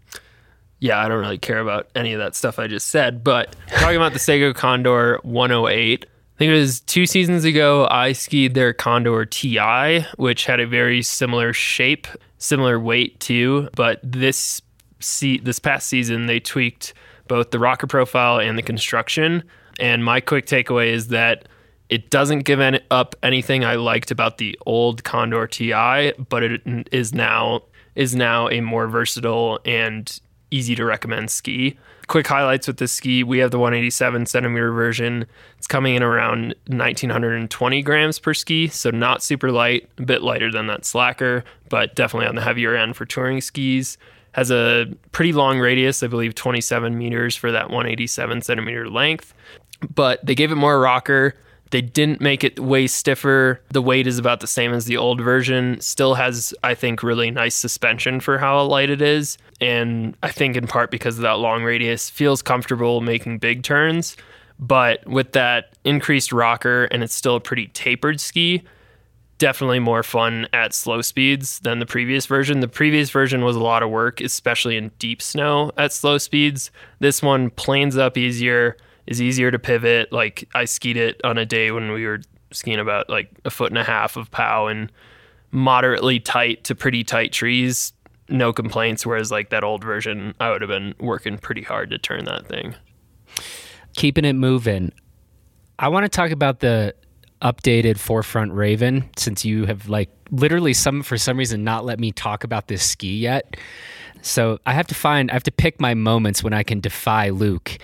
yeah, 0.80 0.98
I 1.04 1.10
don't 1.10 1.20
really 1.20 1.38
care 1.38 1.60
about 1.60 1.90
any 1.94 2.14
of 2.14 2.20
that 2.20 2.36
stuff 2.36 2.58
I 2.58 2.68
just 2.68 2.88
said, 2.88 3.22
but 3.22 3.54
talking 3.68 3.98
about 3.98 4.14
the 4.14 4.20
Sego 4.20 4.54
Condor 4.54 5.20
108. 5.24 6.06
I 6.06 6.38
think 6.38 6.50
it 6.50 6.54
was 6.54 6.80
two 6.82 7.06
seasons 7.06 7.44
ago, 7.44 7.86
I 7.92 8.14
skied 8.14 8.54
their 8.54 8.72
Condor 8.72 9.26
TI, 9.26 10.06
which 10.16 10.46
had 10.46 10.62
a 10.62 10.68
very 10.68 11.02
similar 11.02 11.52
shape, 11.52 12.08
similar 12.38 12.80
weight 12.80 13.20
too, 13.20 13.68
but 13.76 14.00
this 14.04 14.62
see 15.00 15.38
this 15.38 15.60
past 15.60 15.88
season 15.88 16.28
they 16.28 16.40
tweaked 16.40 16.94
both 17.28 17.52
the 17.52 17.60
rocker 17.60 17.88
profile 17.88 18.40
and 18.40 18.58
the 18.58 18.64
construction. 18.64 19.44
And 19.82 20.06
my 20.06 20.22
quick 20.22 20.46
takeaway 20.46 20.94
is 20.94 21.10
that 21.10 21.48
it 21.90 22.10
doesn't 22.10 22.40
give 22.40 22.60
any, 22.60 22.80
up 22.92 23.16
anything 23.24 23.64
I 23.64 23.76
liked 23.76 24.12
about 24.12 24.38
the 24.38 24.58
old 24.66 25.04
Condor 25.04 25.48
TI, 25.48 26.14
but 26.30 26.44
it 26.44 26.62
is 26.92 27.14
now 27.14 27.64
is 27.96 28.16
now 28.16 28.48
a 28.50 28.62
more 28.62 28.88
versatile 28.88 29.60
and 29.66 30.20
easy 30.52 30.76
to 30.76 30.86
recommend 30.86 31.32
ski. 31.32 31.78
Quick 32.08 32.28
highlights 32.28 32.68
with 32.68 32.78
this 32.78 32.92
ski: 32.92 33.24
we 33.24 33.40
have 33.40 33.52
the 33.52 33.60
187 33.60 34.26
centimeter 34.26 34.72
version. 34.72 35.26
It's 35.58 35.68
coming 35.68 35.96
in 35.96 36.04
around 36.04 36.56
1920 36.68 37.82
grams 37.82 38.20
per 38.20 38.34
ski, 38.34 38.68
so 38.68 38.90
not 38.92 39.24
super 39.24 39.52
light, 39.52 39.90
a 39.98 40.04
bit 40.04 40.22
lighter 40.22 40.52
than 40.52 40.68
that 40.68 40.86
Slacker, 40.86 41.44
but 41.70 41.96
definitely 41.96 42.28
on 42.28 42.36
the 42.36 42.42
heavier 42.42 42.76
end 42.76 42.96
for 42.96 43.06
touring 43.06 43.42
skis. 43.42 43.98
Has 44.34 44.52
a 44.52 44.86
pretty 45.14 45.34
long 45.34 45.60
radius, 45.60 46.04
I 46.04 46.08
believe 46.08 46.36
27 46.36 46.96
meters 46.98 47.36
for 47.36 47.52
that 47.52 47.70
187 47.70 48.42
centimeter 48.42 48.88
length, 48.88 49.34
but 49.96 50.24
they 50.26 50.36
gave 50.36 50.52
it 50.52 50.56
more 50.56 50.80
rocker. 50.80 51.34
They 51.72 51.82
didn't 51.82 52.22
make 52.22 52.44
it 52.44 52.60
way 52.60 52.88
stiffer. 52.88 53.62
The 53.70 53.82
weight 53.82 54.08
is 54.08 54.18
about 54.18 54.40
the 54.40 54.48
same 54.48 54.74
as 54.74 54.86
the 54.86 54.98
old 54.98 55.22
version. 55.22 55.80
Still 55.82 56.16
has, 56.16 56.54
I 56.64 56.76
think, 56.76 57.04
really 57.04 57.32
nice 57.32 57.56
suspension 57.56 58.20
for 58.20 58.38
how 58.38 58.62
light 58.64 58.90
it 58.90 59.02
is. 59.02 59.38
And 59.60 60.16
I 60.24 60.32
think 60.32 60.56
in 60.56 60.68
part 60.68 60.92
because 60.92 61.18
of 61.18 61.24
that 61.24 61.40
long 61.40 61.64
radius, 61.64 62.10
feels 62.10 62.42
comfortable 62.42 63.02
making 63.02 63.40
big 63.40 63.64
turns. 63.64 64.16
But 64.60 65.06
with 65.06 65.34
that 65.34 65.78
increased 65.84 66.32
rocker 66.32 66.86
and 66.86 67.04
it's 67.04 67.14
still 67.14 67.36
a 67.36 67.42
pretty 67.42 67.68
tapered 67.68 68.20
ski, 68.20 68.64
definitely 69.38 69.80
more 69.80 70.04
fun 70.04 70.48
at 70.54 70.74
slow 70.74 71.02
speeds 71.02 71.60
than 71.60 71.80
the 71.80 71.86
previous 71.86 72.26
version. 72.26 72.60
The 72.60 72.68
previous 72.68 73.10
version 73.10 73.44
was 73.44 73.56
a 73.56 73.62
lot 73.62 73.84
of 73.84 73.90
work, 73.90 74.20
especially 74.20 74.78
in 74.78 74.92
deep 75.00 75.22
snow 75.22 75.72
at 75.78 75.94
slow 75.94 76.18
speeds. 76.18 76.72
This 77.00 77.22
one 77.22 77.52
planes 77.52 77.98
up 77.98 78.18
easier 78.18 78.78
is 79.08 79.22
easier 79.22 79.50
to 79.50 79.58
pivot. 79.58 80.12
Like 80.12 80.48
I 80.54 80.66
skied 80.66 80.98
it 80.98 81.20
on 81.24 81.38
a 81.38 81.46
day 81.46 81.72
when 81.72 81.92
we 81.92 82.06
were 82.06 82.20
skiing 82.52 82.80
about 82.80 83.10
like 83.10 83.30
a 83.46 83.50
foot 83.50 83.72
and 83.72 83.78
a 83.78 83.84
half 83.84 84.18
of 84.18 84.30
pow 84.32 84.68
and 84.68 84.92
moderately 85.52 86.20
tight 86.20 86.64
to 86.66 86.76
pretty 86.76 87.04
tight 87.04 87.32
trees. 87.32 87.94
No 88.30 88.52
complaints. 88.52 89.06
Whereas 89.06 89.32
like 89.32 89.50
that 89.50 89.64
old 89.64 89.84
version, 89.84 90.36
I 90.40 90.52
would 90.52 90.62
have 90.62 90.70
been 90.70 90.94
working 91.00 91.38
pretty 91.38 91.64
hard 91.64 91.90
to 91.92 91.98
turn 91.98 92.26
that 92.26 92.48
thing. 92.48 92.76
Keeping 93.96 94.26
it 94.26 94.34
moving. 94.34 94.92
I 95.80 95.88
want 95.88 96.04
to 96.04 96.10
talk 96.10 96.32
about 96.32 96.60
the 96.60 96.94
updated 97.42 97.98
4FRNT 97.98 98.56
Raven 98.56 99.10
since 99.16 99.46
you 99.46 99.66
have 99.66 99.88
like 99.88 100.10
literally 100.32 100.74
some 100.74 101.04
for 101.04 101.18
some 101.18 101.38
reason 101.38 101.64
not 101.64 101.86
let 101.86 102.00
me 102.00 102.12
talk 102.12 102.44
about 102.44 102.68
this 102.68 102.84
ski 102.84 103.16
yet. 103.16 103.56
So 104.24 104.60
I 104.66 104.74
have 104.74 104.88
to 104.88 104.96
find 104.96 105.30
I 105.30 105.34
have 105.34 105.44
to 105.44 105.52
pick 105.52 105.80
my 105.80 105.94
moments 105.94 106.44
when 106.44 106.54
I 106.54 106.64
can 106.64 106.80
defy 106.80 107.30
Luke 107.30 107.78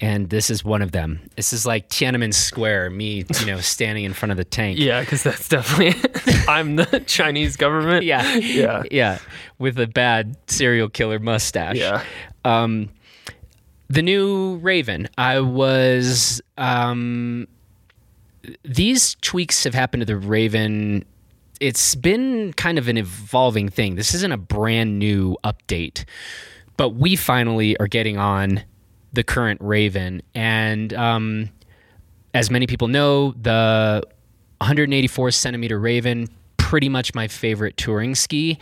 and 0.00 0.28
this 0.28 0.50
is 0.50 0.64
one 0.64 0.82
of 0.82 0.92
them. 0.92 1.20
This 1.36 1.52
is 1.52 1.64
like 1.64 1.88
Tiananmen 1.88 2.34
Square, 2.34 2.90
me, 2.90 3.24
you 3.40 3.46
know, 3.46 3.60
standing 3.60 4.04
in 4.04 4.12
front 4.12 4.30
of 4.30 4.36
the 4.36 4.44
tank. 4.44 4.78
Yeah, 4.78 5.00
because 5.00 5.22
that's 5.22 5.48
definitely 5.48 6.00
I'm 6.48 6.76
the 6.76 7.02
Chinese 7.06 7.56
government. 7.56 8.04
Yeah, 8.04 8.34
yeah, 8.36 8.82
yeah, 8.90 9.18
with 9.58 9.78
a 9.78 9.86
bad 9.86 10.36
serial 10.48 10.88
killer 10.88 11.18
mustache. 11.18 11.76
Yeah. 11.76 12.04
Um, 12.44 12.90
the 13.88 14.02
new 14.02 14.56
Raven. 14.56 15.08
I 15.16 15.40
was. 15.40 16.40
Um, 16.58 17.48
these 18.64 19.16
tweaks 19.22 19.64
have 19.64 19.74
happened 19.74 20.02
to 20.02 20.06
the 20.06 20.16
Raven. 20.16 21.04
It's 21.58 21.94
been 21.94 22.52
kind 22.52 22.78
of 22.78 22.86
an 22.86 22.98
evolving 22.98 23.68
thing. 23.70 23.96
This 23.96 24.14
isn't 24.14 24.30
a 24.30 24.36
brand 24.36 24.98
new 24.98 25.36
update, 25.42 26.04
but 26.76 26.90
we 26.90 27.16
finally 27.16 27.76
are 27.78 27.88
getting 27.88 28.18
on 28.18 28.62
the 29.16 29.24
current 29.24 29.60
Raven. 29.60 30.22
And 30.34 30.92
um, 30.94 31.50
as 32.34 32.50
many 32.50 32.68
people 32.68 32.86
know, 32.86 33.32
the 33.32 34.02
184 34.58 35.32
centimeter 35.32 35.80
Raven, 35.80 36.28
pretty 36.58 36.88
much 36.88 37.14
my 37.14 37.26
favorite 37.26 37.76
touring 37.76 38.14
ski. 38.14 38.58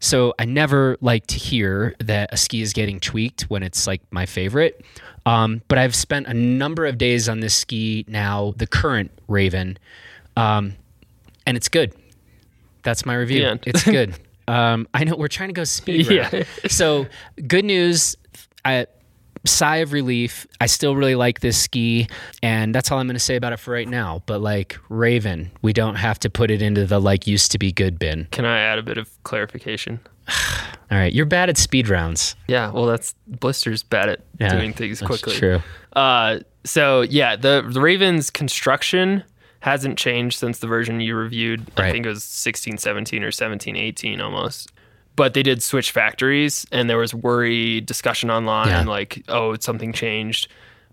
So 0.00 0.34
I 0.38 0.46
never 0.46 0.96
like 1.00 1.26
to 1.28 1.36
hear 1.36 1.94
that 2.00 2.32
a 2.32 2.36
ski 2.36 2.62
is 2.62 2.72
getting 2.72 2.98
tweaked 2.98 3.42
when 3.42 3.62
it's 3.62 3.86
like 3.86 4.00
my 4.10 4.26
favorite. 4.26 4.84
Um, 5.26 5.60
but 5.68 5.76
I've 5.76 5.94
spent 5.94 6.26
a 6.26 6.34
number 6.34 6.86
of 6.86 6.96
days 6.96 7.28
on 7.28 7.40
this 7.40 7.54
ski 7.54 8.04
now, 8.08 8.54
the 8.56 8.66
current 8.66 9.10
Raven, 9.28 9.78
um, 10.36 10.74
and 11.46 11.56
it's 11.56 11.68
good. 11.68 11.94
That's 12.82 13.04
my 13.04 13.14
review. 13.14 13.58
It's 13.64 13.84
good. 13.84 14.14
Um, 14.48 14.88
I 14.94 15.04
know 15.04 15.14
we're 15.14 15.28
trying 15.28 15.50
to 15.50 15.52
go 15.52 15.64
speed. 15.64 16.10
Yeah. 16.10 16.44
so 16.68 17.06
good 17.46 17.66
news. 17.66 18.16
I 18.64 18.86
sigh 19.44 19.76
of 19.76 19.92
relief. 19.92 20.46
I 20.60 20.66
still 20.66 20.96
really 20.96 21.14
like 21.14 21.40
this 21.40 21.60
ski, 21.60 22.08
and 22.42 22.74
that's 22.74 22.90
all 22.90 22.98
I'm 22.98 23.06
going 23.06 23.14
to 23.14 23.20
say 23.20 23.36
about 23.36 23.52
it 23.52 23.58
for 23.58 23.72
right 23.72 23.88
now. 23.88 24.22
But 24.26 24.40
like 24.40 24.78
Raven, 24.88 25.50
we 25.62 25.72
don't 25.72 25.96
have 25.96 26.18
to 26.20 26.30
put 26.30 26.50
it 26.50 26.62
into 26.62 26.86
the 26.86 26.98
like 27.00 27.26
used 27.26 27.52
to 27.52 27.58
be 27.58 27.72
good 27.72 27.98
bin. 27.98 28.26
Can 28.30 28.44
I 28.44 28.60
add 28.60 28.78
a 28.78 28.82
bit 28.82 28.98
of 28.98 29.22
clarification? 29.24 30.00
all 30.90 30.98
right, 30.98 31.12
you're 31.12 31.26
bad 31.26 31.48
at 31.48 31.58
speed 31.58 31.88
rounds. 31.88 32.36
Yeah, 32.46 32.70
well, 32.70 32.86
that's 32.86 33.14
Blister's 33.26 33.82
bad 33.82 34.08
at 34.08 34.20
yeah, 34.38 34.54
doing 34.54 34.72
things 34.72 35.00
quickly. 35.00 35.36
True. 35.36 35.60
Uh, 35.94 36.40
so 36.64 37.02
yeah, 37.02 37.36
the, 37.36 37.66
the 37.68 37.80
Raven's 37.80 38.30
construction 38.30 39.24
hasn't 39.60 39.98
changed 39.98 40.38
since 40.38 40.58
the 40.58 40.66
version 40.66 41.00
you 41.00 41.16
reviewed. 41.16 41.60
Right. 41.78 41.88
I 41.88 41.92
think 41.92 42.06
it 42.06 42.10
was 42.10 42.24
16, 42.24 42.78
17 42.78 43.24
or 43.24 43.32
17, 43.32 43.76
18 43.76 44.20
almost 44.20 44.72
but 45.18 45.34
they 45.34 45.42
did 45.42 45.60
switch 45.60 45.90
factories 45.90 46.64
and 46.70 46.88
there 46.88 46.96
was 46.96 47.12
worry 47.12 47.80
discussion 47.80 48.30
online 48.30 48.68
yeah. 48.68 48.84
like 48.84 49.24
oh 49.28 49.56
something 49.58 49.92
changed 49.92 50.46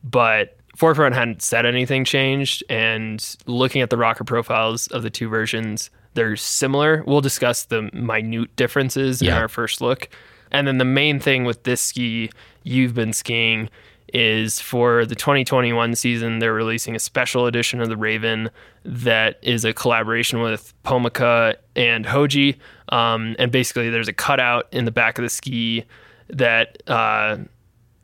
but 0.04 0.58
4FRNT 0.76 1.14
hadn't 1.14 1.42
said 1.44 1.66
anything 1.66 2.04
changed 2.04 2.64
and 2.68 3.38
looking 3.46 3.84
at 3.84 3.92
the 3.92 3.98
rocker 3.98 4.24
profiles 4.24 4.88
of 4.88 5.04
the 5.04 5.12
two 5.12 5.30
versions 5.30 5.92
they're 6.16 6.36
similar 6.36 7.04
we'll 7.06 7.22
discuss 7.22 7.66
the 7.66 7.84
minute 7.94 8.54
differences 8.56 9.22
yeah. 9.22 9.36
in 9.36 9.38
our 9.38 9.48
first 9.48 9.80
look 9.80 10.10
and 10.52 10.68
then 10.68 10.80
the 10.80 10.86
main 10.86 11.20
thing 11.20 11.46
with 11.46 11.62
this 11.64 11.80
ski 11.80 12.32
you've 12.64 12.96
been 12.96 13.14
skiing 13.14 13.70
is 14.14 14.60
for 14.60 15.06
the 15.06 15.16
2021 15.16 15.96
season, 15.96 16.40
they're 16.40 16.54
releasing 16.54 16.96
a 16.96 17.00
special 17.00 17.48
edition 17.48 17.82
of 17.82 17.90
the 17.90 17.98
Raven 17.98 18.50
that 18.84 19.40
is 19.42 19.66
a 19.66 19.74
collaboration 19.74 20.42
with 20.42 20.74
Pomoca 20.84 21.56
and 21.76 22.06
Hoji. 22.06 22.58
Um, 22.90 23.36
and 23.40 23.52
basically, 23.52 23.90
there's 23.90 24.08
a 24.08 24.14
cutout 24.14 24.68
in 24.72 24.86
the 24.86 24.92
back 24.92 25.18
of 25.18 25.24
the 25.24 25.30
ski 25.30 25.86
that 26.30 26.82
uh, 26.88 27.38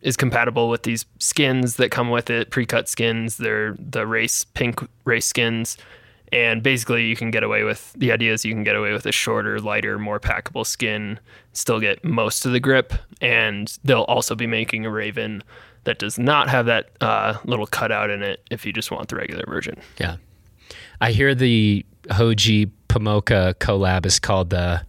is 0.01 0.17
compatible 0.17 0.69
with 0.69 0.83
these 0.83 1.05
skins 1.19 1.75
that 1.75 1.91
come 1.91 2.09
with 2.09 2.29
it, 2.29 2.49
pre-cut 2.49 2.89
skins. 2.89 3.37
They're 3.37 3.75
the 3.77 4.05
race 4.07 4.43
pink 4.43 4.79
race 5.05 5.25
skins. 5.25 5.77
And 6.33 6.63
basically, 6.63 7.05
you 7.07 7.15
can 7.17 7.29
get 7.29 7.43
away 7.43 7.63
with 7.63 7.91
the 7.93 8.11
idea 8.11 8.31
is 8.31 8.45
you 8.45 8.53
can 8.53 8.63
get 8.63 8.77
away 8.77 8.93
with 8.93 9.05
a 9.05 9.11
shorter, 9.11 9.59
lighter, 9.59 9.99
more 9.99 10.19
packable 10.19 10.65
skin, 10.65 11.19
still 11.51 11.79
get 11.81 12.05
most 12.05 12.45
of 12.45 12.53
the 12.53 12.59
grip, 12.59 12.93
and 13.19 13.77
they'll 13.83 14.03
also 14.03 14.33
be 14.33 14.47
making 14.47 14.85
a 14.85 14.89
Raven 14.89 15.43
that 15.83 15.99
does 15.99 16.19
not 16.19 16.49
have 16.49 16.65
that 16.67 16.91
uh, 17.01 17.37
little 17.45 17.65
cutout 17.65 18.09
in 18.09 18.21
it 18.21 18.43
if 18.51 18.65
you 18.65 18.73
just 18.73 18.91
want 18.91 19.09
the 19.09 19.15
regular 19.15 19.43
version. 19.47 19.75
Yeah. 19.99 20.17
I 20.99 21.11
hear 21.11 21.33
the 21.33 21.85
Hoji 22.03 22.71
Pomoca 22.87 23.55
collab 23.55 24.05
is 24.05 24.19
called 24.19 24.51
the 24.51 24.85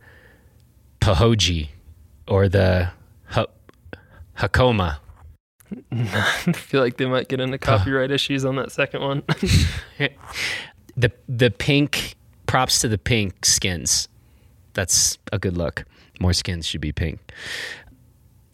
Pahoji 1.00 1.68
or 2.28 2.48
the 2.48 2.90
ha- 3.26 3.46
Hakoma. 4.36 4.98
I 5.92 6.52
feel 6.52 6.82
like 6.82 6.98
they 6.98 7.06
might 7.06 7.28
get 7.28 7.40
into 7.40 7.58
copyright 7.58 8.10
issues 8.10 8.44
on 8.44 8.56
that 8.56 8.70
second 8.72 9.00
one. 9.00 9.22
the 10.96 11.10
the 11.28 11.50
pink 11.50 12.14
props 12.46 12.80
to 12.80 12.88
the 12.88 12.98
pink 12.98 13.46
skins. 13.46 14.08
That's 14.74 15.18
a 15.32 15.38
good 15.38 15.56
look. 15.56 15.84
More 16.20 16.34
skins 16.34 16.66
should 16.66 16.82
be 16.82 16.92
pink. 16.92 17.20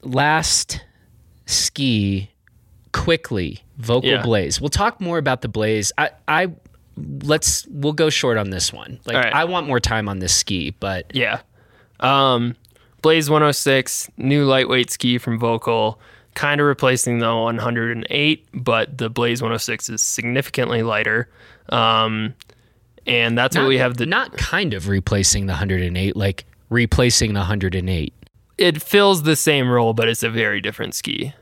Last 0.03 0.80
ski 1.49 2.30
quickly 2.92 3.62
Völkl 3.80 4.05
yeah. 4.05 4.22
blaze 4.22 4.61
we'll 4.61 4.68
talk 4.68 5.01
more 5.01 5.16
about 5.16 5.40
the 5.40 5.49
blaze 5.49 5.92
i 5.96 6.11
i 6.28 6.49
let's 7.22 7.66
we'll 7.70 7.94
go 7.94 8.11
short 8.11 8.36
on 8.36 8.51
this 8.51 8.70
one 8.70 9.01
like 9.07 9.16
right. 9.16 9.32
i 9.32 9.44
want 9.44 9.66
more 9.66 9.80
time 9.80 10.09
on 10.11 10.18
this 10.18 10.34
ski 10.34 10.74
but 10.78 11.11
yeah 11.14 11.40
um 12.01 12.55
blaze 13.01 13.30
106 13.30 14.11
new 14.18 14.44
lightweight 14.44 14.90
ski 14.90 15.16
from 15.16 15.40
Völkl 15.40 15.96
kind 16.34 16.61
of 16.61 16.66
replacing 16.66 17.18
the 17.18 17.34
108 17.34 18.46
but 18.53 18.99
the 18.99 19.09
blaze 19.09 19.40
106 19.40 19.88
is 19.88 20.03
significantly 20.03 20.82
lighter 20.82 21.30
um 21.70 22.34
and 23.07 23.38
that's 23.38 23.55
not, 23.55 23.62
what 23.62 23.68
we 23.68 23.78
have 23.78 23.96
the 23.96 24.05
not 24.05 24.36
kind 24.36 24.74
of 24.74 24.88
replacing 24.88 25.46
the 25.46 25.53
108 25.53 26.14
like 26.14 26.44
replacing 26.68 27.32
the 27.32 27.40
108 27.40 28.12
it 28.59 28.82
fills 28.82 29.22
the 29.22 29.36
same 29.36 29.70
role, 29.70 29.94
but 29.94 30.09
it's 30.09 30.24
a 30.24 30.28
very 30.28 30.61
different 30.61 30.94
ski. 30.94 31.32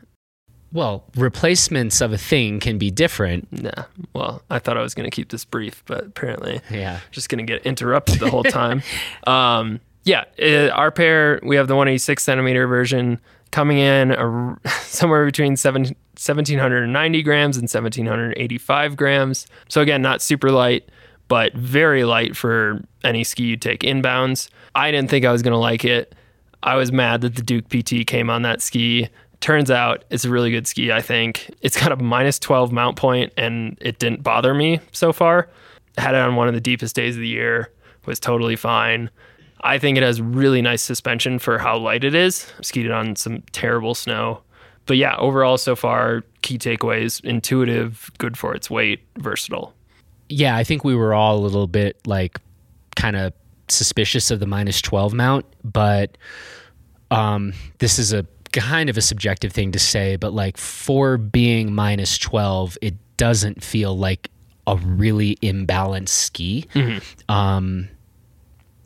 Well, 0.72 1.04
replacements 1.16 2.00
of 2.00 2.12
a 2.12 2.18
thing 2.18 2.60
can 2.60 2.76
be 2.76 2.90
different. 2.90 3.50
Nah. 3.62 3.84
Well, 4.14 4.42
I 4.50 4.58
thought 4.58 4.76
I 4.76 4.82
was 4.82 4.94
going 4.94 5.08
to 5.08 5.14
keep 5.14 5.30
this 5.30 5.44
brief, 5.44 5.82
but 5.86 6.04
apparently, 6.04 6.60
yeah, 6.70 7.00
just 7.12 7.28
going 7.28 7.44
to 7.44 7.50
get 7.50 7.64
interrupted 7.64 8.18
the 8.18 8.30
whole 8.30 8.42
time. 8.44 8.82
um, 9.26 9.80
yeah, 10.04 10.24
it, 10.36 10.70
our 10.70 10.90
pair, 10.90 11.40
we 11.42 11.56
have 11.56 11.66
the 11.66 11.74
186 11.74 12.22
centimeter 12.22 12.66
version, 12.66 13.20
coming 13.50 13.78
in 13.78 14.12
a, 14.12 14.56
somewhere 14.82 15.24
between 15.24 15.56
7, 15.56 15.82
1790 15.82 17.22
grams 17.22 17.56
and 17.56 17.64
1785 17.64 18.96
grams. 18.96 19.46
So 19.68 19.80
again, 19.80 20.02
not 20.02 20.22
super 20.22 20.50
light, 20.50 20.88
but 21.28 21.54
very 21.54 22.04
light 22.04 22.36
for 22.36 22.82
any 23.02 23.24
ski 23.24 23.44
you 23.44 23.56
take 23.56 23.80
inbounds. 23.80 24.48
I 24.74 24.90
didn't 24.90 25.10
think 25.10 25.24
I 25.24 25.32
was 25.32 25.42
going 25.42 25.52
to 25.52 25.58
like 25.58 25.84
it. 25.84 26.14
I 26.62 26.76
was 26.76 26.90
mad 26.90 27.20
that 27.20 27.36
the 27.36 27.42
Duke 27.42 27.68
PT 27.68 28.06
came 28.06 28.28
on 28.30 28.42
that 28.42 28.60
ski. 28.60 29.08
Turns 29.46 29.70
out 29.70 30.04
it's 30.10 30.24
a 30.24 30.28
really 30.28 30.50
good 30.50 30.66
ski, 30.66 30.90
I 30.90 31.00
think. 31.00 31.54
It's 31.60 31.80
got 31.80 31.92
a 31.92 31.96
minus 31.96 32.36
12 32.40 32.72
mount 32.72 32.96
point 32.96 33.32
and 33.36 33.78
it 33.80 34.00
didn't 34.00 34.24
bother 34.24 34.52
me 34.52 34.80
so 34.90 35.12
far. 35.12 35.48
Had 35.96 36.16
it 36.16 36.20
on 36.20 36.34
one 36.34 36.48
of 36.48 36.54
the 36.54 36.60
deepest 36.60 36.96
days 36.96 37.14
of 37.14 37.20
the 37.20 37.28
year, 37.28 37.72
was 38.06 38.18
totally 38.18 38.56
fine. 38.56 39.08
I 39.60 39.78
think 39.78 39.98
it 39.98 40.02
has 40.02 40.20
really 40.20 40.62
nice 40.62 40.82
suspension 40.82 41.38
for 41.38 41.58
how 41.58 41.78
light 41.78 42.02
it 42.02 42.12
is. 42.12 42.52
Skied 42.60 42.86
it 42.86 42.90
on 42.90 43.14
some 43.14 43.44
terrible 43.52 43.94
snow. 43.94 44.42
But 44.84 44.96
yeah, 44.96 45.14
overall 45.16 45.58
so 45.58 45.76
far, 45.76 46.24
key 46.42 46.58
takeaways 46.58 47.24
intuitive, 47.24 48.10
good 48.18 48.36
for 48.36 48.52
its 48.52 48.68
weight, 48.68 48.98
versatile. 49.16 49.72
Yeah, 50.28 50.56
I 50.56 50.64
think 50.64 50.82
we 50.82 50.96
were 50.96 51.14
all 51.14 51.36
a 51.36 51.38
little 51.38 51.68
bit 51.68 52.04
like 52.04 52.40
kind 52.96 53.14
of 53.14 53.32
suspicious 53.68 54.32
of 54.32 54.40
the 54.40 54.46
minus 54.46 54.82
12 54.82 55.14
mount, 55.14 55.46
but 55.62 56.18
um, 57.12 57.52
this 57.78 58.00
is 58.00 58.12
a 58.12 58.26
kind 58.56 58.88
of 58.90 58.96
a 58.96 59.00
subjective 59.02 59.52
thing 59.52 59.72
to 59.72 59.78
say, 59.78 60.16
but 60.16 60.32
like 60.32 60.56
for 60.56 61.18
being 61.18 61.72
minus 61.74 62.18
12, 62.18 62.78
it 62.82 62.94
doesn't 63.16 63.62
feel 63.62 63.96
like 63.96 64.30
a 64.66 64.76
really 64.76 65.36
imbalanced 65.42 66.08
ski. 66.08 66.66
Um, 67.28 67.88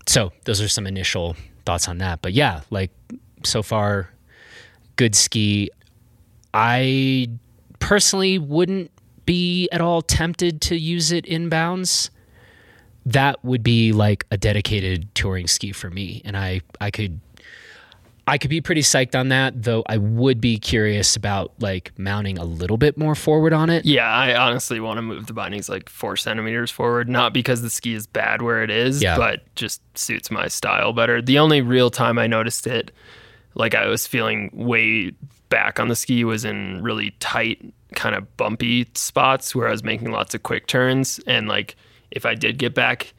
so 0.07 0.33
those 0.45 0.61
are 0.61 0.69
some 0.69 0.87
initial 0.87 1.37
thoughts 1.65 1.89
on 1.89 1.99
that. 1.99 2.21
But 2.21 2.33
yeah, 2.33 2.61
like 2.71 2.91
so 3.45 3.63
far, 3.63 4.11
good 4.97 5.15
ski. 5.15 5.71
I 6.53 7.29
personally 7.79 8.39
wouldn't 8.39 8.91
be 9.25 9.69
at 9.71 9.81
all 9.81 10.03
tempted 10.03 10.61
to 10.63 10.77
use 10.77 11.13
it 11.13 11.25
inbounds. 11.25 12.11
That 13.07 13.43
would 13.45 13.63
be 13.63 13.93
like 13.93 14.27
a 14.31 14.37
dedicated 14.37 15.15
touring 15.15 15.47
ski 15.47 15.73
for 15.73 15.89
me, 15.89 16.21
and 16.25 16.37
I 16.37 16.61
I 16.81 16.91
could 16.91 17.21
I 18.31 18.39
could 18.39 18.49
be 18.51 18.61
pretty 18.61 18.83
psyched 18.83 19.19
on 19.19 19.29
that. 19.31 19.63
Though 19.65 19.83
I 19.89 19.97
would 19.97 20.41
be 20.41 20.57
curious 20.59 21.17
about 21.17 21.53
like 21.59 21.91
mounting 21.99 22.39
a 22.39 22.45
little 22.45 22.77
bit 22.77 22.97
more 22.97 23.15
forward 23.17 23.53
on 23.53 23.71
it. 23.71 23.85
Yeah, 23.85 24.09
I 24.09 24.37
honestly 24.37 24.79
want 24.79 24.99
to 24.99 25.03
move 25.03 25.27
the 25.27 25.33
bindings 25.33 25.69
like 25.69 25.89
four 25.89 26.17
centimeters 26.17 26.71
forward, 26.71 27.09
not 27.09 27.35
because 27.35 27.63
the 27.63 27.71
ski 27.71 27.95
is 27.95 28.07
bad 28.07 28.41
where 28.43 28.63
it 28.63 28.71
is, 28.71 29.03
Yeah. 29.03 29.17
but 29.17 29.53
just 29.57 29.83
suits 29.99 30.31
my 30.31 30.47
style 30.47 30.93
better. 30.93 31.21
The 31.21 31.39
only 31.41 31.61
real 31.61 31.91
time 31.91 32.19
I 32.19 32.29
noticed 32.29 32.67
it, 32.69 32.93
like 33.55 33.75
I 33.75 33.87
was 33.89 34.07
feeling 34.07 34.51
way 34.53 35.11
back 35.49 35.81
on 35.81 35.89
the 35.89 35.97
ski, 35.97 36.23
was 36.23 36.45
in 36.45 36.81
really 36.83 37.11
tight, 37.19 37.75
kind 37.97 38.15
of 38.15 38.37
bumpy 38.37 38.87
spots 38.95 39.55
where 39.57 39.67
I 39.67 39.73
was 39.73 39.83
making 39.83 40.13
lots 40.13 40.35
of 40.37 40.45
quick 40.45 40.69
turns. 40.69 41.19
And 41.27 41.49
like 41.49 41.75
if 42.13 42.25
I 42.25 42.37
did 42.37 42.59
get 42.59 42.75
back, 42.75 43.13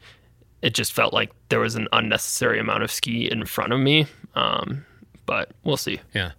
it 0.62 0.72
just 0.74 0.94
felt 0.94 1.12
like 1.12 1.30
there 1.50 1.60
was 1.60 1.74
an 1.74 1.88
unnecessary 1.92 2.58
amount 2.58 2.82
of 2.82 2.90
ski 2.90 3.30
in 3.30 3.44
front 3.44 3.74
of 3.74 3.80
me. 3.80 4.06
Um, 4.34 4.86
but 5.32 5.50
we'll 5.64 5.78
see. 5.78 5.98
Yeah. 6.14 6.32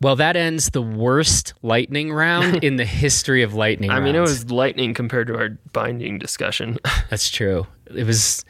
Well, 0.00 0.16
that 0.16 0.34
ends 0.34 0.70
the 0.70 0.80
worst 0.80 1.52
lightning 1.60 2.10
round 2.10 2.64
in 2.64 2.76
the 2.76 2.86
history 2.86 3.42
of 3.42 3.52
lightning 3.52 3.90
I 3.90 4.00
mean, 4.00 4.14
it 4.16 4.20
was 4.20 4.50
lightning 4.50 4.94
compared 4.94 5.26
to 5.26 5.36
our 5.36 5.50
binding 5.74 6.18
discussion. 6.18 6.78
That's 7.10 7.28
true. 7.30 7.66
It 7.94 8.04
was 8.06 8.42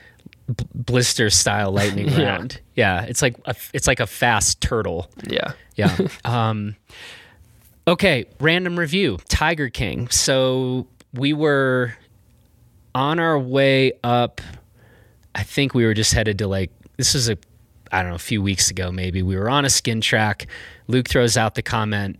blister 0.72 1.30
style 1.30 1.72
lightning 1.72 2.08
Yeah. 2.10 2.22
round. 2.22 2.60
Yeah, 2.76 3.02
it's 3.02 3.22
like 3.22 3.34
a, 3.44 3.56
it's 3.72 3.88
like 3.88 3.98
a 3.98 4.06
fast 4.06 4.60
turtle. 4.60 5.10
yeah. 5.28 5.52
Yeah. 5.74 5.96
um, 6.24 6.76
okay, 7.88 8.26
random 8.38 8.78
review. 8.78 9.18
Tiger 9.28 9.68
King. 9.68 10.08
So 10.10 10.86
we 11.12 11.32
were 11.32 11.94
on 12.94 13.18
our 13.18 13.36
way 13.38 13.94
up. 14.04 14.40
I 15.34 15.42
think 15.42 15.74
we 15.74 15.84
were 15.84 15.94
just 15.94 16.12
headed 16.12 16.38
to 16.38 16.46
like 16.46 16.70
this 16.96 17.14
is 17.16 17.28
a 17.28 17.36
I 17.92 18.02
don't 18.02 18.10
know 18.10 18.16
a 18.16 18.18
few 18.18 18.42
weeks 18.42 18.70
ago 18.70 18.90
maybe. 18.92 19.22
We 19.22 19.36
were 19.36 19.50
on 19.50 19.64
a 19.64 19.70
skin 19.70 20.00
track. 20.00 20.46
Luke 20.86 21.08
throws 21.08 21.36
out 21.36 21.54
the 21.54 21.62
comment 21.62 22.18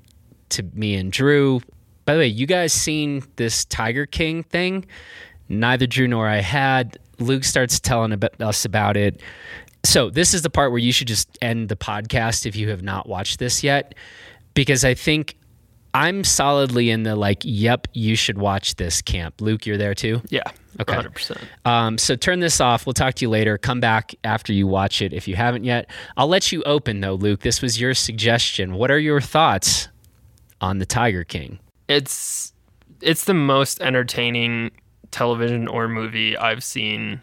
to 0.51 0.62
me 0.75 0.95
and 0.95 1.12
Drew. 1.12 1.61
By 2.05 2.14
the 2.14 2.21
way, 2.21 2.27
you 2.27 2.47
guys 2.47 2.73
seen 2.73 3.23
this 3.37 3.64
Tiger 3.64 4.07
King 4.07 4.43
thing? 4.43 4.87
Neither 5.49 5.87
Drew 5.87 6.09
nor 6.09 6.29
I 6.29 6.39
had. 6.39 6.99
Luke 7.18 7.45
starts 7.45 7.79
telling 7.79 8.18
us 8.41 8.64
about 8.64 8.97
it. 8.97 9.21
So 9.85 10.11
this 10.11 10.35
is 10.35 10.43
the 10.43 10.51
part 10.51 10.73
where 10.73 10.79
you 10.79 10.93
should 10.93 11.09
just 11.09 11.39
end 11.41 11.68
the 11.68 11.77
podcast 11.77 12.47
if 12.47 12.57
you 12.57 12.68
have 12.71 12.83
not 12.83 13.09
watched 13.09 13.39
this 13.39 13.62
yet, 13.62 13.95
because 14.55 14.85
I 14.85 14.95
think 14.95 15.37
I'm 15.95 16.24
solidly 16.24 16.91
in 16.91 17.03
the 17.03 17.16
like, 17.16 17.43
yep, 17.43 17.88
you 17.93 18.14
should 18.14 18.38
watch 18.38 18.76
this 18.76 19.03
camp. 19.03 19.41
Luke, 19.41 19.66
you're 19.66 19.76
there 19.76 19.95
too. 19.95 20.22
Yeah. 20.28 20.45
Okay. 20.80 20.95
100%. 20.95 21.43
Um, 21.64 21.99
so 21.99 22.14
turn 22.14 22.41
this 22.41 22.61
off. 22.61 22.86
We'll 22.86 22.93
talk 22.93 23.14
to 23.14 23.24
you 23.24 23.28
later. 23.28 23.59
Come 23.59 23.80
back 23.80 24.14
after 24.24 24.53
you 24.53 24.66
watch 24.66 25.03
it 25.03 25.12
if 25.12 25.26
you 25.26 25.36
haven't 25.36 25.64
yet. 25.64 25.91
I'll 26.16 26.28
let 26.28 26.53
you 26.53 26.62
open 26.62 27.01
though, 27.01 27.14
Luke. 27.14 27.41
This 27.41 27.61
was 27.61 27.80
your 27.80 27.95
suggestion. 27.95 28.74
What 28.74 28.91
are 28.91 28.99
your 28.99 29.20
thoughts 29.20 29.88
on 30.61 30.78
the 30.78 30.86
Tiger 30.86 31.24
King? 31.24 31.59
It's 31.88 32.53
it's 33.01 33.24
the 33.24 33.34
most 33.34 33.80
entertaining 33.80 34.70
television 35.11 35.66
or 35.66 35.88
movie 35.88 36.36
I've 36.36 36.62
seen 36.62 37.20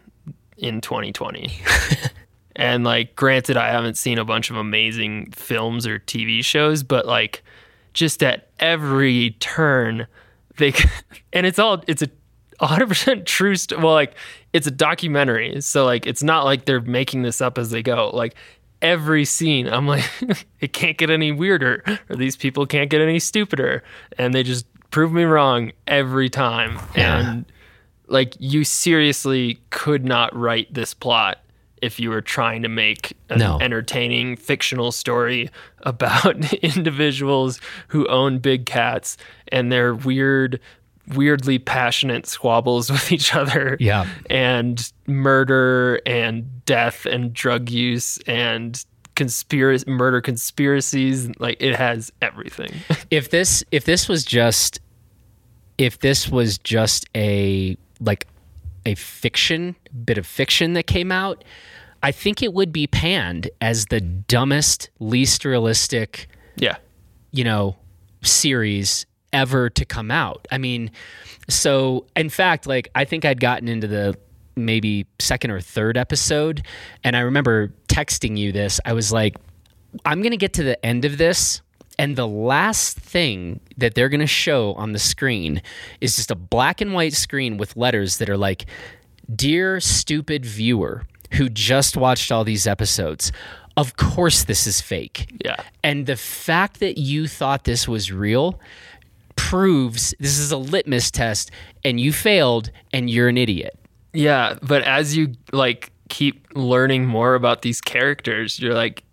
in 0.58 0.82
2020. 0.82 1.52
and 2.56 2.84
like 2.84 3.16
granted 3.16 3.56
I 3.56 3.70
haven't 3.70 3.98
seen 3.98 4.18
a 4.18 4.26
bunch 4.26 4.50
of 4.50 4.58
amazing 4.58 5.32
films 5.32 5.88
or 5.88 6.00
TV 6.00 6.44
shows, 6.44 6.84
but 6.84 7.06
like 7.06 7.44
just 7.98 8.22
at 8.22 8.50
every 8.60 9.32
turn 9.40 10.06
they 10.58 10.72
and 11.34 11.48
it's 11.48 11.58
all 11.58 11.84
it's 11.88 12.04
a 12.04 12.10
100% 12.62 13.26
true 13.26 13.56
st- 13.56 13.82
well 13.82 13.94
like 13.94 14.14
it's 14.54 14.68
a 14.68 14.72
documentary 14.72 15.60
so 15.62 15.84
like 15.84 16.06
it's 16.06 16.22
not 16.22 16.46
like 16.46 16.66
they're 16.66 16.80
making 16.82 17.24
this 17.24 17.42
up 17.42 17.58
as 17.58 17.72
they 17.72 17.82
go 17.82 18.12
like 18.14 18.36
every 18.84 19.26
scene 19.26 19.68
i'm 19.68 19.88
like 19.88 20.04
it 20.60 20.74
can't 20.74 20.98
get 21.00 21.10
any 21.10 21.32
weirder 21.32 21.84
or 22.08 22.16
these 22.16 22.36
people 22.36 22.68
can't 22.68 22.92
get 22.92 23.02
any 23.02 23.18
stupider 23.18 23.84
and 24.20 24.32
they 24.36 24.44
just 24.44 24.68
prove 24.92 25.12
me 25.12 25.24
wrong 25.24 25.72
every 25.88 26.30
time 26.30 26.80
Yeah. 26.96 27.32
and 27.32 27.46
like 28.08 28.36
you 28.40 28.64
seriously 28.64 29.60
could 29.72 30.06
not 30.06 30.36
write 30.36 30.72
this 30.72 30.94
plot 30.94 31.40
if 31.88 32.00
you 32.00 32.10
were 32.12 32.22
trying 32.22 32.62
to 32.62 32.70
make 32.70 33.18
an 33.30 33.40
No. 33.40 33.58
entertaining 33.60 34.36
fictional 34.36 34.92
story 34.92 35.50
about 35.82 36.54
individuals 36.64 37.60
who 37.88 38.06
own 38.08 38.38
big 38.40 38.66
cats 38.68 39.18
and 39.52 39.72
their 39.72 39.96
weird 39.96 40.60
weirdly 41.16 41.58
passionate 41.58 42.28
squabbles 42.28 42.92
with 42.96 43.12
each 43.12 43.34
other 43.34 43.78
Yeah. 43.80 44.06
and 44.30 44.92
murder 45.08 46.02
and 46.06 46.66
death 46.66 47.06
and 47.06 47.34
drug 47.34 47.70
use 47.70 48.20
and 48.28 48.84
conspiracy 49.16 49.90
murder 49.90 50.22
conspiracies 50.22 51.28
like 51.40 51.58
it 51.60 51.76
has 51.76 52.12
everything 52.22 52.72
if 53.10 53.32
this 53.32 53.64
if 53.72 53.86
this 53.86 54.08
was 54.08 54.24
just 54.24 54.80
if 55.80 55.98
this 56.00 56.30
was 56.30 56.58
just 56.60 57.06
a 57.16 57.76
like 58.00 58.28
a 58.86 58.94
fiction 58.96 59.76
bit 60.06 60.18
of 60.20 60.28
fiction 60.28 60.74
that 60.74 60.86
came 60.88 61.12
out 61.12 61.44
i 62.08 62.12
think 62.12 62.42
it 62.42 62.54
would 62.54 62.72
be 62.72 62.88
panned 62.88 63.50
as 63.62 63.86
the 63.88 64.02
dumbest 64.02 64.90
least 65.00 65.46
realistic 65.46 66.28
yeah. 66.56 66.78
you 67.32 67.44
know 67.44 67.76
series 68.24 69.06
ever 69.34 69.70
to 69.70 69.86
come 69.86 70.10
out. 70.10 70.48
I 70.52 70.58
mean 70.58 70.92
so 71.50 72.06
in 72.16 72.30
fact 72.30 72.66
like 72.66 72.90
i 72.96 73.06
think 73.06 73.24
i'd 73.24 73.40
gotten 73.40 73.68
into 73.68 73.88
the 73.88 74.18
maybe 74.56 75.06
second 75.20 75.52
or 75.52 75.62
third 75.62 75.98
episode 75.98 76.66
and 77.04 77.16
i 77.16 77.20
remember 77.20 77.72
texting 77.98 78.38
you 78.38 78.52
this. 78.52 78.80
I 78.86 78.94
was 78.94 79.12
like 79.12 79.36
I'm 80.06 80.22
going 80.22 80.32
to 80.32 80.38
get 80.38 80.54
to 80.54 80.64
the 80.64 80.86
end 80.86 81.06
of 81.06 81.18
this, 81.18 81.62
and 81.98 82.16
the 82.16 82.28
last 82.28 83.00
thing 83.00 83.60
that 83.78 83.96
they're 83.96 84.10
going 84.10 84.20
to 84.20 84.28
show 84.28 84.74
on 84.76 84.92
the 84.92 85.00
screen 85.00 85.62
is 86.02 86.16
just 86.16 86.30
a 86.30 86.36
black 86.36 86.82
and 86.82 86.94
white 86.94 87.14
screen 87.14 87.58
with 87.58 87.76
letters 87.76 88.18
that 88.18 88.30
are 88.30 88.38
like, 88.38 88.68
Dear 89.34 89.80
stupid 89.80 90.46
viewer 90.46 91.04
who 91.34 91.50
just 91.50 91.98
watched 91.98 92.32
all 92.32 92.44
these 92.44 92.68
episodes, 92.68 93.32
of 93.76 93.98
course 93.98 94.44
this 94.44 94.68
is 94.68 94.82
fake. 94.82 95.30
yeah 95.44 95.56
And 95.84 96.06
the 96.06 96.16
fact 96.16 96.80
that 96.80 96.98
you 96.98 97.28
thought 97.28 97.64
this 97.64 97.88
was 97.88 98.12
real 98.12 98.60
proves 99.36 100.14
this 100.20 100.38
is 100.38 100.52
a 100.52 100.58
litmus 100.58 101.12
test, 101.12 101.52
and 101.86 102.00
you 102.00 102.12
failed, 102.12 102.72
and 102.92 103.10
you're 103.10 103.30
an 103.30 103.38
idiot. 103.38 103.78
Yeah, 104.14 104.58
but 104.62 104.82
as 104.82 105.16
you 105.16 105.36
like 105.54 105.92
keep 106.10 106.48
learning 106.56 107.06
more 107.06 107.36
about 107.36 107.62
these 107.62 107.80
characters, 107.80 108.60
you're 108.60 108.74
like, 108.74 109.04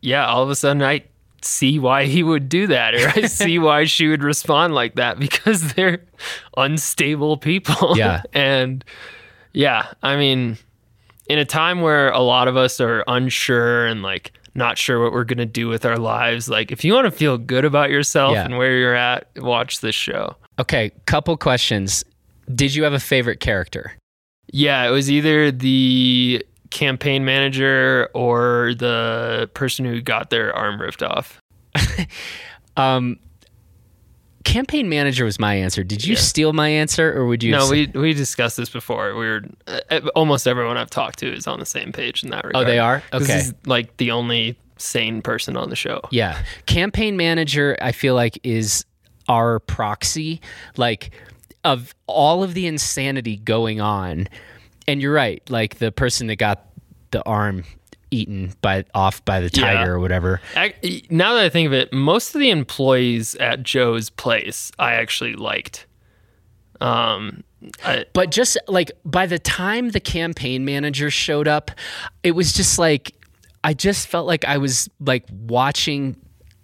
yeah, 0.00 0.26
all 0.26 0.42
of 0.42 0.50
a 0.50 0.54
sudden 0.54 0.82
I 0.82 1.02
see 1.42 1.78
why 1.78 2.04
he 2.04 2.22
would 2.22 2.48
do 2.48 2.68
that, 2.68 2.94
or 2.94 3.08
I 3.16 3.26
see 3.26 3.58
why 3.58 3.84
she 3.84 4.08
would 4.08 4.22
respond 4.22 4.74
like 4.74 4.94
that 4.94 5.18
because 5.18 5.74
they're 5.74 6.04
unstable 6.56 7.36
people. 7.36 7.96
Yeah. 7.96 8.22
and 8.32 8.84
yeah, 9.52 9.88
I 10.02 10.16
mean, 10.16 10.58
in 11.28 11.38
a 11.38 11.44
time 11.44 11.80
where 11.80 12.10
a 12.10 12.20
lot 12.20 12.48
of 12.48 12.56
us 12.56 12.80
are 12.80 13.04
unsure 13.06 13.86
and 13.86 14.02
like 14.02 14.32
not 14.54 14.76
sure 14.76 15.02
what 15.02 15.12
we're 15.12 15.24
gonna 15.24 15.46
do 15.46 15.68
with 15.68 15.84
our 15.86 15.96
lives. 15.96 16.48
Like, 16.48 16.70
if 16.72 16.84
you 16.84 16.92
want 16.92 17.06
to 17.06 17.10
feel 17.10 17.38
good 17.38 17.64
about 17.64 17.90
yourself 17.90 18.34
Yeah. 18.34 18.44
and 18.44 18.58
where 18.58 18.76
you're 18.76 18.94
at, 18.94 19.28
watch 19.36 19.80
this 19.80 19.94
show. 19.94 20.36
Okay, 20.58 20.90
couple 21.06 21.36
questions. 21.38 22.04
Did 22.54 22.74
you 22.74 22.82
have 22.84 22.92
a 22.92 23.00
favorite 23.00 23.40
character? 23.40 23.92
Yeah, 24.52 24.86
it 24.86 24.90
was 24.90 25.10
either 25.10 25.50
the 25.50 26.44
campaign 26.70 27.24
manager 27.24 28.08
or 28.12 28.74
the 28.74 29.48
person 29.54 29.84
who 29.86 30.02
got 30.02 30.28
their 30.30 30.54
arm 30.54 30.80
ripped 30.80 31.02
off. 31.02 31.40
Um, 32.76 33.18
campaign 34.44 34.88
manager 34.88 35.24
was 35.24 35.38
my 35.38 35.54
answer. 35.54 35.84
Did 35.84 36.04
you 36.04 36.16
steal 36.16 36.52
my 36.52 36.68
answer, 36.68 37.16
or 37.16 37.26
would 37.26 37.42
you? 37.42 37.52
No, 37.52 37.68
we 37.70 37.86
we 37.86 38.14
discussed 38.14 38.56
this 38.56 38.70
before. 38.70 39.14
We 39.14 39.26
were 39.26 39.42
uh, 39.66 40.00
almost 40.14 40.46
everyone 40.46 40.76
I've 40.76 40.90
talked 40.90 41.18
to 41.20 41.32
is 41.32 41.46
on 41.46 41.58
the 41.58 41.66
same 41.66 41.92
page 41.92 42.22
in 42.24 42.30
that 42.30 42.44
regard. 42.44 42.64
Oh, 42.64 42.68
they 42.68 42.78
are? 42.78 43.02
Okay. 43.12 43.34
he's 43.34 43.54
like 43.66 43.96
the 43.98 44.10
only 44.10 44.58
sane 44.82 45.22
person 45.22 45.56
on 45.56 45.70
the 45.70 45.76
show. 45.76 46.00
Yeah. 46.10 46.42
Campaign 46.66 47.16
manager, 47.16 47.76
I 47.80 47.92
feel 47.92 48.14
like, 48.14 48.38
is 48.42 48.84
our 49.28 49.60
proxy, 49.60 50.40
like, 50.76 51.10
of 51.64 51.94
all 52.06 52.42
of 52.42 52.54
the 52.54 52.66
insanity 52.66 53.36
going 53.36 53.80
on. 53.80 54.28
And 54.88 55.00
you're 55.00 55.14
right. 55.14 55.42
Like, 55.48 55.78
the 55.78 55.92
person 55.92 56.26
that 56.26 56.36
got 56.36 56.66
the 57.12 57.24
arm 57.24 57.64
eaten 58.12 58.52
by 58.60 58.84
off 58.94 59.24
by 59.24 59.40
the 59.40 59.50
tiger 59.50 59.80
Yeah. 59.80 59.86
or 59.86 59.98
whatever. 59.98 60.40
Ac- 60.56 61.06
Now 61.10 61.34
that 61.34 61.44
I 61.44 61.48
think 61.48 61.66
of 61.66 61.72
it, 61.72 61.92
most 61.92 62.34
of 62.34 62.40
the 62.40 62.50
employees 62.50 63.34
at 63.36 63.62
Joe's 63.62 64.10
place 64.10 64.70
I 64.78 64.92
actually 64.94 65.34
liked. 65.34 65.86
Um, 66.80 67.44
I, 67.84 68.04
But 68.12 68.30
just 68.30 68.56
like 68.68 68.90
by 69.04 69.26
the 69.26 69.38
time 69.38 69.90
the 69.90 70.00
campaign 70.00 70.64
manager 70.64 71.10
showed 71.10 71.46
up, 71.48 71.70
it 72.22 72.32
was 72.32 72.52
just 72.52 72.78
like 72.78 73.14
I 73.64 73.74
just 73.74 74.08
felt 74.08 74.26
like 74.26 74.44
I 74.44 74.58
was 74.58 74.88
like 75.00 75.24
watching 75.30 76.16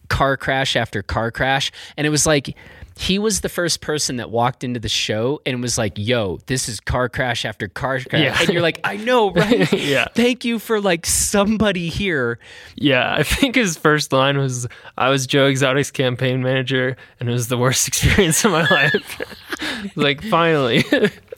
car 0.09 0.37
crash 0.37 0.75
after 0.75 1.03
car 1.03 1.31
crash. 1.31 1.71
And 1.97 2.07
it 2.07 2.11
was 2.11 2.27
like 2.27 2.57
he 3.01 3.17
was 3.17 3.43
the 3.43 3.49
first 3.49 3.81
person 3.81 4.17
that 4.17 4.29
walked 4.29 4.65
into 4.65 4.81
the 4.81 4.89
show 4.89 5.41
and 5.47 5.63
was 5.63 5.79
like, 5.79 5.93
yo, 5.97 6.41
this 6.47 6.69
is 6.69 6.81
car 6.81 7.09
crash 7.09 7.45
after 7.45 7.69
car 7.69 8.01
crash. 8.01 8.21
Yeah. 8.21 8.37
And 8.41 8.49
you're 8.49 8.61
like, 8.61 8.81
I 8.83 8.97
know, 8.97 9.31
right? 9.35 9.73
Yeah. 9.73 10.09
Thank 10.17 10.45
you 10.45 10.59
for 10.59 10.81
like 10.81 11.07
somebody 11.07 11.91
here. 11.91 12.41
yeah, 12.75 13.15
I 13.15 13.23
think 13.23 13.55
his 13.55 13.77
first 13.77 14.13
line 14.13 14.37
was, 14.37 14.67
"I 14.97 15.11
was 15.11 15.29
Joe 15.29 15.47
Exotic's 15.47 15.93
campaign 15.93 16.43
manager, 16.43 16.97
and 17.21 17.29
it 17.29 17.33
was 17.33 17.47
the 17.47 17.57
worst 17.57 17.87
experience 17.89 18.45
of 18.45 18.51
my 18.51 18.67
life." 18.69 19.93
like, 19.97 20.21
finally, 20.25 20.83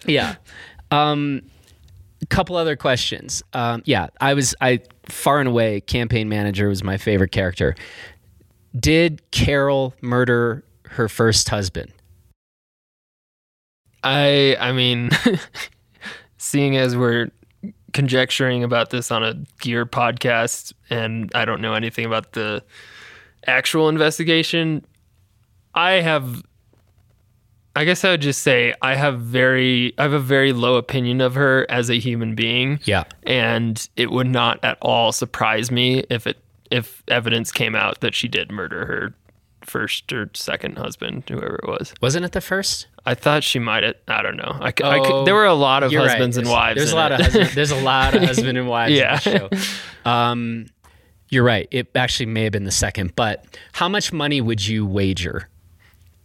Yeah. 0.06 0.36
Um, 0.90 1.42
a 2.22 2.26
couple 2.26 2.56
other 2.56 2.74
questions. 2.74 3.42
Um, 3.52 3.82
yeah, 3.84 4.06
I 4.18 4.32
was 4.32 4.54
I 4.62 4.80
far 5.10 5.40
and 5.40 5.48
away 5.50 5.82
campaign 5.82 6.30
manager 6.30 6.68
was 6.68 6.82
my 6.82 6.96
favorite 6.96 7.32
character. 7.32 7.74
Did 8.78 9.30
Carole 9.30 9.94
murder 10.00 10.64
her 10.90 11.08
first 11.08 11.48
husband? 11.48 11.92
I 14.02 14.56
I 14.58 14.72
mean, 14.72 15.10
seeing 16.38 16.76
as 16.76 16.96
we're 16.96 17.30
conjecturing 17.92 18.64
about 18.64 18.90
this 18.90 19.10
on 19.10 19.24
a 19.24 19.34
gear 19.60 19.84
podcast 19.84 20.72
and 20.88 21.30
I 21.34 21.44
don't 21.44 21.60
know 21.60 21.74
anything 21.74 22.04
about 22.04 22.32
the 22.32 22.62
actual 23.46 23.88
investigation, 23.88 24.84
I 25.74 25.92
have 25.92 26.42
I 27.76 27.84
guess 27.84 28.04
I 28.04 28.10
would 28.10 28.20
just 28.20 28.42
say 28.42 28.74
I 28.82 28.96
have 28.96 29.20
very 29.20 29.94
I 29.96 30.02
have 30.02 30.12
a 30.12 30.18
very 30.18 30.52
low 30.52 30.76
opinion 30.76 31.20
of 31.20 31.34
her 31.34 31.66
as 31.68 31.88
a 31.88 31.98
human 31.98 32.34
being. 32.34 32.80
Yeah. 32.84 33.04
And 33.24 33.88
it 33.96 34.10
would 34.10 34.26
not 34.26 34.58
at 34.64 34.78
all 34.80 35.12
surprise 35.12 35.70
me 35.70 36.04
if 36.10 36.26
it 36.26 36.38
if 36.70 37.02
evidence 37.08 37.52
came 37.52 37.74
out 37.74 38.00
that 38.00 38.14
she 38.14 38.28
did 38.28 38.50
murder 38.50 38.86
her 38.86 39.14
first 39.64 40.12
or 40.12 40.30
second 40.34 40.78
husband, 40.78 41.24
whoever 41.28 41.56
it 41.62 41.68
was. 41.68 41.92
Wasn't 42.00 42.24
it 42.24 42.32
the 42.32 42.40
first? 42.40 42.86
I 43.06 43.14
thought 43.14 43.42
she 43.44 43.58
might 43.58 43.82
have. 43.82 43.94
I 44.08 44.22
don't 44.22 44.36
know. 44.36 44.56
I, 44.60 44.70
c- 44.70 44.84
I 44.84 44.98
Oh, 44.98 45.24
there 45.24 45.34
were 45.34 45.46
a 45.46 45.54
lot 45.54 45.82
of 45.82 45.92
You're 45.92 46.02
right. 46.02 46.10
husbands 46.10 46.36
and 46.36 46.48
wives. 46.48 46.76
There's 46.78 46.92
a 46.92 46.96
lot 46.96 47.12
it. 47.12 47.20
of 47.20 47.26
husband, 47.26 47.50
there's 47.54 47.70
a 47.70 47.80
lot 47.82 48.14
of 48.14 48.22
husband 48.22 48.56
and 48.58 48.68
wives 48.68 48.92
Yeah. 48.92 49.18
in 49.26 49.48
the 49.50 49.56
show. 50.04 50.10
Um, 50.10 50.66
you're 51.28 51.44
right. 51.44 51.68
It 51.70 51.88
actually 51.94 52.26
may 52.26 52.42
have 52.44 52.52
been 52.52 52.64
the 52.64 52.70
second, 52.70 53.14
but 53.16 53.44
how 53.72 53.88
much 53.88 54.12
money 54.12 54.40
would 54.40 54.66
you 54.66 54.84
wager? 54.86 55.48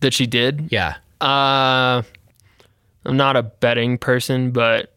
that 0.02 0.14
she 0.14 0.28
did. 0.28 0.68
Yeah. 0.72 0.96
Uh, 1.22 2.02
I'm 3.06 3.18
not 3.18 3.36
a 3.36 3.44
betting 3.44 3.98
person, 3.98 4.52
but 4.52 4.94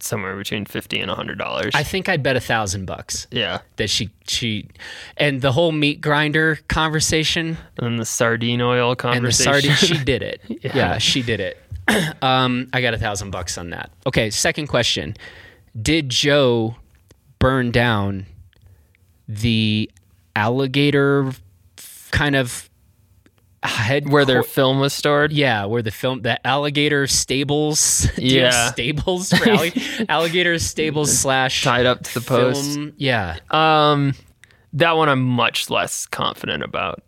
somewhere 0.00 0.36
between 0.36 0.64
fifty 0.64 1.00
and 1.00 1.10
hundred 1.10 1.38
dollars. 1.38 1.72
I 1.74 1.82
think 1.82 2.08
I'd 2.08 2.22
bet 2.22 2.36
a 2.36 2.40
thousand 2.40 2.86
bucks 2.86 3.26
Yeah, 3.30 3.60
that 3.76 3.90
she 3.90 4.10
she 4.26 4.68
and 5.16 5.40
the 5.42 5.52
whole 5.52 5.72
meat 5.72 6.00
grinder 6.00 6.58
conversation. 6.68 7.56
And 7.78 7.98
the 7.98 8.04
sardine 8.04 8.60
oil 8.60 8.94
conversation 8.96 9.52
and 9.54 9.64
the 9.64 9.72
sardine 9.76 9.98
she 9.98 10.04
did 10.04 10.22
it. 10.22 10.40
Yeah. 10.74 10.98
she 10.98 11.22
did 11.22 11.40
it. 11.40 11.58
Um 12.22 12.68
i 12.72 12.80
got 12.80 12.94
a 12.94 12.98
thousand 12.98 13.30
bucks 13.32 13.58
on 13.58 13.70
that. 13.70 13.90
Okay 14.06 14.30
second 14.30 14.68
question. 14.68 15.16
Did 15.80 16.08
joe 16.08 16.76
burn 17.38 17.70
down 17.72 18.26
the 19.28 19.90
alligator 20.36 21.32
kind 22.12 22.36
of 22.36 22.69
head 23.68 24.08
where 24.08 24.24
their 24.24 24.42
film 24.42 24.80
was 24.80 24.92
stored. 24.94 25.32
yeah 25.32 25.64
where 25.66 25.82
the 25.82 25.90
film 25.90 26.22
the 26.22 26.44
alligator 26.46 27.06
stables 27.06 28.08
Do 28.16 28.22
you 28.24 28.42
have 28.44 28.52
Yeah. 28.54 28.70
stables 28.70 29.32
alli- 29.32 29.72
alligator 30.08 30.58
stables 30.58 31.16
slash 31.18 31.62
Tied 31.62 31.84
up 31.86 32.02
to 32.04 32.14
the 32.14 32.20
post. 32.22 32.74
film 32.74 32.92
yeah 32.96 33.36
Um, 33.50 34.14
that 34.72 34.96
one 34.96 35.08
I'm 35.08 35.22
much 35.22 35.68
less 35.68 36.06
confident 36.06 36.62
about. 36.62 37.02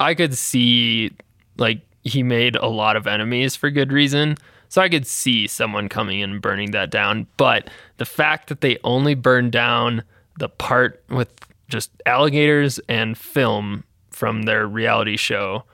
I 0.00 0.14
could 0.14 0.36
see 0.38 1.10
like 1.56 1.80
he 2.04 2.22
made 2.22 2.56
a 2.56 2.68
lot 2.68 2.96
of 2.96 3.06
enemies 3.06 3.56
for 3.56 3.68
good 3.70 3.92
reason. 3.92 4.36
So 4.70 4.80
I 4.80 4.88
could 4.88 5.06
see 5.06 5.46
someone 5.46 5.88
coming 5.88 6.20
in 6.20 6.30
and 6.30 6.40
burning 6.42 6.70
that 6.70 6.90
down. 6.90 7.26
But 7.36 7.68
the 7.96 8.04
fact 8.04 8.48
that 8.48 8.60
they 8.60 8.78
only 8.84 9.14
burned 9.14 9.50
down 9.50 10.04
the 10.38 10.48
part 10.48 11.02
with 11.08 11.28
just 11.68 11.90
alligators 12.06 12.78
and 12.88 13.18
film 13.18 13.82
from 14.10 14.42
their 14.42 14.66
reality 14.66 15.16
show 15.16 15.64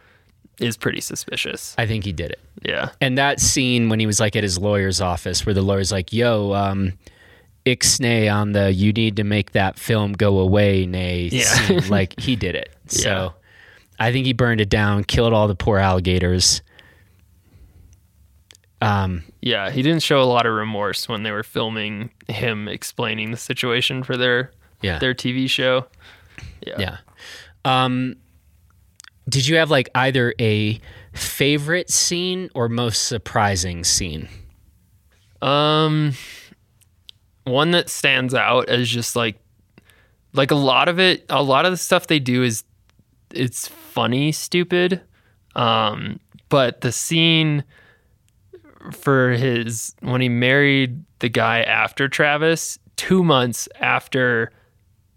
is 0.60 0.76
pretty 0.76 1.00
suspicious. 1.00 1.74
i 1.78 1.86
think 1.86 2.04
he 2.04 2.12
did 2.12 2.30
it 2.30 2.40
Yeah. 2.62 2.90
And 3.00 3.18
that 3.18 3.40
scene 3.40 3.88
when 3.88 4.00
he 4.00 4.06
was 4.06 4.20
like 4.20 4.36
at 4.36 4.42
his 4.42 4.58
lawyer's 4.58 5.00
office, 5.00 5.44
where 5.44 5.52
the 5.54 5.60
lawyer's 5.62 5.92
like, 5.92 6.12
"Yo, 6.14 6.52
um, 6.54 6.92
ixnay 7.66 8.32
on 8.32 8.52
the 8.52 8.72
you 8.72 8.92
need 8.92 9.16
to 9.16 9.24
make 9.24 9.52
that 9.52 9.78
film 9.78 10.12
go 10.12 10.38
away, 10.38 10.86
nay." 10.86 11.28
Yeah. 11.32 11.42
scene, 11.44 11.88
like 11.88 12.18
he 12.18 12.36
did 12.36 12.54
it. 12.54 12.70
So 12.88 13.08
Yeah. 13.10 13.28
I 13.98 14.12
think 14.12 14.24
he 14.26 14.32
burned 14.32 14.60
it 14.60 14.70
down, 14.70 15.04
killed 15.04 15.32
all 15.34 15.46
the 15.48 15.54
poor 15.54 15.78
alligators. 15.78 16.62
Um, 18.80 19.24
Yeah. 19.40 19.70
He 19.70 19.82
didn't 19.82 20.02
show 20.02 20.20
a 20.22 20.24
lot 20.24 20.46
of 20.46 20.52
remorse 20.54 21.08
when 21.08 21.22
they 21.22 21.30
were 21.30 21.42
filming 21.42 22.10
him 22.28 22.68
explaining 22.68 23.30
the 23.30 23.36
situation 23.36 24.02
for 24.02 24.16
their 24.16 24.52
yeah, 24.82 24.98
their 24.98 25.14
TV 25.14 25.48
show. 25.48 25.86
yeah. 26.66 26.98
Um, 27.64 28.16
did 29.28 29.46
you 29.46 29.56
have 29.56 29.70
like 29.70 29.88
either 29.94 30.34
a 30.40 30.80
favorite 31.12 31.90
scene 31.90 32.50
or 32.54 32.68
most 32.68 33.06
surprising 33.06 33.84
scene? 33.84 34.28
Um, 35.40 36.14
one 37.44 37.70
that 37.72 37.88
stands 37.88 38.34
out 38.34 38.68
as 38.68 38.88
just 38.88 39.16
like, 39.16 39.36
like 40.32 40.50
a 40.50 40.56
lot 40.56 40.88
of 40.88 40.98
it, 40.98 41.24
a 41.28 41.42
lot 41.42 41.64
of 41.64 41.70
the 41.70 41.76
stuff 41.76 42.06
they 42.06 42.18
do 42.18 42.42
is, 42.42 42.64
it's 43.32 43.68
funny, 43.68 44.32
stupid. 44.32 45.00
Um, 45.54 46.20
but 46.48 46.80
the 46.80 46.92
scene 46.92 47.64
for 48.92 49.30
his 49.32 49.94
when 50.00 50.20
he 50.20 50.28
married 50.28 51.04
the 51.20 51.28
guy 51.28 51.62
after 51.62 52.08
Travis, 52.08 52.78
two 52.96 53.24
months 53.24 53.68
after 53.80 54.52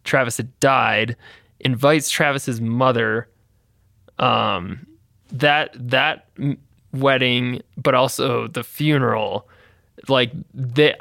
Travis 0.03 0.37
had 0.37 0.57
died, 0.59 1.15
invites 1.59 2.09
Travis's 2.09 2.61
mother. 2.61 3.27
Um, 4.19 4.87
that 5.31 5.71
that 5.89 6.27
wedding, 6.93 7.61
but 7.77 7.93
also 7.93 8.47
the 8.47 8.63
funeral, 8.63 9.47
like 10.07 10.31
they, 10.53 10.95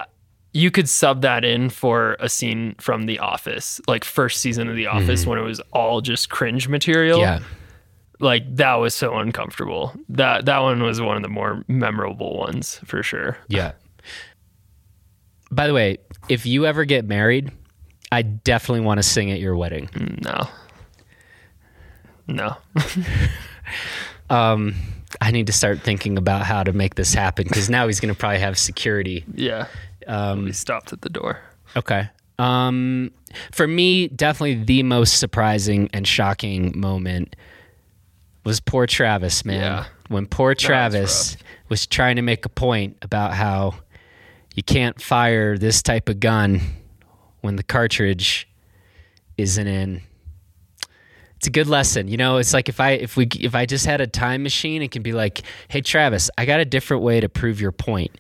you 0.52 0.70
could 0.70 0.88
sub 0.88 1.22
that 1.22 1.44
in 1.44 1.70
for 1.70 2.16
a 2.18 2.28
scene 2.28 2.74
from 2.78 3.06
The 3.06 3.18
Office, 3.18 3.80
like 3.86 4.04
first 4.04 4.40
season 4.40 4.68
of 4.68 4.76
The 4.76 4.86
Office 4.86 5.26
when 5.26 5.38
it 5.38 5.42
was 5.42 5.60
all 5.72 6.00
just 6.00 6.28
cringe 6.30 6.66
material 6.68 7.20
Yeah. 7.20 7.40
like 8.20 8.42
that 8.56 8.74
was 8.74 8.94
so 8.94 9.16
uncomfortable. 9.16 9.94
That 10.08 10.46
that 10.46 10.58
one 10.60 10.82
was 10.82 11.00
one 11.00 11.16
of 11.16 11.22
the 11.22 11.28
more 11.28 11.62
memorable 11.68 12.36
ones 12.38 12.80
for 12.84 13.02
sure. 13.02 13.36
Yeah. 13.48 13.72
By 15.50 15.66
the 15.68 15.74
way, 15.74 15.98
if 16.28 16.44
you 16.46 16.66
ever 16.66 16.84
get 16.84 17.04
married, 17.06 17.52
I 18.10 18.22
definitely 18.22 18.80
want 18.84 18.98
to 18.98 19.02
sing 19.02 19.30
at 19.30 19.38
your 19.38 19.56
wedding. 19.56 19.88
No. 20.22 20.48
No. 22.26 22.56
Um, 24.28 24.74
I 25.20 25.30
need 25.30 25.46
to 25.46 25.52
start 25.52 25.82
thinking 25.82 26.18
about 26.18 26.42
how 26.44 26.64
to 26.64 26.72
make 26.72 26.96
this 26.96 27.14
happen 27.14 27.44
because 27.44 27.70
now 27.70 27.86
he's 27.86 28.00
going 28.00 28.12
to 28.12 28.18
probably 28.18 28.40
have 28.40 28.58
security. 28.58 29.24
Yeah. 29.34 29.68
Um, 30.06 30.44
We 30.44 30.52
stopped 30.52 30.92
at 30.92 31.02
the 31.02 31.08
door. 31.08 31.40
okay. 31.76 32.08
Um, 32.38 33.12
for 33.52 33.66
me, 33.66 34.08
definitely 34.08 34.64
the 34.64 34.82
most 34.82 35.18
surprising 35.18 35.88
and 35.92 36.06
shocking 36.06 36.78
moment 36.78 37.34
was 38.44 38.60
poor 38.60 38.86
Travis, 38.86 39.44
man. 39.44 39.60
Yeah. 39.60 39.84
When 40.08 40.26
poor 40.26 40.54
Travis 40.54 41.36
was 41.68 41.86
trying 41.86 42.16
to 42.16 42.22
make 42.22 42.44
a 42.44 42.48
point 42.50 42.98
about 43.02 43.32
how 43.32 43.74
you 44.54 44.62
can't 44.62 45.00
fire 45.00 45.56
this 45.56 45.82
type 45.82 46.08
of 46.08 46.20
gun 46.20 46.60
when 47.40 47.56
the 47.56 47.62
cartridge 47.62 48.48
isn't 49.38 49.66
in. 49.66 50.02
It's 51.36 51.46
a 51.46 51.50
good 51.50 51.66
lesson. 51.66 52.08
You 52.08 52.16
know, 52.16 52.38
it's 52.38 52.52
like 52.52 52.68
if 52.68 52.80
I 52.80 52.92
if 52.92 53.16
we 53.16 53.28
if 53.38 53.54
I 53.54 53.66
just 53.66 53.86
had 53.86 54.00
a 54.00 54.06
time 54.06 54.42
machine, 54.42 54.82
it 54.82 54.90
can 54.90 55.02
be 55.02 55.12
like, 55.12 55.42
"Hey 55.68 55.80
Travis, 55.80 56.30
I 56.38 56.46
got 56.46 56.60
a 56.60 56.64
different 56.64 57.02
way 57.02 57.20
to 57.20 57.28
prove 57.28 57.60
your 57.60 57.72
point. 57.72 58.18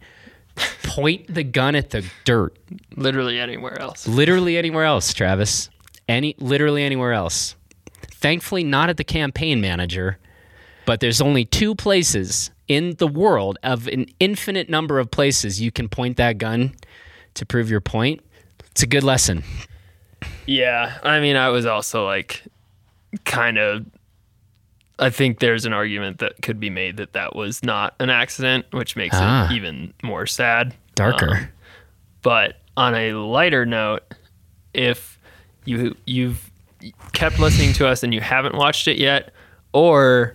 Point 0.82 1.32
the 1.32 1.44
gun 1.44 1.74
at 1.74 1.90
the 1.90 2.04
dirt. 2.24 2.56
Literally 2.96 3.38
anywhere 3.38 3.80
else. 3.80 4.06
Literally 4.06 4.56
anywhere 4.56 4.84
else, 4.84 5.12
Travis. 5.12 5.70
Any 6.08 6.34
literally 6.38 6.82
anywhere 6.82 7.12
else. 7.12 7.56
Thankfully 8.10 8.64
not 8.64 8.88
at 8.88 8.96
the 8.96 9.04
campaign 9.04 9.60
manager, 9.60 10.18
but 10.86 11.00
there's 11.00 11.20
only 11.20 11.44
two 11.44 11.74
places 11.74 12.50
in 12.68 12.94
the 12.98 13.06
world 13.06 13.58
of 13.62 13.86
an 13.88 14.06
infinite 14.18 14.68
number 14.68 14.98
of 14.98 15.10
places 15.10 15.60
you 15.60 15.70
can 15.70 15.88
point 15.88 16.16
that 16.16 16.38
gun 16.38 16.74
to 17.34 17.46
prove 17.46 17.70
your 17.70 17.80
point. 17.80 18.20
It's 18.70 18.82
a 18.82 18.86
good 18.86 19.04
lesson. 19.04 19.42
Yeah, 20.46 20.98
I 21.02 21.20
mean, 21.20 21.36
I 21.36 21.48
was 21.48 21.66
also 21.66 22.04
like, 22.04 22.42
kind 23.24 23.58
of. 23.58 23.86
I 24.98 25.10
think 25.10 25.40
there's 25.40 25.66
an 25.66 25.74
argument 25.74 26.20
that 26.20 26.40
could 26.40 26.58
be 26.58 26.70
made 26.70 26.96
that 26.96 27.12
that 27.12 27.36
was 27.36 27.62
not 27.62 27.94
an 28.00 28.08
accident, 28.08 28.64
which 28.70 28.96
makes 28.96 29.14
Ah. 29.18 29.46
it 29.50 29.54
even 29.54 29.92
more 30.02 30.26
sad. 30.26 30.74
Darker. 30.94 31.36
Um, 31.36 31.48
but 32.22 32.62
on 32.78 32.94
a 32.94 33.12
lighter 33.12 33.66
note, 33.66 34.02
if 34.72 35.18
you 35.66 35.94
you've 36.06 36.50
kept 37.12 37.38
listening 37.38 37.72
to 37.74 37.86
us 37.86 38.02
and 38.02 38.14
you 38.14 38.20
haven't 38.22 38.54
watched 38.54 38.88
it 38.88 38.98
yet, 38.98 39.32
or 39.74 40.34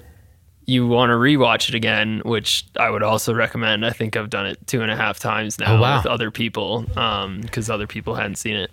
you 0.67 0.85
want 0.85 1.09
to 1.09 1.15
rewatch 1.15 1.67
it 1.69 1.75
again, 1.75 2.21
which 2.23 2.65
I 2.79 2.89
would 2.91 3.01
also 3.03 3.33
recommend. 3.33 3.83
I 3.85 3.89
think 3.89 4.15
I've 4.15 4.29
done 4.29 4.45
it 4.45 4.59
two 4.67 4.81
and 4.83 4.91
a 4.91 4.95
half 4.95 5.17
times 5.17 5.59
now 5.59 5.75
Oh, 5.77 5.81
wow. 5.81 5.97
with 5.97 6.05
other 6.05 6.29
people 6.29 6.83
because 7.41 7.67
other 7.69 7.87
people 7.87 8.13
hadn't 8.13 8.35
seen 8.35 8.55
it. 8.55 8.71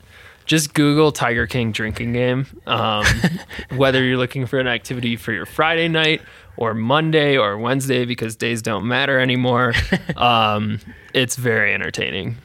Just 0.49 0.73
Google 0.73 1.13
Tiger 1.13 1.47
King 1.47 1.73
drinking 1.73 2.15
game. 2.15 2.47
Um, 2.67 3.05
whether 3.77 4.03
you're 4.03 4.17
looking 4.17 4.47
for 4.47 4.59
an 4.59 4.67
activity 4.67 5.15
for 5.15 5.31
your 5.33 5.45
Friday 5.45 5.89
night 5.89 6.23
or 6.57 6.73
Monday 6.73 7.37
or 7.37 7.59
Wednesday, 7.59 8.07
because 8.07 8.35
days 8.35 8.63
don't 8.63 8.89
matter 8.89 9.21
anymore, 9.21 9.75
um, 10.17 10.81
it's 11.13 11.37
very 11.37 11.75
entertaining. 11.75 12.39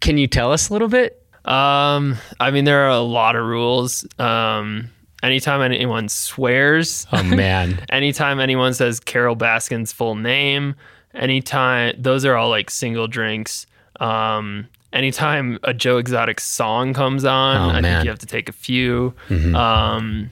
Can 0.00 0.16
you 0.16 0.28
tell 0.28 0.52
us 0.52 0.68
a 0.68 0.72
little 0.72 0.86
bit? 0.86 1.20
Um, 1.44 2.16
I 2.38 2.52
mean, 2.52 2.64
there 2.64 2.84
are 2.86 2.90
a 2.90 3.00
lot 3.00 3.34
of 3.34 3.44
rules. 3.44 4.06
Um, 4.20 4.90
anytime 5.20 5.60
anyone 5.60 6.08
swears, 6.08 7.04
Oh 7.12 7.24
man. 7.24 7.80
anytime 7.90 8.38
anyone 8.38 8.74
says 8.74 9.00
Carole 9.00 9.34
Baskin's 9.36 9.92
full 9.92 10.14
name, 10.14 10.76
anytime 11.14 11.94
those 11.98 12.24
are 12.24 12.36
all 12.36 12.48
like 12.48 12.70
single 12.70 13.08
drinks. 13.08 13.66
Um, 13.98 14.68
anytime 14.92 15.58
a 15.62 15.72
Joe 15.74 15.98
Exotic 15.98 16.40
song 16.40 16.94
comes 16.94 17.24
on, 17.24 17.56
Oh, 17.56 17.68
I 17.68 17.72
think 17.74 17.82
man. 17.82 17.96
Mm-hmm. 17.98 18.04
you 18.04 18.10
have 18.10 18.18
to 18.20 18.26
take 18.26 18.48
a 18.48 18.52
few. 18.52 19.14
Um, 19.30 20.30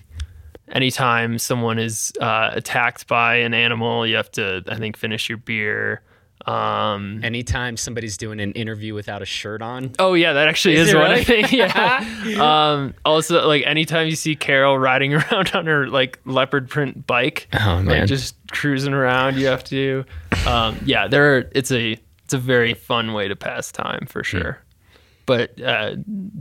anytime 0.69 1.39
someone 1.39 1.79
is 1.79 2.13
uh, 2.21 2.51
attacked 2.53 3.07
by 3.07 3.37
an 3.37 3.55
animal, 3.55 4.07
you 4.07 4.17
have 4.17 4.31
to, 4.33 4.63
I 4.69 4.77
think, 4.77 4.97
finish 4.97 5.29
your 5.29 5.39
beer. 5.39 6.03
Um, 6.45 7.23
Anytime 7.25 7.77
somebody's 7.77 8.17
doing 8.17 8.39
an 8.41 8.53
interview 8.53 8.95
without 8.95 9.21
a 9.21 9.25
shirt 9.25 9.63
on. 9.63 9.93
Oh 9.99 10.15
yeah, 10.15 10.35
that 10.35 10.47
actually 10.47 10.77
Is 10.77 10.89
is, 10.89 10.95
it 10.95 10.97
one 10.97 11.11
really? 11.11 11.25
thing. 11.25 11.47
Yeah. 11.51 12.05
um, 12.73 12.95
also, 13.05 13.49
like 13.49 13.65
anytime 13.67 14.07
you 14.07 14.15
see 14.15 14.37
Carole 14.37 14.79
riding 14.79 15.15
around 15.15 15.51
on 15.55 15.67
her 15.67 15.89
like 15.89 16.21
leopard 16.25 16.69
print 16.69 17.05
bike, 17.05 17.49
Oh, 17.53 17.83
man. 17.83 17.87
like 17.87 18.07
just 18.07 18.37
cruising 18.53 18.93
around, 18.93 19.39
you 19.39 19.47
have 19.47 19.65
to. 19.65 20.05
Um, 20.47 20.79
yeah, 20.85 21.09
there. 21.09 21.39
Are, 21.39 21.51
it's 21.53 21.73
a 21.73 21.97
it's 22.27 22.35
a 22.35 22.39
very 22.39 22.75
fun 22.75 23.13
way 23.13 23.29
to 23.29 23.37
pass 23.37 23.71
time 23.71 24.05
for 24.09 24.25
sure, 24.25 24.59
but 25.27 25.61
uh, 25.63 25.95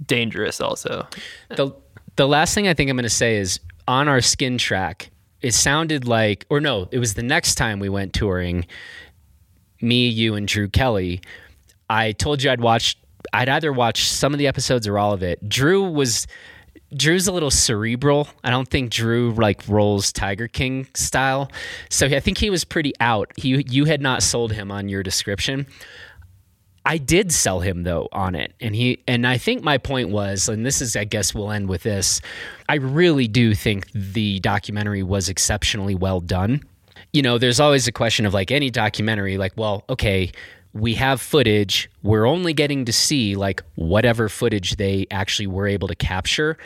dangerous 0.08 0.60
also. 0.60 1.08
the 1.50 1.72
the 2.16 2.28
last 2.28 2.56
thing 2.56 2.68
I 2.68 2.74
think 2.74 2.90
I'm 2.90 2.96
going 2.96 3.04
to 3.04 3.10
say 3.10 3.38
is 3.38 3.60
on 3.88 4.08
our 4.08 4.20
skin 4.20 4.58
track. 4.58 5.12
It 5.42 5.54
sounded 5.54 6.08
like, 6.08 6.48
or 6.50 6.60
no, 6.60 6.90
it 6.92 6.98
was 6.98 7.14
the 7.14 7.22
next 7.22 7.54
time 7.54 7.80
we 7.80 7.88
went 7.88 8.14
touring. 8.14 8.66
Me, 9.80 10.08
you, 10.08 10.34
and 10.34 10.48
Drew 10.48 10.68
Kelly. 10.68 11.22
I 11.88 12.14
told 12.14 12.42
you 12.42 12.50
I'd 12.50 12.62
watch. 12.62 12.98
I'd 13.32 13.48
either 13.50 13.72
watch 13.72 14.10
some 14.10 14.34
of 14.34 14.40
the 14.40 14.48
episodes 14.48 14.88
or 14.88 14.98
all 14.98 15.14
of 15.14 15.22
it. 15.22 15.48
Drew 15.48 15.84
was. 15.84 16.26
Drew's 16.96 17.28
a 17.28 17.32
little 17.32 17.52
cerebral. 17.52 18.28
I 18.44 18.50
don't 18.50 18.68
think 18.68 18.92
Drew 18.92 19.32
like 19.34 19.68
rolls 19.68 20.12
Tiger 20.12 20.48
King 20.48 20.88
style. 20.94 21.52
So 21.90 22.06
I 22.08 22.20
think 22.20 22.38
he 22.38 22.50
was 22.50 22.64
pretty 22.64 22.94
out. 23.00 23.32
He 23.38 23.66
you 23.70 23.86
had 23.86 24.02
not 24.02 24.24
sold 24.24 24.54
him 24.54 24.72
on 24.72 24.90
your 24.90 25.04
description. 25.04 25.68
I 26.86 26.98
did 26.98 27.32
sell 27.32 27.62
him 27.62 27.84
though 27.84 28.08
on 28.12 28.36
it. 28.36 28.54
And 28.62 28.76
he 28.76 29.04
and 29.08 29.26
I 29.26 29.38
think 29.38 29.64
my 29.64 29.78
point 29.78 30.10
was, 30.10 30.48
and 30.48 30.66
this 30.66 30.82
is 30.82 30.96
I 30.96 31.04
guess 31.04 31.34
we'll 31.34 31.52
end 31.52 31.68
with 31.68 31.84
this. 31.84 32.22
I 32.70 32.76
really 32.76 33.28
do 33.28 33.56
think 33.56 33.92
the 33.92 34.40
documentary 34.40 35.04
was 35.04 35.28
exceptionally 35.28 35.96
well 35.96 36.22
done. 36.22 36.62
You 37.12 37.22
know, 37.22 37.38
there's 37.38 37.60
always 37.60 37.88
a 37.88 37.92
question 37.92 38.26
of 38.26 38.34
like 38.34 38.52
any 38.52 38.70
documentary, 38.70 39.38
like, 39.38 39.54
well, 39.56 39.86
okay, 39.90 40.32
we 40.76 40.96
have 40.96 41.22
footage. 41.22 41.90
We're 42.04 42.26
only 42.26 42.54
getting 42.54 42.84
to 42.86 42.94
see 42.94 43.36
like 43.36 43.64
whatever 43.76 44.28
footage 44.28 44.76
they 44.76 45.08
actually 45.10 45.48
were 45.48 45.68
able 45.68 45.88
to 45.88 45.96
capture. 45.96 46.58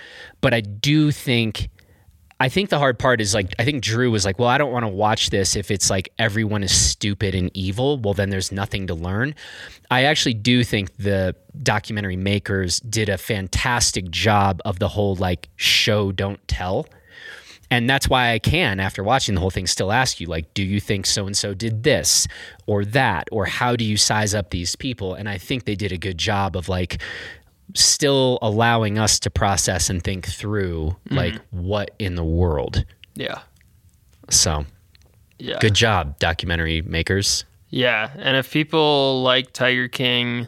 But 0.41 0.53
I 0.53 0.61
do 0.61 1.11
think 1.11 1.69
I 2.39 2.49
think 2.49 2.69
the 2.69 2.79
hard 2.79 2.97
part 2.97 3.21
is 3.21 3.35
like 3.35 3.53
I 3.59 3.65
think 3.65 3.83
Drew 3.83 4.09
was 4.09 4.25
like, 4.25 4.39
well, 4.39 4.49
I 4.49 4.57
don't 4.57 4.71
want 4.71 4.83
to 4.83 4.89
watch 4.89 5.29
this 5.29 5.55
if 5.55 5.69
it's 5.69 5.91
like 5.91 6.09
everyone 6.17 6.63
is 6.63 6.75
stupid 6.75 7.35
and 7.35 7.51
evil. 7.53 7.99
Well, 7.99 8.15
then 8.15 8.31
there's 8.31 8.51
nothing 8.51 8.87
to 8.87 8.95
learn. 8.95 9.35
I 9.91 10.05
actually 10.05 10.33
do 10.33 10.63
think 10.63 10.95
the 10.97 11.35
documentary 11.61 12.17
makers 12.17 12.79
did 12.79 13.09
a 13.09 13.17
fantastic 13.17 14.09
job 14.09 14.59
of 14.65 14.79
the 14.79 14.87
whole 14.87 15.15
like 15.17 15.49
show 15.55 16.11
don't 16.11 16.45
tell. 16.47 16.87
And 17.71 17.89
that's 17.89 18.09
why 18.09 18.31
I 18.31 18.39
can, 18.39 18.79
after 18.79 19.03
watching 19.03 19.35
the 19.35 19.41
whole 19.41 19.51
thing, 19.51 19.67
still 19.67 19.91
ask 19.91 20.19
you, 20.19 20.27
like, 20.27 20.53
do 20.53 20.63
you 20.63 20.79
think 20.79 21.05
so 21.05 21.27
and 21.27 21.37
so 21.37 21.53
did 21.53 21.83
this 21.83 22.27
or 22.65 22.83
that? 22.85 23.27
Or 23.31 23.45
how 23.45 23.75
do 23.75 23.85
you 23.85 23.95
size 23.95 24.33
up 24.33 24.49
these 24.49 24.75
people? 24.75 25.13
And 25.13 25.29
I 25.29 25.37
think 25.37 25.65
they 25.65 25.75
did 25.75 25.91
a 25.91 25.97
good 25.97 26.17
job 26.17 26.55
of 26.55 26.67
like 26.67 26.99
still 27.75 28.39
allowing 28.41 28.97
us 28.97 29.19
to 29.19 29.29
process 29.29 29.89
and 29.89 30.03
think 30.03 30.25
through 30.25 30.95
mm-hmm. 31.05 31.15
like 31.15 31.35
what 31.51 31.91
in 31.99 32.15
the 32.15 32.23
world. 32.23 32.85
Yeah, 33.15 33.41
So 34.29 34.65
yeah, 35.37 35.59
good 35.59 35.73
job, 35.73 36.17
documentary 36.19 36.81
makers. 36.81 37.45
Yeah, 37.69 38.09
and 38.15 38.35
if 38.35 38.51
people 38.51 39.21
like 39.21 39.53
Tiger 39.53 39.87
King, 39.87 40.47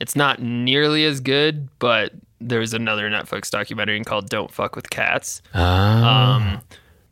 it's 0.00 0.16
not 0.16 0.40
nearly 0.40 1.04
as 1.04 1.20
good, 1.20 1.68
but 1.78 2.12
there's 2.40 2.74
another 2.74 3.08
Netflix 3.10 3.50
documentary 3.50 4.02
called 4.04 4.28
"Don't 4.28 4.52
Fuck 4.52 4.76
with 4.76 4.90
Cats." 4.90 5.42
um, 5.54 6.60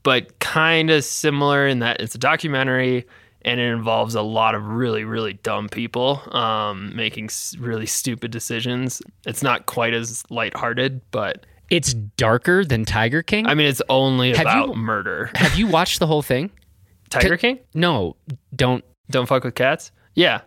but 0.02 0.38
kind 0.38 0.90
of 0.90 1.04
similar 1.04 1.66
in 1.66 1.78
that 1.80 2.00
it's 2.00 2.14
a 2.14 2.18
documentary 2.18 3.06
and 3.42 3.60
it 3.60 3.64
involves 3.72 4.14
a 4.14 4.22
lot 4.22 4.54
of 4.54 4.66
really 4.66 5.04
really 5.04 5.34
dumb 5.34 5.68
people 5.68 6.22
um, 6.34 6.94
making 6.96 7.26
s- 7.26 7.56
really 7.58 7.86
stupid 7.86 8.30
decisions. 8.30 9.02
It's 9.26 9.42
not 9.42 9.66
quite 9.66 9.94
as 9.94 10.22
lighthearted, 10.30 11.00
but 11.10 11.44
It's 11.70 11.94
darker 11.94 12.64
than 12.64 12.84
Tiger 12.84 13.22
King. 13.22 13.46
I 13.46 13.54
mean 13.54 13.66
it's 13.66 13.82
only 13.88 14.30
Have 14.34 14.40
about 14.46 14.68
you- 14.70 14.74
murder. 14.74 15.30
Have 15.36 15.56
you 15.56 15.66
watched 15.66 15.98
the 16.00 16.06
whole 16.06 16.22
thing? 16.22 16.50
Tiger 17.10 17.36
King? 17.36 17.58
No, 17.74 18.16
don't. 18.56 18.84
Don't 19.10 19.26
fuck 19.26 19.44
with 19.44 19.54
cats? 19.54 19.92
Yeah. 20.14 20.40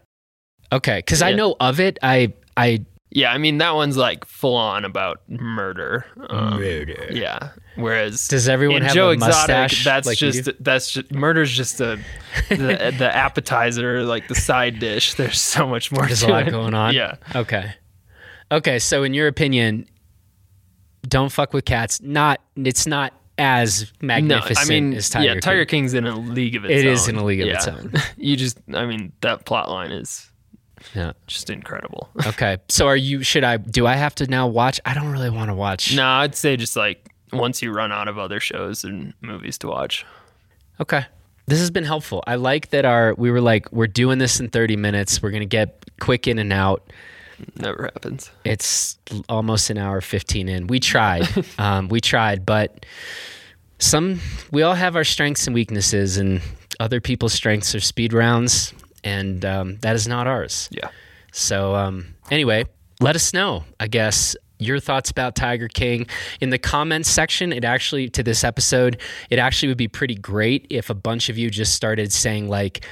Okay, 0.72 0.98
because 0.98 1.22
I 1.22 1.32
know 1.34 1.56
of 1.60 1.80
it. 1.80 1.98
I 2.02 2.34
I 2.58 2.84
Yeah, 3.18 3.32
I 3.32 3.40
mean 3.40 3.58
that 3.58 3.74
one's 3.74 3.98
like 3.98 4.26
full 4.26 4.56
on 4.56 4.86
about 4.86 5.22
murder. 5.28 6.06
Um, 6.30 6.62
Yeah. 7.10 7.50
Whereas 7.76 8.28
Does 8.28 8.48
everyone 8.48 8.84
have 8.84 8.94
Joe 8.94 9.10
a 9.10 9.14
Exotic, 9.14 9.36
mustache 9.38 9.84
that's 9.84 10.06
like 10.08 10.18
just 10.20 10.50
that's 10.60 10.92
just 10.92 11.12
murder's 11.12 11.52
just 11.52 11.82
a 11.82 12.00
the, 12.50 12.94
the 12.98 13.10
appetizer, 13.16 14.04
like 14.04 14.28
the 14.28 14.36
side 14.36 14.78
dish. 14.78 15.16
There's 15.16 15.40
so 15.42 15.68
much 15.68 15.92
more. 15.92 16.06
there's 16.06 16.20
to 16.22 16.28
a 16.28 16.30
lot 16.30 16.48
it. 16.48 16.52
going 16.52 16.76
on. 16.76 16.94
Yeah. 16.94 17.16
Okay. 17.36 17.74
Okay. 18.52 18.78
So 18.78 19.02
in 19.02 19.16
your 19.16 19.28
opinion, 19.28 19.88
don't 21.08 21.32
fuck 21.32 21.54
with 21.54 21.66
cats. 21.66 22.00
Not. 22.02 22.40
It's 22.56 22.86
not 22.86 23.14
as 23.40 23.92
magnificent 24.00 24.58
No, 24.58 24.62
I 24.62 24.80
mean, 24.80 24.94
as 24.94 25.10
Tiger. 25.10 25.34
yeah, 25.34 25.40
Tiger 25.40 25.66
King. 25.66 25.82
King's 25.84 25.94
in 25.96 26.06
a 26.06 26.16
league 26.20 26.56
of 26.56 26.66
its 26.66 26.84
It 26.84 26.88
own. 26.88 26.94
is 26.94 27.08
in 27.08 27.16
a 27.16 27.24
league 27.24 27.42
of 27.42 27.48
its 27.48 27.68
own. 27.68 27.94
you 28.18 28.36
just, 28.36 28.60
I 28.74 28.86
mean, 28.86 29.12
that 29.22 29.46
plot 29.46 29.70
line 29.70 29.92
is 29.92 30.30
Yeah. 30.96 31.14
just 31.28 31.50
incredible. 31.50 32.10
Okay. 32.28 32.58
So 32.70 32.88
are 32.88 32.96
you? 32.96 33.24
Should 33.24 33.44
I? 33.44 33.58
Do 33.58 33.88
I 33.88 33.96
have 33.96 34.14
to 34.16 34.28
now 34.28 34.48
watch? 34.48 34.80
I 34.86 34.94
don't 34.94 35.12
really 35.12 35.30
want 35.30 35.50
to 35.50 35.54
watch. 35.56 35.96
no, 35.96 36.06
I'd 36.06 36.36
say 36.36 36.58
just 36.58 36.76
like 36.76 37.10
once 37.34 37.62
you 37.62 37.72
run 37.72 37.92
out 37.92 38.08
of 38.08 38.18
other 38.18 38.40
shows 38.40 38.84
and 38.84 39.14
movies 39.22 39.58
to 39.60 39.68
watch. 39.68 40.06
Okay. 40.80 41.06
This 41.48 41.60
has 41.60 41.72
been 41.72 41.86
helpful. 41.86 42.24
I 42.28 42.36
like 42.36 42.70
that 42.72 42.84
our 42.86 43.14
we 43.16 43.32
were 43.32 43.42
like 43.42 43.72
we're 43.72 43.88
doing 43.88 44.18
this 44.20 44.40
in 44.40 44.50
30 44.50 44.76
minutes. 44.76 45.22
We're 45.24 45.32
going 45.32 45.42
to 45.42 45.46
get 45.46 45.86
quick 46.00 46.28
in 46.28 46.38
and 46.40 46.52
out. 46.52 46.92
Never 47.56 47.84
happens. 47.94 48.32
It's 48.44 48.98
almost 49.30 49.70
an 49.70 49.78
hour 49.78 50.02
15 50.02 50.50
in. 50.50 50.68
We 50.68 50.80
tried. 50.80 51.28
um, 51.60 51.88
we 51.88 52.02
tried, 52.02 52.46
but 52.46 52.86
some, 53.80 54.20
we 54.52 54.64
all 54.64 54.74
have 54.74 54.96
our 54.96 55.04
strengths 55.04 55.46
and 55.46 55.54
weaknesses, 55.54 56.18
and 56.18 56.42
other 56.80 57.00
people's 57.00 57.34
strengths 57.34 57.76
are 57.76 57.80
speed 57.80 58.12
rounds, 58.12 58.74
and 59.08 59.46
um, 59.46 59.78
that 59.78 59.96
is 59.96 60.08
not 60.08 60.28
ours. 60.28 60.68
Yeah. 60.72 60.90
So, 61.32 61.76
um, 61.76 62.16
anyway, 62.30 62.66
let 63.00 63.16
us 63.16 63.34
know, 63.34 63.64
I 63.80 63.88
guess, 63.88 64.36
your 64.60 64.80
thoughts 64.80 65.12
about 65.12 65.36
Tiger 65.36 65.68
King 65.68 66.08
in 66.42 66.50
the 66.50 66.58
comments 66.58 67.10
section. 67.10 67.54
It 67.54 67.64
actually, 67.64 68.10
to 68.10 68.24
this 68.24 68.44
episode, 68.44 69.00
it 69.30 69.40
actually 69.40 69.70
would 69.70 69.78
be 69.78 69.88
pretty 69.88 70.16
great 70.16 70.68
if 70.70 70.90
a 70.90 70.94
bunch 70.94 71.30
of 71.30 71.38
you 71.38 71.50
just 71.50 71.74
started 71.74 72.12
saying, 72.12 72.50
like, 72.50 72.86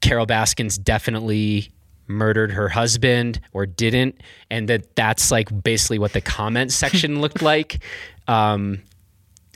Carole 0.00 0.26
Baskins 0.26 0.78
definitely 0.78 1.70
murdered 2.06 2.52
her 2.52 2.68
husband 2.68 3.40
or 3.52 3.66
didn't. 3.66 4.20
And 4.50 4.68
that 4.68 4.96
that's 4.96 5.30
like 5.30 5.62
basically 5.62 5.98
what 5.98 6.12
the 6.12 6.20
comment 6.20 6.72
section 6.72 7.20
looked 7.20 7.42
like. 7.42 7.82
Um, 8.28 8.82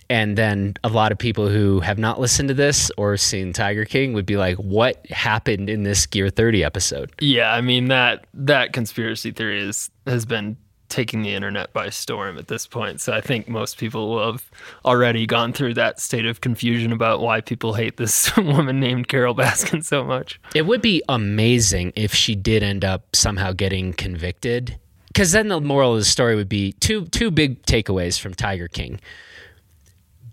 and 0.08 0.36
then 0.36 0.74
a 0.84 0.88
lot 0.88 1.12
of 1.12 1.18
people 1.18 1.48
who 1.48 1.80
have 1.80 1.98
not 1.98 2.20
listened 2.20 2.48
to 2.48 2.54
this 2.54 2.90
or 2.96 3.16
seen 3.16 3.52
Tiger 3.52 3.84
King 3.84 4.12
would 4.12 4.26
be 4.26 4.36
like, 4.36 4.56
what 4.56 5.04
happened 5.06 5.68
in 5.68 5.82
this 5.82 6.06
Gear 6.06 6.30
30 6.30 6.62
episode? 6.64 7.12
Yeah, 7.20 7.52
I 7.52 7.60
mean 7.60 7.88
that 7.88 8.26
that 8.34 8.72
conspiracy 8.72 9.32
theory 9.32 9.60
is 9.60 9.90
has 10.06 10.24
been 10.24 10.56
taking 10.88 11.22
the 11.22 11.34
internet 11.34 11.72
by 11.72 11.90
storm 11.90 12.38
at 12.38 12.48
this 12.48 12.66
point. 12.66 13.00
So 13.00 13.12
I 13.12 13.20
think 13.20 13.48
most 13.48 13.76
people 13.78 14.08
will 14.08 14.32
have 14.32 14.50
already 14.84 15.26
gone 15.26 15.52
through 15.52 15.74
that 15.74 16.00
state 16.00 16.26
of 16.26 16.40
confusion 16.40 16.92
about 16.92 17.20
why 17.20 17.40
people 17.40 17.74
hate 17.74 17.96
this 17.96 18.34
woman 18.36 18.80
named 18.80 19.08
Carole 19.08 19.34
Baskin 19.34 19.84
so 19.84 20.04
much. 20.04 20.40
It 20.54 20.66
would 20.66 20.82
be 20.82 21.02
amazing 21.08 21.92
if 21.96 22.14
she 22.14 22.34
did 22.34 22.62
end 22.62 22.84
up 22.84 23.14
somehow 23.14 23.52
getting 23.52 23.92
convicted. 23.92 24.78
Because 25.08 25.32
then 25.32 25.48
the 25.48 25.60
moral 25.60 25.94
of 25.94 25.98
the 25.98 26.04
story 26.04 26.36
would 26.36 26.48
be 26.48 26.72
two 26.72 27.06
two 27.06 27.30
big 27.30 27.62
takeaways 27.62 28.20
from 28.20 28.34
Tiger 28.34 28.68
King. 28.68 29.00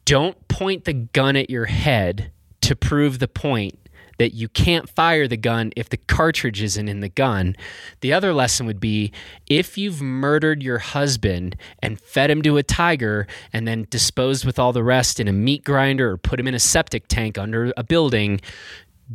Don't 0.05 0.47
point 0.47 0.85
the 0.85 0.93
gun 0.93 1.35
at 1.35 1.49
your 1.49 1.65
head 1.65 2.31
to 2.61 2.75
prove 2.75 3.19
the 3.19 3.27
point 3.27 3.77
that 4.19 4.33
you 4.33 4.47
can't 4.47 4.89
fire 4.89 5.27
the 5.27 5.37
gun 5.37 5.71
if 5.75 5.89
the 5.89 5.97
cartridge 5.97 6.61
isn't 6.61 6.87
in 6.87 6.99
the 6.99 7.09
gun. 7.09 7.55
The 8.01 8.13
other 8.13 8.33
lesson 8.33 8.65
would 8.65 8.79
be 8.79 9.11
if 9.47 9.77
you've 9.77 10.01
murdered 10.01 10.61
your 10.61 10.77
husband 10.77 11.55
and 11.79 11.99
fed 11.99 12.29
him 12.29 12.41
to 12.43 12.57
a 12.57 12.63
tiger 12.63 13.27
and 13.51 13.67
then 13.67 13.87
disposed 13.89 14.45
with 14.45 14.59
all 14.59 14.71
the 14.71 14.83
rest 14.83 15.19
in 15.19 15.27
a 15.27 15.33
meat 15.33 15.63
grinder 15.63 16.11
or 16.11 16.17
put 16.17 16.39
him 16.39 16.47
in 16.47 16.53
a 16.53 16.59
septic 16.59 17.07
tank 17.07 17.37
under 17.37 17.73
a 17.75 17.83
building, 17.83 18.39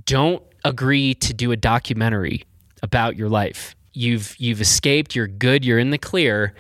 don't 0.05 0.43
agree 0.65 1.15
to 1.15 1.33
do 1.33 1.53
a 1.53 1.57
documentary 1.57 2.45
about 2.83 3.17
your 3.17 3.29
life. 3.29 3.75
You've 3.93 4.37
you've 4.39 4.61
escaped, 4.61 5.17
you're 5.17 5.27
good, 5.27 5.65
you're 5.65 5.79
in 5.79 5.91
the 5.91 5.99
clear. 5.99 6.55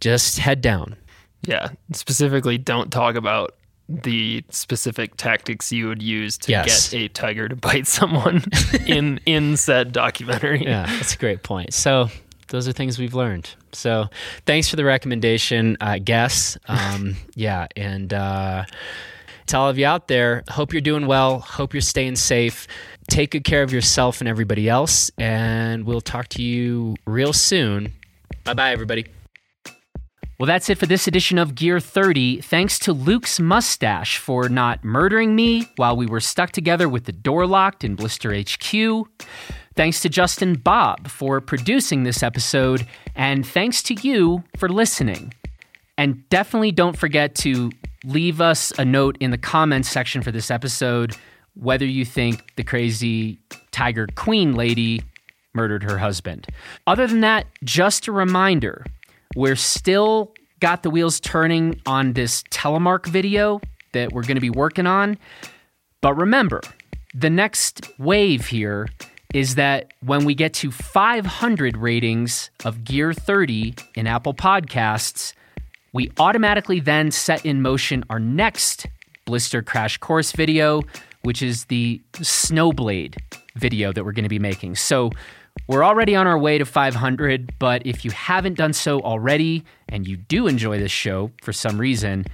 Just 0.00 0.38
head 0.38 0.60
down. 0.60 0.96
Yeah, 1.42 1.70
specifically 1.92 2.58
don't 2.58 2.90
talk 2.90 3.14
about 3.14 3.54
the 3.88 4.42
specific 4.50 5.16
tactics 5.16 5.70
you 5.70 5.86
would 5.88 6.02
use 6.02 6.36
to 6.38 6.50
Yes. 6.52 6.90
get 6.90 7.00
a 7.00 7.08
tiger 7.08 7.48
to 7.48 7.56
bite 7.56 7.86
someone 7.98 8.42
in 8.86 9.20
in 9.26 9.56
said 9.56 9.92
documentary. 9.92 10.64
Yeah, 10.64 10.86
that's 10.86 11.14
a 11.14 11.18
great 11.18 11.42
point. 11.42 11.72
So 11.72 12.08
those 12.48 12.66
are 12.68 12.72
things 12.72 12.98
we've 12.98 13.14
learned. 13.14 13.50
So 13.72 14.06
thanks 14.46 14.68
for 14.68 14.76
the 14.76 14.84
recommendation, 14.84 15.76
I 15.80 15.98
guess. 16.00 16.56
Um, 16.68 17.16
yeah, 17.34 17.66
and 17.76 18.12
uh, 18.12 18.64
to 19.48 19.56
all 19.56 19.68
of 19.68 19.78
you 19.78 19.86
out 19.86 20.08
there, 20.08 20.42
hope 20.48 20.72
you're 20.72 20.80
doing 20.80 21.06
well. 21.06 21.38
Hope 21.40 21.72
you're 21.74 21.80
staying 21.80 22.16
safe. 22.16 22.66
Take 23.08 23.30
good 23.30 23.44
care 23.44 23.62
of 23.62 23.72
yourself 23.72 24.20
and 24.20 24.26
everybody 24.28 24.68
else, 24.68 25.12
and 25.16 25.84
we'll 25.84 26.00
talk 26.00 26.26
to 26.30 26.42
you 26.42 26.96
real 27.04 27.32
soon. 27.32 27.92
Bye 28.42 28.54
bye, 28.54 28.72
everybody. 28.72 29.06
Well, 30.38 30.46
that's 30.46 30.68
it 30.68 30.76
for 30.76 30.84
this 30.84 31.08
edition 31.08 31.38
of 31.38 31.54
Gear 31.54 31.80
30. 31.80 32.42
Thanks 32.42 32.78
to 32.80 32.92
Luke's 32.92 33.40
mustache 33.40 34.18
for 34.18 34.50
not 34.50 34.84
murdering 34.84 35.34
me 35.34 35.66
while 35.76 35.96
we 35.96 36.04
were 36.04 36.20
stuck 36.20 36.52
together 36.52 36.90
with 36.90 37.04
the 37.04 37.12
door 37.12 37.46
locked 37.46 37.84
in 37.84 37.94
Blister 37.94 38.38
HQ. 38.38 39.08
Thanks 39.76 40.00
to 40.00 40.10
Justin 40.10 40.56
Bob 40.56 41.08
for 41.08 41.40
producing 41.40 42.02
this 42.02 42.22
episode. 42.22 42.86
And 43.14 43.46
thanks 43.46 43.82
to 43.84 43.94
you 43.94 44.44
for 44.58 44.68
listening. 44.68 45.32
And 45.96 46.28
definitely 46.28 46.72
don't 46.72 46.98
forget 46.98 47.34
to 47.36 47.70
leave 48.04 48.42
us 48.42 48.72
a 48.78 48.84
note 48.84 49.16
in 49.20 49.30
the 49.30 49.38
comments 49.38 49.88
section 49.88 50.20
for 50.20 50.32
this 50.32 50.50
episode 50.50 51.16
whether 51.54 51.86
you 51.86 52.04
think 52.04 52.52
the 52.56 52.62
crazy 52.62 53.38
Tiger 53.70 54.06
Queen 54.14 54.54
lady 54.54 55.02
murdered 55.54 55.82
her 55.82 55.96
husband. 55.96 56.46
Other 56.86 57.06
than 57.06 57.22
that, 57.22 57.46
just 57.64 58.06
a 58.06 58.12
reminder 58.12 58.84
we're 59.34 59.56
still 59.56 60.34
got 60.60 60.82
the 60.82 60.90
wheels 60.90 61.20
turning 61.20 61.80
on 61.86 62.14
this 62.14 62.42
telemark 62.44 63.06
video 63.06 63.60
that 63.92 64.12
we're 64.12 64.22
going 64.22 64.36
to 64.36 64.40
be 64.40 64.50
working 64.50 64.86
on. 64.86 65.18
But 66.00 66.14
remember, 66.14 66.60
the 67.14 67.30
next 67.30 67.88
wave 67.98 68.46
here 68.46 68.88
is 69.34 69.56
that 69.56 69.92
when 70.00 70.24
we 70.24 70.34
get 70.34 70.54
to 70.54 70.70
500 70.70 71.76
ratings 71.76 72.50
of 72.64 72.84
Gear 72.84 73.12
30 73.12 73.74
in 73.94 74.06
Apple 74.06 74.34
Podcasts, 74.34 75.32
we 75.92 76.10
automatically 76.18 76.80
then 76.80 77.10
set 77.10 77.44
in 77.44 77.62
motion 77.62 78.04
our 78.10 78.20
next 78.20 78.86
Blister 79.24 79.62
Crash 79.62 79.98
Course 79.98 80.32
video, 80.32 80.82
which 81.22 81.42
is 81.42 81.64
the 81.66 82.00
Snowblade 82.14 83.16
video 83.56 83.92
that 83.92 84.04
we're 84.04 84.12
going 84.12 84.24
to 84.24 84.28
be 84.28 84.38
making. 84.38 84.76
So 84.76 85.10
we're 85.68 85.84
already 85.84 86.14
on 86.14 86.26
our 86.26 86.38
way 86.38 86.58
to 86.58 86.64
500, 86.64 87.58
but 87.58 87.84
if 87.84 88.04
you 88.04 88.10
haven't 88.12 88.54
done 88.54 88.72
so 88.72 89.00
already 89.00 89.64
and 89.88 90.06
you 90.06 90.16
do 90.16 90.46
enjoy 90.46 90.78
this 90.78 90.92
show 90.92 91.32
for 91.42 91.52
some 91.52 91.78
reason, 91.78 92.24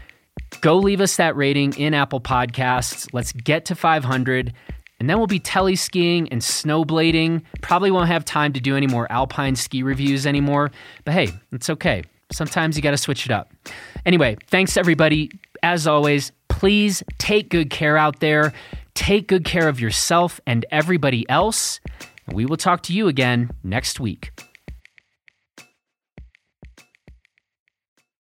go 0.60 0.76
leave 0.76 1.00
us 1.00 1.16
that 1.16 1.34
rating 1.36 1.72
in 1.74 1.94
Apple 1.94 2.20
Podcasts. 2.20 3.08
Let's 3.12 3.32
get 3.32 3.64
to 3.66 3.74
500. 3.74 4.52
And 5.00 5.10
then 5.10 5.18
we'll 5.18 5.26
be 5.26 5.40
tele 5.40 5.74
skiing 5.74 6.28
and 6.28 6.40
snowblading. 6.40 7.42
Probably 7.60 7.90
won't 7.90 8.08
have 8.08 8.24
time 8.24 8.52
to 8.52 8.60
do 8.60 8.76
any 8.76 8.86
more 8.86 9.10
alpine 9.10 9.56
ski 9.56 9.82
reviews 9.82 10.26
anymore. 10.26 10.70
But 11.04 11.14
hey, 11.14 11.28
it's 11.50 11.68
okay. 11.70 12.04
Sometimes 12.30 12.76
you 12.76 12.82
got 12.82 12.92
to 12.92 12.96
switch 12.96 13.26
it 13.26 13.32
up. 13.32 13.52
Anyway, 14.06 14.36
thanks 14.46 14.76
everybody. 14.76 15.30
As 15.62 15.86
always, 15.86 16.32
please 16.48 17.02
take 17.18 17.48
good 17.48 17.70
care 17.70 17.96
out 17.96 18.20
there. 18.20 18.52
Take 18.94 19.26
good 19.26 19.44
care 19.44 19.68
of 19.68 19.80
yourself 19.80 20.40
and 20.46 20.64
everybody 20.70 21.28
else. 21.28 21.80
We 22.32 22.46
will 22.46 22.56
talk 22.56 22.82
to 22.84 22.92
you 22.92 23.08
again 23.08 23.50
next 23.62 24.00
week. 24.00 24.32